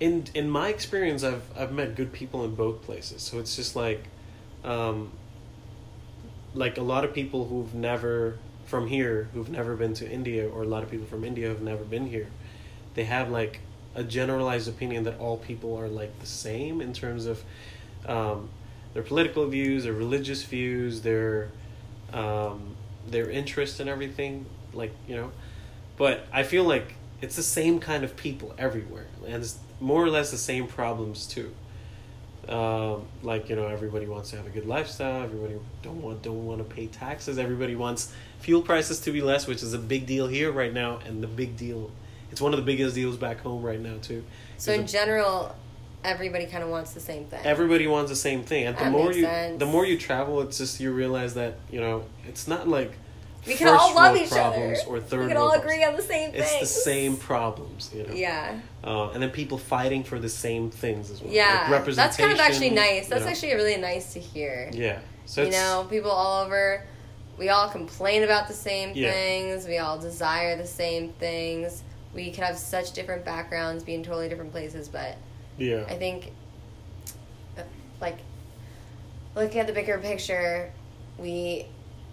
In 0.00 0.24
in 0.34 0.50
my 0.50 0.68
experience, 0.68 1.22
I've 1.22 1.44
I've 1.56 1.72
met 1.72 1.94
good 1.94 2.12
people 2.12 2.44
in 2.44 2.54
both 2.54 2.82
places. 2.82 3.22
So 3.22 3.38
it's 3.38 3.54
just 3.54 3.76
like, 3.76 4.04
um, 4.64 5.12
like 6.54 6.76
a 6.78 6.82
lot 6.82 7.04
of 7.04 7.14
people 7.14 7.46
who've 7.46 7.72
never 7.74 8.38
from 8.66 8.88
here 8.88 9.28
who've 9.34 9.50
never 9.50 9.76
been 9.76 9.94
to 9.94 10.10
India, 10.10 10.48
or 10.48 10.62
a 10.62 10.66
lot 10.66 10.82
of 10.82 10.90
people 10.90 11.06
from 11.06 11.24
India 11.24 11.48
who've 11.48 11.62
never 11.62 11.84
been 11.84 12.06
here, 12.06 12.28
they 12.94 13.04
have 13.04 13.30
like 13.30 13.60
a 13.94 14.02
generalized 14.02 14.68
opinion 14.68 15.04
that 15.04 15.18
all 15.18 15.36
people 15.36 15.76
are 15.76 15.88
like 15.88 16.18
the 16.20 16.26
same 16.26 16.80
in 16.80 16.92
terms 16.92 17.26
of 17.26 17.42
um, 18.06 18.48
their 18.92 19.02
political 19.02 19.46
views, 19.46 19.84
their 19.84 19.92
religious 19.92 20.42
views, 20.42 21.02
their 21.02 21.50
um, 22.12 22.76
their 23.06 23.30
interest 23.30 23.80
in 23.80 23.88
everything. 23.88 24.46
Like 24.72 24.92
you 25.06 25.16
know, 25.16 25.32
but 25.96 26.26
I 26.32 26.42
feel 26.42 26.64
like 26.64 26.94
it's 27.20 27.36
the 27.36 27.42
same 27.42 27.78
kind 27.80 28.04
of 28.04 28.16
people 28.16 28.54
everywhere, 28.58 29.06
and 29.26 29.36
it's 29.36 29.58
more 29.80 30.02
or 30.02 30.10
less 30.10 30.30
the 30.30 30.38
same 30.38 30.66
problems 30.66 31.26
too. 31.26 31.54
Um, 32.48 33.06
like 33.22 33.48
you 33.48 33.56
know, 33.56 33.66
everybody 33.66 34.06
wants 34.06 34.30
to 34.30 34.36
have 34.36 34.46
a 34.46 34.50
good 34.50 34.66
lifestyle. 34.66 35.22
Everybody 35.22 35.56
don't 35.82 36.02
want 36.02 36.22
don't 36.22 36.44
want 36.46 36.58
to 36.58 36.74
pay 36.74 36.86
taxes. 36.86 37.38
Everybody 37.38 37.76
wants 37.76 38.12
fuel 38.40 38.62
prices 38.62 39.00
to 39.00 39.12
be 39.12 39.20
less, 39.20 39.46
which 39.46 39.62
is 39.62 39.72
a 39.74 39.78
big 39.78 40.06
deal 40.06 40.26
here 40.26 40.52
right 40.52 40.72
now, 40.72 40.98
and 41.06 41.22
the 41.22 41.26
big 41.26 41.56
deal. 41.56 41.90
It's 42.30 42.40
one 42.40 42.52
of 42.52 42.58
the 42.58 42.64
biggest 42.66 42.94
deals 42.94 43.16
back 43.16 43.40
home 43.40 43.62
right 43.62 43.80
now 43.80 43.96
too. 44.02 44.24
So 44.58 44.72
in 44.72 44.80
a- 44.82 44.86
general, 44.86 45.54
everybody 46.04 46.46
kind 46.46 46.62
of 46.64 46.70
wants 46.70 46.92
the 46.92 47.00
same 47.00 47.24
thing. 47.26 47.40
everybody 47.44 47.86
wants 47.86 48.10
the 48.10 48.16
same 48.16 48.42
thing 48.42 48.66
and 48.66 48.76
the 48.76 48.84
That 48.84 48.92
more 48.92 49.12
you 49.12 49.22
sense. 49.22 49.58
the 49.58 49.64
more 49.66 49.86
you 49.86 49.96
travel 49.96 50.42
it's 50.42 50.58
just 50.58 50.78
you 50.78 50.92
realize 50.92 51.32
that 51.34 51.54
you 51.70 51.80
know 51.80 52.04
it's 52.28 52.46
not 52.46 52.68
like 52.68 52.92
we 53.46 53.54
can 53.54 53.68
all 53.68 53.94
love 53.94 54.16
each 54.16 54.30
problems 54.30 54.80
other. 54.80 54.88
or 54.88 55.00
third 55.00 55.20
we 55.22 55.28
can 55.28 55.36
all 55.36 55.50
problems. 55.50 55.64
agree 55.74 55.84
on 55.84 55.96
the 55.96 56.02
same 56.02 56.32
things. 56.32 56.44
it's 56.44 56.60
the 56.60 56.66
same 56.66 57.16
problems 57.16 57.90
you 57.94 58.04
know 58.06 58.14
Yeah. 58.14 58.58
uh, 58.82 59.10
and 59.10 59.22
then 59.22 59.30
people 59.30 59.58
fighting 59.58 60.02
for 60.04 60.18
the 60.18 60.28
same 60.28 60.70
things 60.70 61.10
as 61.10 61.20
well 61.22 61.32
Yeah. 61.32 61.68
like 61.70 61.84
That's 61.86 62.16
kind 62.16 62.32
of 62.32 62.38
actually 62.40 62.70
nice. 62.70 63.04
you 63.04 63.10
That's 63.10 63.24
know. 63.24 63.30
actually 63.30 63.54
really 63.54 63.76
nice 63.76 64.12
to 64.14 64.20
hear. 64.20 64.70
yeah 64.72 64.98
so 65.26 65.42
you 65.42 65.50
know, 65.52 65.86
people 65.88 66.10
all 66.10 66.44
over, 66.44 66.84
we 67.38 67.48
all 67.48 67.68
complain 67.70 68.24
about 68.24 68.46
the 68.46 68.52
same 68.54 68.92
Yeah. 68.94 69.10
things. 69.10 69.66
We 69.66 69.78
all 69.78 69.98
desire 69.98 70.54
the 70.56 70.66
same 70.66 71.12
things. 71.14 71.82
We 72.14 72.30
could 72.30 72.44
have 72.44 72.58
such 72.58 72.92
different 72.92 73.24
backgrounds, 73.24 73.82
be 73.84 73.94
in 73.94 74.02
totally 74.02 74.28
different 74.28 74.52
places, 74.52 74.88
but 74.88 75.16
yeah 75.58 75.84
I 75.88 75.94
think, 75.94 76.30
uh, 77.58 77.62
like, 78.00 78.18
looking 79.34 79.60
at 79.60 79.66
the 79.66 79.72
bigger 79.72 79.98
picture, 79.98 80.70
we 81.18 81.66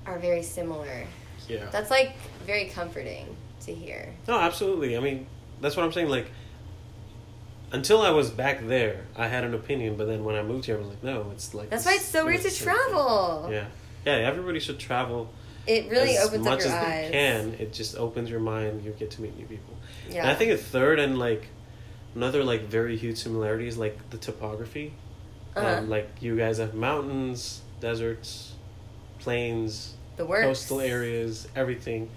are 0.06 0.17
very 0.17 0.41
similar. 0.41 1.06
Yeah 1.51 1.65
That's 1.71 1.89
like 1.91 2.13
very 2.45 2.65
comforting 2.65 3.35
to 3.65 3.73
hear. 3.73 4.13
no 4.27 4.39
absolutely 4.39 4.95
i 4.97 4.99
mean 4.99 5.27
that's 5.61 5.75
what 5.75 5.83
i'm 5.85 5.91
saying 5.91 6.09
like 6.09 6.27
until 7.71 8.01
i 8.01 8.09
was 8.11 8.29
back 8.29 8.65
there 8.67 9.05
i 9.15 9.27
had 9.27 9.43
an 9.43 9.53
opinion 9.53 9.95
but 9.97 10.05
then 10.07 10.23
when 10.23 10.35
i 10.35 10.41
moved 10.43 10.65
here 10.65 10.75
i 10.75 10.79
was 10.79 10.87
like 10.89 11.03
no 11.03 11.29
it's 11.31 11.53
like 11.53 11.69
That's 11.69 11.85
why 11.85 11.93
it's 11.93 12.05
so 12.05 12.25
weird 12.25 12.41
to 12.41 12.49
same 12.49 12.67
thing. 12.67 12.75
travel. 12.75 13.49
yeah 13.51 13.65
yeah 14.05 14.13
everybody 14.13 14.59
should 14.59 14.79
travel 14.79 15.29
It 15.67 15.89
really 15.91 16.17
as 16.17 16.27
opens 16.27 16.43
much 16.45 16.59
up 16.61 16.65
your 16.65 16.73
as 16.77 16.83
eyes. 16.83 17.05
they 17.05 17.11
can. 17.11 17.53
It 17.59 17.71
just 17.71 17.95
opens 17.95 18.29
your 18.31 18.39
mind. 18.39 18.83
You 18.83 18.91
get 18.97 19.11
to 19.11 19.21
meet 19.21 19.37
new 19.37 19.45
people. 19.45 19.75
Yeah. 20.09 20.21
And 20.23 20.31
I 20.31 20.33
think 20.35 20.51
a 20.51 20.57
third 20.57 20.97
and 20.99 21.19
like 21.19 21.49
another 22.15 22.43
like 22.43 22.63
very 22.63 22.97
huge 22.97 23.17
similarity 23.19 23.67
is 23.67 23.77
like 23.77 23.95
the 24.09 24.17
topography. 24.17 24.91
Uh-huh. 25.55 25.77
Um, 25.77 25.87
like 25.87 26.09
you 26.19 26.35
guys 26.35 26.57
have 26.57 26.73
mountains, 26.73 27.61
deserts, 27.79 28.53
plains, 29.19 29.93
the 30.21 30.27
works. 30.27 30.45
coastal 30.45 30.81
areas, 30.81 31.47
everything. 31.55 32.10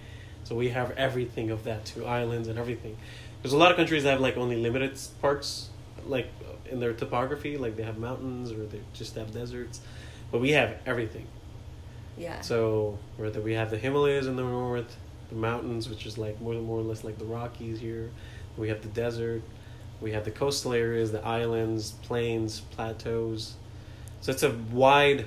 So 0.44 0.54
we 0.54 0.68
have 0.68 0.90
everything 0.92 1.50
of 1.50 1.64
that 1.64 1.86
too, 1.86 2.04
islands 2.04 2.48
and 2.48 2.58
everything. 2.58 2.96
There's 3.42 3.54
a 3.54 3.56
lot 3.56 3.70
of 3.70 3.76
countries 3.76 4.02
that 4.04 4.10
have 4.10 4.20
like 4.20 4.36
only 4.36 4.56
limited 4.56 4.98
parts, 5.20 5.70
like 6.06 6.28
in 6.70 6.80
their 6.80 6.92
topography, 6.92 7.56
like 7.56 7.76
they 7.76 7.82
have 7.82 7.98
mountains 7.98 8.52
or 8.52 8.66
they 8.66 8.80
just 8.92 9.14
have 9.16 9.32
deserts, 9.32 9.80
but 10.30 10.40
we 10.40 10.50
have 10.50 10.76
everything. 10.84 11.26
Yeah. 12.18 12.40
So 12.42 12.98
whether 13.16 13.40
we 13.40 13.54
have 13.54 13.70
the 13.70 13.78
Himalayas 13.78 14.26
in 14.26 14.36
the 14.36 14.42
north, 14.42 14.96
the 15.30 15.34
mountains, 15.36 15.88
which 15.88 16.04
is 16.04 16.18
like 16.18 16.40
more 16.40 16.54
more 16.54 16.80
or 16.80 16.82
less 16.82 17.04
like 17.04 17.18
the 17.18 17.24
Rockies 17.24 17.80
here, 17.80 18.10
we 18.58 18.68
have 18.68 18.82
the 18.82 18.88
desert, 18.88 19.42
we 20.00 20.12
have 20.12 20.24
the 20.24 20.30
coastal 20.30 20.74
areas, 20.74 21.10
the 21.10 21.24
islands, 21.24 21.92
plains, 22.02 22.60
plateaus. 22.60 23.54
So 24.20 24.30
it's 24.32 24.42
a 24.42 24.52
wide, 24.72 25.24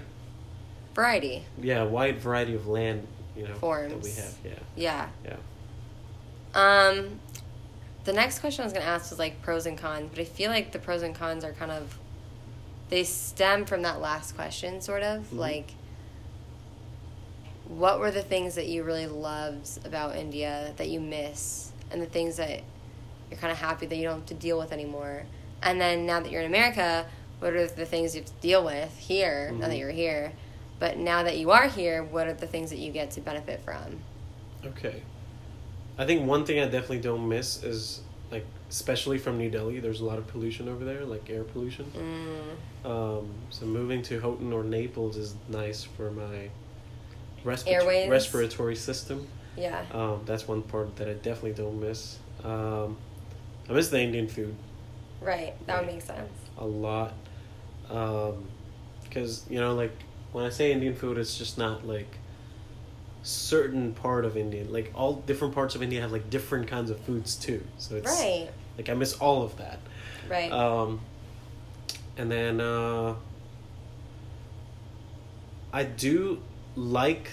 Variety. 1.02 1.46
yeah, 1.62 1.84
wide 1.84 2.18
variety 2.20 2.56
of 2.56 2.66
land, 2.68 3.06
you 3.36 3.44
know, 3.44 3.50
that 3.50 3.60
Forms. 3.60 4.04
we 4.04 4.12
have. 4.20 4.34
Yeah, 4.76 5.10
Yeah. 5.24 5.36
yeah. 6.56 6.90
Um, 6.90 7.20
the 8.04 8.14
next 8.14 8.40
question 8.40 8.64
I 8.64 8.66
was 8.66 8.74
going 8.74 8.84
to 8.84 8.90
ask 8.90 9.12
was 9.12 9.20
like 9.20 9.44
pros 9.44 9.68
and 9.68 9.78
cons, 9.78 10.10
but 10.10 10.18
I 10.20 10.24
feel 10.26 10.50
like 10.50 10.72
the 10.72 10.80
pros 10.80 11.04
and 11.04 11.14
cons 11.14 11.44
are 11.44 11.52
kind 11.54 11.70
of 11.72 12.00
they 12.90 13.04
stem 13.04 13.66
from 13.66 13.84
that 13.84 14.02
last 14.02 14.36
question, 14.36 14.82
sort 14.82 15.04
of 15.04 15.26
Mhm. 15.30 15.38
like 15.38 15.72
what 17.68 18.00
were 18.00 18.10
the 18.10 18.24
things 18.24 18.56
that 18.56 18.66
you 18.66 18.82
really 18.82 19.06
loved 19.06 19.86
about 19.86 20.16
India 20.16 20.74
that 20.78 20.90
you 20.90 21.00
miss, 21.00 21.74
and 21.92 22.02
the 22.02 22.06
things 22.08 22.38
that 22.38 22.62
you're 23.30 23.40
kind 23.40 23.52
of 23.52 23.60
happy 23.60 23.86
that 23.86 23.96
you 23.98 24.04
don't 24.06 24.16
have 24.22 24.26
to 24.26 24.34
deal 24.34 24.58
with 24.58 24.72
anymore, 24.72 25.26
and 25.62 25.80
then 25.80 26.08
now 26.08 26.20
that 26.22 26.32
you're 26.32 26.42
in 26.42 26.48
America, 26.48 27.06
what 27.38 27.54
are 27.54 27.68
the 27.68 27.86
things 27.86 28.16
you 28.16 28.22
have 28.22 28.28
to 28.34 28.42
deal 28.42 28.66
with 28.66 28.98
here 28.98 29.52
now 29.52 29.68
that 29.68 29.76
Mhm. 29.76 29.80
you're 29.80 29.92
here? 29.92 30.32
But 30.80 30.98
now 30.98 31.24
that 31.24 31.38
you 31.38 31.52
are 31.52 31.68
here, 31.68 32.04
what 32.04 32.28
are 32.28 32.34
the 32.34 32.48
things 32.48 32.70
that 32.70 32.78
you 32.80 32.92
get 32.92 33.12
to 33.12 33.22
benefit 33.22 33.62
from? 33.62 34.00
Okay. 34.66 35.02
I 35.98 36.06
think 36.06 36.28
one 36.28 36.46
thing 36.46 36.60
I 36.60 36.66
definitely 36.66 37.00
don't 37.00 37.28
miss 37.28 37.64
is 37.64 38.02
like, 38.32 38.46
especially 38.70 39.18
from 39.18 39.38
New 39.38 39.50
Delhi, 39.50 39.80
there's 39.80 40.02
a 40.02 40.06
lot 40.06 40.20
of 40.20 40.28
pollution 40.28 40.68
over 40.70 40.86
there, 40.86 41.04
like 41.06 41.30
air 41.30 41.44
pollution. 41.44 41.92
Mm. 42.86 42.90
Um, 42.90 43.30
so 43.50 43.66
moving 43.66 44.02
to 44.04 44.20
Houghton 44.20 44.54
or 44.54 44.64
Naples 44.64 45.18
is 45.18 45.36
nice 45.50 45.84
for 45.84 46.12
my 46.12 46.50
respi- 47.44 47.68
Airways? 47.72 48.10
respiratory 48.10 48.76
system. 48.76 49.28
Yeah. 49.56 49.84
Um, 49.92 50.22
that's 50.26 50.48
one 50.48 50.62
part 50.62 50.96
that 50.98 51.08
I 51.10 51.14
definitely 51.14 51.54
don't 51.54 51.80
miss. 51.80 52.20
Um, 52.44 52.98
I 53.68 53.74
miss 53.74 53.90
the 53.90 54.00
Indian 54.00 54.28
food 54.28 54.56
Right. 55.20 55.56
That 55.66 55.80
would 55.84 55.92
make 55.92 56.04
sense. 56.04 56.30
a 56.60 56.66
lot. 56.66 57.14
Because, 59.04 59.46
you 59.50 59.60
know, 59.60 59.74
like, 59.74 59.92
when 60.38 60.46
I 60.46 60.50
say 60.50 60.72
Indian 60.72 60.94
food, 60.94 61.18
it's 61.18 61.36
just 61.36 61.58
not 61.58 61.88
like 61.88 62.20
certain 63.24 63.92
part 63.94 64.24
of 64.24 64.38
India. 64.38 64.64
Like, 64.70 64.92
all 64.94 65.14
different 65.14 65.56
parts 65.56 65.74
of 65.74 65.82
India 65.82 66.00
have, 66.00 66.12
like, 66.12 66.30
different 66.30 66.68
kinds 66.68 66.92
of 66.92 67.00
foods, 67.00 67.36
too. 67.36 67.64
So 67.80 67.96
it's, 67.96 68.08
Right. 68.08 68.48
like, 68.78 68.88
I 68.88 68.94
miss 68.94 69.16
all 69.16 69.42
of 69.42 69.58
that. 69.58 69.80
Right. 70.30 70.52
Um, 70.52 71.02
and 72.18 72.32
then 72.32 72.62
uh, 72.62 73.16
I 75.74 75.84
do 75.84 76.40
like 76.76 77.32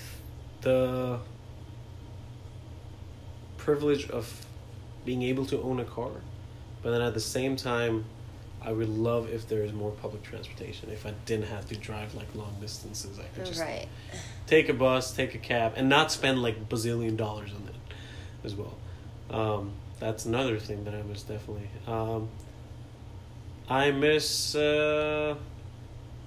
the 0.62 1.20
privilege 3.58 4.08
of 4.08 4.46
being 5.04 5.22
able 5.22 5.44
to 5.44 5.60
own 5.60 5.78
a 5.78 5.84
car, 5.84 6.10
but 6.82 6.90
then 6.92 7.02
at 7.02 7.12
the 7.12 7.20
same 7.20 7.54
time, 7.56 8.06
I 8.64 8.72
would 8.72 8.88
love 8.88 9.30
if 9.30 9.46
there 9.46 9.62
is 9.62 9.72
more 9.72 9.90
public 9.90 10.22
transportation. 10.22 10.90
If 10.90 11.04
I 11.04 11.12
didn't 11.26 11.46
have 11.46 11.68
to 11.68 11.76
drive 11.76 12.14
like 12.14 12.34
long 12.34 12.56
distances, 12.60 13.18
I 13.18 13.24
could 13.34 13.44
just 13.44 13.60
right. 13.60 13.86
take 14.46 14.68
a 14.70 14.72
bus, 14.72 15.14
take 15.14 15.34
a 15.34 15.38
cab, 15.38 15.74
and 15.76 15.88
not 15.88 16.10
spend 16.10 16.42
like 16.42 16.68
bazillion 16.68 17.16
dollars 17.16 17.50
on 17.50 17.68
it 17.68 17.74
as 18.42 18.54
well. 18.54 18.74
Um, 19.30 19.72
that's 20.00 20.24
another 20.24 20.58
thing 20.58 20.84
that 20.84 20.94
I 20.94 21.02
miss 21.02 21.22
definitely. 21.22 21.68
Um, 21.86 22.28
I 23.68 23.90
miss 23.90 24.54
uh, 24.54 25.36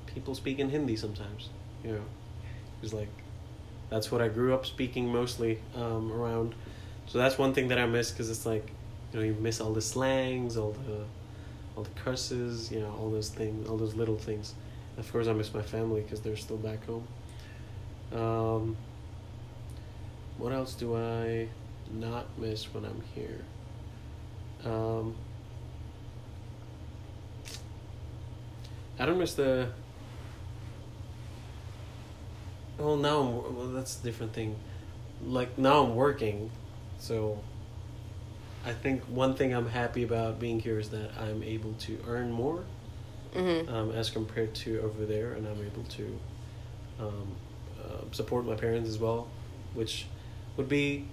people 0.05 0.35
speaking 0.35 0.69
Hindi 0.69 0.95
sometimes. 0.95 1.49
You 1.83 1.93
know, 1.93 2.05
it's 2.83 2.93
like 2.93 3.09
that's 3.89 4.11
what 4.11 4.21
I 4.21 4.27
grew 4.27 4.53
up 4.53 4.65
speaking 4.65 5.11
mostly 5.11 5.59
um, 5.75 6.11
around. 6.11 6.53
So 7.07 7.17
that's 7.17 7.37
one 7.37 7.53
thing 7.53 7.69
that 7.69 7.79
I 7.79 7.87
miss 7.87 8.11
because 8.11 8.29
it's 8.29 8.45
like 8.45 8.71
you 9.11 9.19
know 9.19 9.25
you 9.25 9.33
miss 9.33 9.59
all 9.59 9.73
the 9.73 9.81
slangs, 9.81 10.55
all 10.55 10.71
the 10.71 11.05
all 11.77 11.83
the 11.83 11.89
curses, 11.91 12.71
you 12.71 12.79
know, 12.79 12.91
all 12.99 13.11
those 13.11 13.29
things, 13.29 13.69
all 13.69 13.77
those 13.77 13.93
little 13.93 14.17
things. 14.17 14.55
Of 14.97 15.11
course, 15.11 15.27
I 15.27 15.33
miss 15.33 15.53
my 15.53 15.61
family 15.61 16.01
because 16.01 16.21
they're 16.21 16.35
still 16.35 16.57
back 16.57 16.79
home. 16.87 17.07
Um, 18.11 18.77
what 20.39 20.51
else 20.53 20.73
do 20.73 20.95
I 20.95 21.49
not 21.93 22.25
miss 22.39 22.63
when 22.73 22.83
I'm 22.83 23.03
here? 23.13 23.41
Um, 24.65 25.15
I 28.97 29.05
don't 29.05 29.19
miss 29.19 29.35
the. 29.35 29.69
Well, 32.79 32.97
now 32.97 33.19
I'm. 33.21 33.55
Well, 33.55 33.67
that's 33.67 33.99
a 33.99 34.03
different 34.03 34.33
thing. 34.33 34.55
Like 35.23 35.59
now 35.59 35.83
I'm 35.83 35.95
working, 35.95 36.49
so. 36.97 37.39
I 38.67 38.73
think 38.73 39.01
one 39.05 39.33
thing 39.33 39.53
I'm 39.53 39.69
happy 39.69 40.03
about 40.03 40.39
being 40.39 40.59
here 40.59 40.77
is 40.77 40.89
that 40.89 41.11
I'm 41.17 41.41
able 41.41 41.73
to 41.79 41.97
earn 42.07 42.31
more 42.31 42.63
Mm-hmm. 43.35 43.71
um, 43.71 43.91
as 43.91 44.09
compared 44.09 44.55
to 44.55 44.79
over 44.79 45.05
there, 45.05 45.33
and 45.33 45.45
I'm 45.47 45.63
able 45.63 45.83
to 45.83 46.19
um, 46.99 47.27
uh, 47.79 48.11
support 48.11 48.45
my 48.45 48.55
parents 48.55 48.89
as 48.89 48.97
well, 48.97 49.27
which 49.73 50.07
would 50.55 50.69
be 50.69 51.05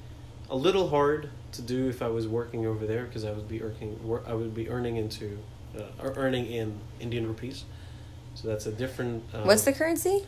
a 0.49 0.57
little 0.57 0.89
hard 0.89 1.29
to 1.53 1.61
do 1.61 1.89
if 1.89 2.01
I 2.03 2.09
was 2.09 2.27
working 2.27 2.67
over 2.67 2.87
there 2.87 3.05
because 3.05 3.25
I 3.25 3.33
would 3.33 3.49
be 3.49 3.63
earning 3.63 3.99
I 4.27 4.33
would 4.33 4.55
be 4.55 4.71
earning 4.71 4.97
into 4.97 5.39
uh, 5.77 5.83
or 6.03 6.15
earning 6.17 6.47
in 6.47 6.79
Indian 7.01 7.27
rupees, 7.27 7.65
so 8.35 8.49
that's 8.49 8.67
a 8.67 8.73
different. 8.73 9.25
Um, 9.35 9.47
What's 9.47 9.65
the 9.65 9.73
currency? 9.73 10.25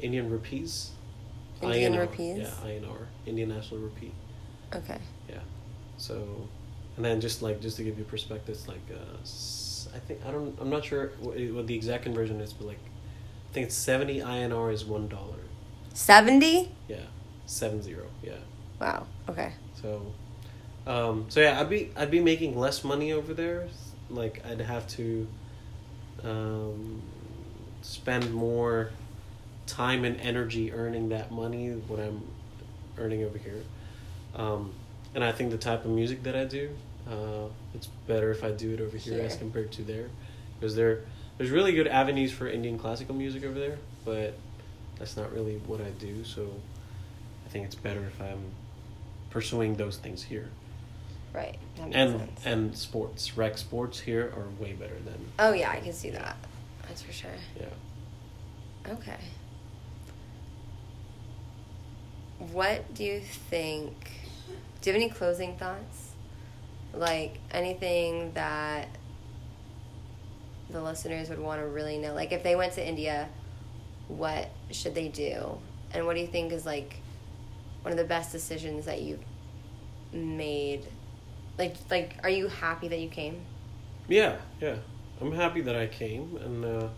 Indian 0.00 0.30
rupees? 0.30 0.92
Indian 1.62 1.94
INR, 1.94 2.00
rupees? 2.00 2.38
Yeah, 2.38 2.68
INR, 2.68 3.06
Indian 3.26 3.48
National 3.50 3.80
Rupee. 3.80 4.12
Okay. 4.74 4.98
Yeah. 5.28 5.40
So, 5.96 6.48
and 6.96 7.04
then 7.04 7.20
just 7.20 7.42
like 7.42 7.60
just 7.60 7.76
to 7.78 7.84
give 7.84 7.98
you 7.98 8.04
perspective, 8.04 8.54
it's 8.54 8.68
like 8.68 8.80
uh, 8.92 9.96
I 9.96 9.98
think 10.00 10.20
I 10.26 10.30
don't 10.30 10.56
I'm 10.60 10.70
not 10.70 10.84
sure 10.84 11.12
what, 11.20 11.38
what 11.52 11.66
the 11.66 11.74
exact 11.74 12.04
conversion 12.04 12.40
is, 12.40 12.52
but 12.52 12.66
like 12.66 12.78
I 13.50 13.54
think 13.54 13.66
it's 13.66 13.76
seventy 13.76 14.20
INR 14.20 14.72
is 14.72 14.84
one 14.84 15.08
dollar. 15.08 15.38
70? 15.94 16.72
Yeah, 16.88 16.96
seven 17.46 17.80
zero. 17.80 18.06
Yeah. 18.20 18.32
Wow. 18.80 19.06
Okay. 19.28 19.52
So, 19.80 20.02
um, 20.88 21.26
so 21.28 21.40
yeah, 21.40 21.60
I'd 21.60 21.70
be 21.70 21.90
I'd 21.96 22.10
be 22.10 22.20
making 22.20 22.58
less 22.58 22.82
money 22.82 23.12
over 23.12 23.32
there. 23.32 23.68
Like 24.10 24.44
I'd 24.44 24.60
have 24.60 24.86
to 24.88 25.26
um, 26.24 27.00
spend 27.82 28.32
more 28.34 28.90
time 29.66 30.04
and 30.04 30.20
energy 30.20 30.72
earning 30.72 31.08
that 31.10 31.30
money 31.30 31.70
what 31.70 32.00
I'm 32.00 32.22
earning 32.98 33.24
over 33.24 33.38
here. 33.38 33.62
Um, 34.34 34.72
and 35.14 35.22
I 35.22 35.32
think 35.32 35.50
the 35.50 35.58
type 35.58 35.84
of 35.84 35.90
music 35.90 36.22
that 36.24 36.34
I 36.34 36.44
do, 36.44 36.70
uh, 37.08 37.48
it's 37.74 37.86
better 38.06 38.30
if 38.30 38.42
I 38.42 38.50
do 38.50 38.72
it 38.74 38.80
over 38.80 38.96
here, 38.96 39.20
as 39.20 39.36
compared 39.36 39.72
to 39.72 39.82
there, 39.82 40.08
because 40.58 40.74
there 40.74 41.00
there's 41.38 41.50
really 41.50 41.72
good 41.72 41.88
avenues 41.88 42.32
for 42.32 42.48
Indian 42.48 42.78
classical 42.78 43.14
music 43.14 43.44
over 43.44 43.58
there, 43.58 43.78
but 44.04 44.34
that's 44.98 45.16
not 45.16 45.32
really 45.32 45.56
what 45.66 45.80
I 45.80 45.90
do. 45.98 46.24
So 46.24 46.48
I 47.44 47.48
think 47.48 47.64
it's 47.64 47.74
better 47.74 48.04
if 48.04 48.20
I'm 48.20 48.42
pursuing 49.30 49.74
those 49.74 49.96
things 49.96 50.22
here. 50.22 50.48
Right. 51.32 51.58
And 51.92 52.20
sense. 52.20 52.46
and 52.46 52.76
sports, 52.76 53.36
rec 53.36 53.58
sports 53.58 53.98
here 53.98 54.32
are 54.36 54.62
way 54.62 54.72
better 54.72 54.98
than 55.04 55.18
oh, 55.40 55.52
yeah, 55.52 55.70
I 55.70 55.80
can 55.80 55.92
see 55.92 56.10
that. 56.10 56.36
That's 56.86 57.02
for 57.02 57.12
sure. 57.12 57.30
yeah. 57.58 58.92
Okay. 58.92 59.16
What 62.52 62.94
do 62.94 63.04
you 63.04 63.20
think? 63.20 64.12
Do 64.84 64.90
you 64.90 64.94
have 64.96 65.02
any 65.02 65.10
closing 65.10 65.56
thoughts? 65.56 66.10
Like 66.92 67.38
anything 67.50 68.32
that 68.34 68.86
the 70.68 70.82
listeners 70.82 71.30
would 71.30 71.38
want 71.38 71.62
to 71.62 71.66
really 71.66 71.96
know? 71.96 72.12
Like 72.12 72.32
if 72.32 72.42
they 72.42 72.54
went 72.54 72.74
to 72.74 72.86
India, 72.86 73.30
what 74.08 74.50
should 74.72 74.94
they 74.94 75.08
do? 75.08 75.56
And 75.94 76.04
what 76.04 76.16
do 76.16 76.20
you 76.20 76.26
think 76.26 76.52
is 76.52 76.66
like 76.66 76.96
one 77.80 77.92
of 77.92 77.96
the 77.96 78.04
best 78.04 78.30
decisions 78.30 78.84
that 78.84 79.00
you've 79.00 79.24
made? 80.12 80.84
Like 81.56 81.76
like 81.90 82.16
are 82.22 82.28
you 82.28 82.48
happy 82.48 82.88
that 82.88 83.00
you 83.00 83.08
came? 83.08 83.40
Yeah, 84.06 84.36
yeah. 84.60 84.76
I'm 85.18 85.32
happy 85.32 85.62
that 85.62 85.76
I 85.76 85.86
came, 85.86 86.36
and 86.44 86.62
uh, 86.62 86.88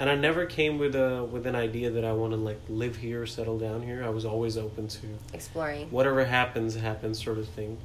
and 0.00 0.08
I 0.08 0.14
never 0.16 0.46
came 0.46 0.78
with 0.78 0.96
a 0.96 1.22
with 1.24 1.46
an 1.46 1.54
idea 1.54 1.90
that 1.90 2.04
I 2.04 2.12
want 2.12 2.32
to 2.32 2.36
like 2.38 2.58
live 2.68 2.96
here, 2.96 3.22
or 3.22 3.26
settle 3.26 3.58
down 3.58 3.82
here. 3.82 4.02
I 4.02 4.08
was 4.08 4.24
always 4.24 4.56
open 4.56 4.88
to 4.88 5.06
Exploring. 5.34 5.90
whatever 5.90 6.24
happens, 6.24 6.74
happens, 6.74 7.22
sort 7.22 7.38
of 7.38 7.46
thing. 7.48 7.76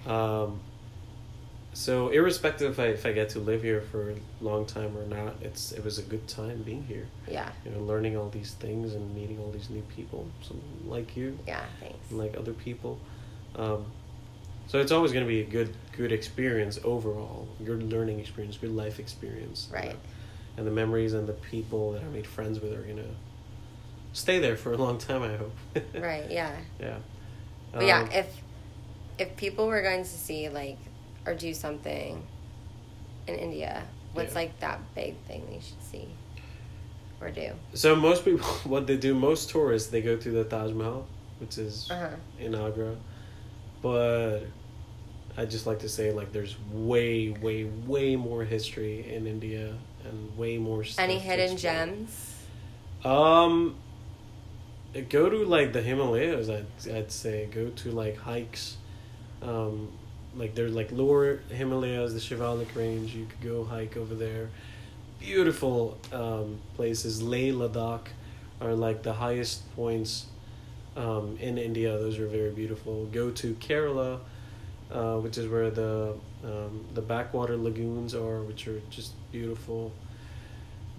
Okay. 0.00 0.10
Um, 0.10 0.60
so 1.74 2.10
irrespective 2.10 2.70
if 2.72 2.78
I 2.78 2.86
if 2.88 3.04
I 3.06 3.12
get 3.12 3.30
to 3.30 3.40
live 3.40 3.62
here 3.62 3.80
for 3.80 4.10
a 4.10 4.14
long 4.40 4.66
time 4.66 4.96
or 4.96 5.04
not, 5.06 5.34
it's 5.42 5.72
it 5.72 5.84
was 5.84 5.98
a 5.98 6.02
good 6.02 6.28
time 6.28 6.62
being 6.62 6.84
here. 6.84 7.06
yeah. 7.28 7.50
You 7.64 7.72
know, 7.72 7.80
learning 7.80 8.16
all 8.16 8.28
these 8.28 8.52
things 8.52 8.94
and 8.94 9.14
meeting 9.14 9.38
all 9.40 9.50
these 9.50 9.68
new 9.68 9.82
people, 9.96 10.28
some 10.42 10.60
like 10.86 11.16
you. 11.16 11.38
Yeah, 11.46 11.64
thanks. 11.80 11.96
and 12.10 12.18
like 12.18 12.36
other 12.36 12.52
people. 12.52 13.00
Um, 13.56 13.86
so 14.68 14.78
it's 14.78 14.92
always 14.92 15.12
going 15.12 15.24
to 15.24 15.28
be 15.28 15.40
a 15.40 15.44
good 15.44 15.74
good 15.96 16.12
experience 16.12 16.78
overall, 16.84 17.48
good 17.64 17.82
learning 17.82 18.20
experience, 18.20 18.56
good 18.58 18.76
life 18.76 19.00
experience. 19.00 19.68
Right. 19.72 19.96
And 20.56 20.66
the 20.66 20.70
memories 20.70 21.14
and 21.14 21.26
the 21.26 21.32
people 21.32 21.92
that 21.92 22.02
I 22.02 22.08
made 22.08 22.26
friends 22.26 22.60
with 22.60 22.72
are 22.72 22.82
to 22.84 23.04
stay 24.12 24.38
there 24.38 24.56
for 24.56 24.72
a 24.72 24.76
long 24.76 24.98
time. 24.98 25.22
I 25.22 25.36
hope. 25.36 25.54
right, 25.94 26.30
yeah. 26.30 26.54
Yeah. 26.80 26.98
But 27.72 27.86
yeah, 27.86 28.02
Um, 28.02 28.10
if 28.12 28.26
if 29.18 29.36
people 29.36 29.66
were 29.66 29.82
going 29.82 30.02
to 30.02 30.08
see 30.08 30.48
like 30.48 30.78
or 31.26 31.34
do 31.34 31.54
something 31.54 32.22
in 33.26 33.34
India, 33.36 33.84
what's 34.14 34.32
Yeah. 34.32 34.38
like 34.40 34.60
that 34.60 34.80
big 34.94 35.16
thing 35.28 35.46
they 35.48 35.60
should 35.60 35.82
see 35.82 36.08
or 37.20 37.30
do? 37.30 37.52
so 37.74 37.94
most 37.94 38.24
people, 38.24 38.44
what 38.64 38.86
they 38.86 38.96
do, 38.96 39.14
most 39.14 39.48
tourists, 39.50 39.90
they 39.90 40.02
go 40.02 40.16
to 40.16 40.30
the 40.30 40.44
Taj 40.44 40.72
Mahal, 40.72 41.06
which 41.40 41.56
is 41.58 41.88
Uh 41.90 41.98
huh. 42.00 42.16
in 42.40 42.54
Agra, 42.54 42.96
but 43.80 44.40
I 45.36 45.44
just 45.46 45.66
like 45.66 45.78
to 45.80 45.88
say 45.88 46.12
like 46.12 46.32
there's 46.32 46.56
way, 46.72 47.30
way, 47.30 47.64
way 47.86 48.16
more 48.16 48.44
history 48.44 49.10
in 49.14 49.26
India 49.26 49.74
and 50.04 50.36
way 50.36 50.58
more. 50.58 50.84
Stuff 50.84 51.02
Any 51.02 51.18
hidden 51.18 51.56
gems? 51.56 52.36
Um, 53.04 53.76
go 55.08 55.28
to 55.28 55.44
like 55.44 55.72
the 55.72 55.82
Himalayas. 55.82 56.48
I'd 56.48 56.66
I'd 56.92 57.12
say 57.12 57.48
go 57.50 57.68
to 57.68 57.90
like 57.90 58.16
hikes. 58.16 58.76
Um, 59.42 59.88
like 60.34 60.54
there's 60.54 60.74
like 60.74 60.92
lower 60.92 61.40
Himalayas, 61.50 62.14
the 62.14 62.20
Shivalik 62.20 62.74
Range. 62.74 63.12
You 63.12 63.26
could 63.26 63.40
go 63.40 63.64
hike 63.64 63.96
over 63.96 64.14
there. 64.14 64.50
Beautiful 65.18 65.98
um, 66.12 66.58
places. 66.74 67.22
Leh 67.22 67.52
Ladakh 67.52 68.08
are 68.60 68.74
like 68.74 69.02
the 69.02 69.12
highest 69.12 69.74
points 69.74 70.26
um, 70.96 71.36
in 71.40 71.58
India. 71.58 71.96
Those 71.98 72.18
are 72.18 72.26
very 72.26 72.50
beautiful. 72.50 73.06
Go 73.06 73.30
to 73.30 73.54
Kerala, 73.54 74.20
uh, 74.90 75.16
which 75.16 75.38
is 75.38 75.48
where 75.48 75.70
the 75.70 76.14
um, 76.44 76.84
the 76.94 77.02
backwater 77.02 77.56
lagoons 77.56 78.14
are, 78.14 78.42
which 78.42 78.66
are 78.68 78.80
just 78.90 79.12
beautiful. 79.32 79.92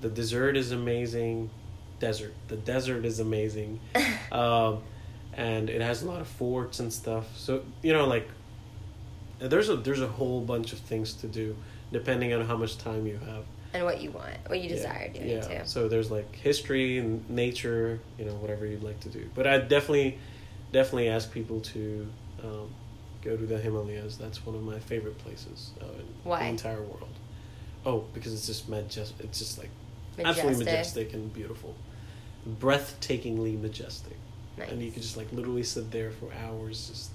The 0.01 0.09
dessert 0.09 0.57
is 0.57 0.71
amazing. 0.71 1.49
Desert. 1.99 2.33
The 2.49 2.57
desert 2.57 3.05
is 3.05 3.19
amazing. 3.19 3.79
um, 4.31 4.81
and 5.33 5.69
it 5.69 5.81
has 5.81 6.03
a 6.03 6.07
lot 6.07 6.19
of 6.19 6.27
forts 6.27 6.79
and 6.79 6.91
stuff. 6.91 7.37
So 7.37 7.63
you 7.81 7.93
know, 7.93 8.05
like 8.07 8.27
there's 9.39 9.69
a 9.69 9.77
there's 9.77 10.01
a 10.01 10.07
whole 10.07 10.41
bunch 10.41 10.73
of 10.73 10.79
things 10.79 11.13
to 11.13 11.27
do 11.27 11.55
depending 11.91 12.33
on 12.33 12.45
how 12.45 12.57
much 12.57 12.77
time 12.79 13.05
you 13.05 13.19
have 13.19 13.45
and 13.73 13.85
what 13.85 14.01
you 14.01 14.11
want, 14.11 14.37
what 14.47 14.61
you 14.61 14.69
desire 14.69 15.11
yeah, 15.13 15.19
doing 15.19 15.29
yeah. 15.29 15.61
too. 15.63 15.65
So 15.65 15.87
there's 15.87 16.11
like 16.11 16.35
history 16.35 16.99
and 16.99 17.27
nature, 17.29 17.99
you 18.19 18.25
know, 18.25 18.33
whatever 18.35 18.65
you'd 18.65 18.83
like 18.83 18.99
to 19.01 19.09
do. 19.09 19.27
But 19.33 19.47
I 19.47 19.57
definitely, 19.57 20.19
definitely 20.71 21.09
ask 21.09 21.31
people 21.31 21.59
to 21.61 22.07
um, 22.43 22.69
go 23.23 23.35
to 23.35 23.45
the 23.45 23.57
Himalayas. 23.57 24.17
That's 24.17 24.45
one 24.45 24.55
of 24.55 24.63
my 24.63 24.79
favorite 24.79 25.17
places 25.17 25.71
uh, 25.81 25.85
in 25.85 26.05
Why? 26.23 26.39
the 26.43 26.49
entire 26.49 26.81
world. 26.81 27.09
Oh, 27.85 28.05
because 28.13 28.33
it's 28.33 28.47
just 28.47 28.69
majestic. 28.69 29.25
It's 29.25 29.39
just 29.39 29.57
like 29.57 29.69
Majestic. 30.17 30.25
absolutely 30.45 30.65
majestic 30.65 31.13
and 31.13 31.33
beautiful, 31.33 31.75
breathtakingly 32.59 33.59
majestic, 33.59 34.15
Nice. 34.57 34.69
and 34.71 34.81
you 34.81 34.91
can 34.91 35.01
just 35.01 35.17
like 35.17 35.31
literally 35.33 35.63
sit 35.63 35.91
there 35.91 36.11
for 36.11 36.29
hours, 36.45 36.87
just 36.89 37.11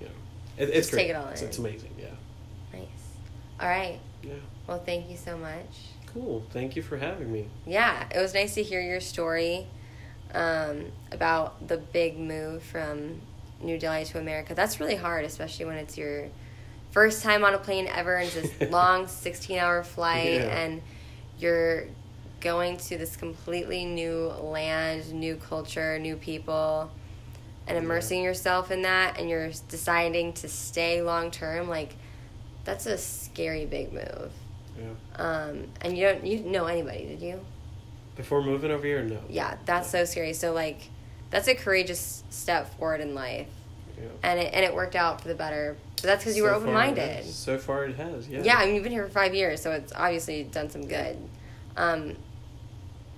you 0.00 0.06
know, 0.06 0.12
it, 0.58 0.64
it's 0.70 0.74
Just 0.76 0.90
great. 0.92 1.02
take 1.02 1.10
it 1.10 1.16
all 1.16 1.28
It's, 1.28 1.42
in. 1.42 1.48
it's 1.48 1.58
amazing. 1.58 1.90
Yeah, 1.98 2.06
Nice. 2.72 2.82
All 3.60 3.68
right. 3.68 3.98
yeah. 4.22 4.34
Well, 4.66 4.78
thank 4.84 5.08
you 5.10 5.16
so 5.16 5.36
much. 5.36 5.66
Cool. 6.12 6.42
Thank 6.50 6.76
you 6.76 6.82
for 6.82 6.96
having 6.96 7.30
me. 7.32 7.46
Yeah, 7.66 8.06
it 8.14 8.18
was 8.20 8.34
nice 8.34 8.54
to 8.54 8.62
hear 8.62 8.80
your 8.80 9.00
story 9.00 9.66
um, 10.34 10.86
about 11.12 11.68
the 11.68 11.76
big 11.76 12.18
move 12.18 12.62
from 12.62 13.20
New 13.60 13.78
Delhi 13.78 14.04
to 14.06 14.18
America. 14.18 14.54
That's 14.54 14.80
really 14.80 14.96
hard, 14.96 15.24
especially 15.24 15.66
when 15.66 15.76
it's 15.76 15.96
your 15.98 16.28
first 16.96 17.22
time 17.22 17.44
on 17.44 17.52
a 17.52 17.58
plane 17.58 17.86
ever 17.88 18.16
and 18.16 18.30
this 18.30 18.70
long 18.70 19.06
16 19.06 19.58
hour 19.58 19.82
flight 19.84 20.40
Yeah. 20.40 20.58
and 20.60 20.80
you're 21.38 21.88
going 22.40 22.78
to 22.78 22.96
this 22.96 23.16
completely 23.16 23.84
new 23.84 24.28
land, 24.40 25.12
new 25.12 25.36
culture, 25.36 25.98
new 25.98 26.16
people 26.16 26.90
and 27.66 27.76
immersing 27.76 28.22
yourself 28.22 28.70
in 28.70 28.80
that 28.82 29.18
and 29.20 29.28
you're 29.28 29.50
deciding 29.68 30.32
to 30.32 30.48
stay 30.48 31.02
long 31.02 31.30
term 31.30 31.68
like 31.68 31.94
that's 32.64 32.86
a 32.86 32.96
scary 32.96 33.66
big 33.66 33.92
move. 33.92 34.32
Yeah. 34.78 34.86
Um, 35.16 35.66
and 35.82 35.98
you 35.98 36.06
don't 36.06 36.24
you 36.24 36.38
didn't 36.38 36.52
know 36.52 36.64
anybody, 36.64 37.04
did 37.04 37.20
you? 37.20 37.40
Before 38.16 38.42
moving 38.42 38.70
over 38.70 38.86
here, 38.86 39.02
no. 39.04 39.18
Yeah, 39.28 39.58
that's 39.66 39.90
so 39.90 40.06
scary. 40.06 40.32
So 40.32 40.54
like, 40.54 40.80
that's 41.28 41.46
a 41.46 41.54
courageous 41.54 42.24
step 42.30 42.74
forward 42.78 43.02
in 43.02 43.14
life, 43.14 43.48
Yeah. 43.98 44.08
and 44.22 44.40
it 44.40 44.54
and 44.54 44.64
it 44.64 44.74
worked 44.74 44.96
out 44.96 45.20
for 45.20 45.28
the 45.28 45.34
better. 45.34 45.76
So 46.06 46.12
that's 46.12 46.22
because 46.22 46.36
you 46.36 46.44
were 46.44 46.54
open 46.54 46.72
minded. 46.72 47.24
So 47.24 47.58
far, 47.58 47.84
it 47.84 47.96
has. 47.96 48.28
Yeah. 48.28 48.42
Yeah, 48.44 48.58
I 48.58 48.66
mean 48.66 48.76
you've 48.76 48.84
been 48.84 48.92
here 48.92 49.04
for 49.06 49.10
five 49.12 49.34
years, 49.34 49.60
so 49.60 49.72
it's 49.72 49.92
obviously 49.92 50.44
done 50.44 50.70
some 50.70 50.86
good. 50.86 51.16
Um, 51.76 52.14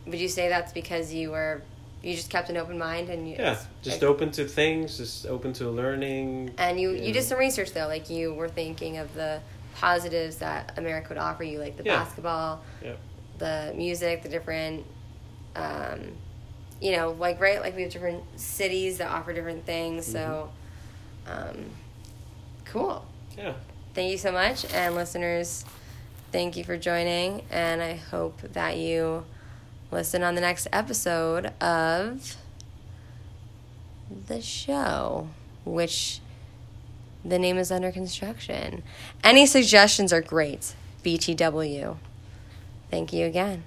would 0.07 0.18
you 0.18 0.26
say 0.28 0.49
that's 0.49 0.72
because 0.72 1.12
you 1.12 1.30
were 1.32 1.61
you 2.03 2.14
just 2.14 2.30
kept 2.30 2.49
an 2.49 2.57
open 2.57 2.78
mind 2.78 3.11
and 3.11 3.28
you 3.28 3.36
Yeah. 3.39 3.59
Just 3.82 4.03
open 4.03 4.30
to 4.32 4.47
things. 4.47 4.97
Just 4.97 5.26
open 5.26 5.53
to 5.55 5.68
learning. 5.68 6.55
and 6.57 6.80
you 6.80 6.93
Yeah. 6.93 7.03
you 7.03 7.12
did 7.12 7.24
some 7.24 7.39
research 7.39 7.74
though, 7.74 7.89
like 7.89 8.09
you 8.09 8.32
were 8.32 8.49
thinking 8.49 8.97
of 8.97 9.12
the 9.14 9.43
positives 9.74 10.36
that 10.36 10.72
America 10.78 11.11
would 11.11 11.18
offer 11.18 11.45
you, 11.45 11.59
like 11.59 11.76
the 11.76 11.84
Yeah. 11.84 11.97
basketball, 11.99 12.62
Yeah. 12.82 12.93
the 13.36 13.74
music, 13.76 14.22
the 14.22 14.30
different, 14.30 14.86
um, 15.57 16.12
you 16.80 16.93
know, 16.93 17.11
like 17.11 17.39
right, 17.39 17.61
like 17.61 17.76
we 17.76 17.82
have 17.82 17.93
different 17.93 18.24
cities 18.41 18.97
that 18.97 19.11
offer 19.11 19.34
different 19.34 19.66
things. 19.66 20.07
So, 20.07 20.49
um, 21.26 21.66
cool. 22.71 23.05
Yeah. 23.37 23.55
Thank 23.95 24.12
you 24.12 24.19
so 24.19 24.31
much, 24.31 24.64
and 24.73 24.95
listeners, 24.95 25.64
thank 26.31 26.57
you 26.57 26.64
for 26.64 26.77
joining, 26.77 27.43
and 27.51 27.83
I 27.83 27.95
hope 27.95 28.41
that 28.43 28.77
you 28.77 29.25
listen 29.91 30.23
on 30.23 30.35
the 30.35 30.41
next 30.41 30.69
episode 30.73 31.47
of 31.61 32.37
the 34.27 34.41
show, 34.41 35.29
which 35.64 36.21
the 37.25 37.39
name 37.39 37.59
is 37.59 37.73
under 37.73 37.91
construction. 37.91 38.83
Any 39.25 39.47
suggestions 39.47 40.12
are 40.12 40.23
great. 40.23 40.75
BTW. 41.05 41.97
Thank 42.91 43.12
you 43.12 43.27
again. 43.27 43.64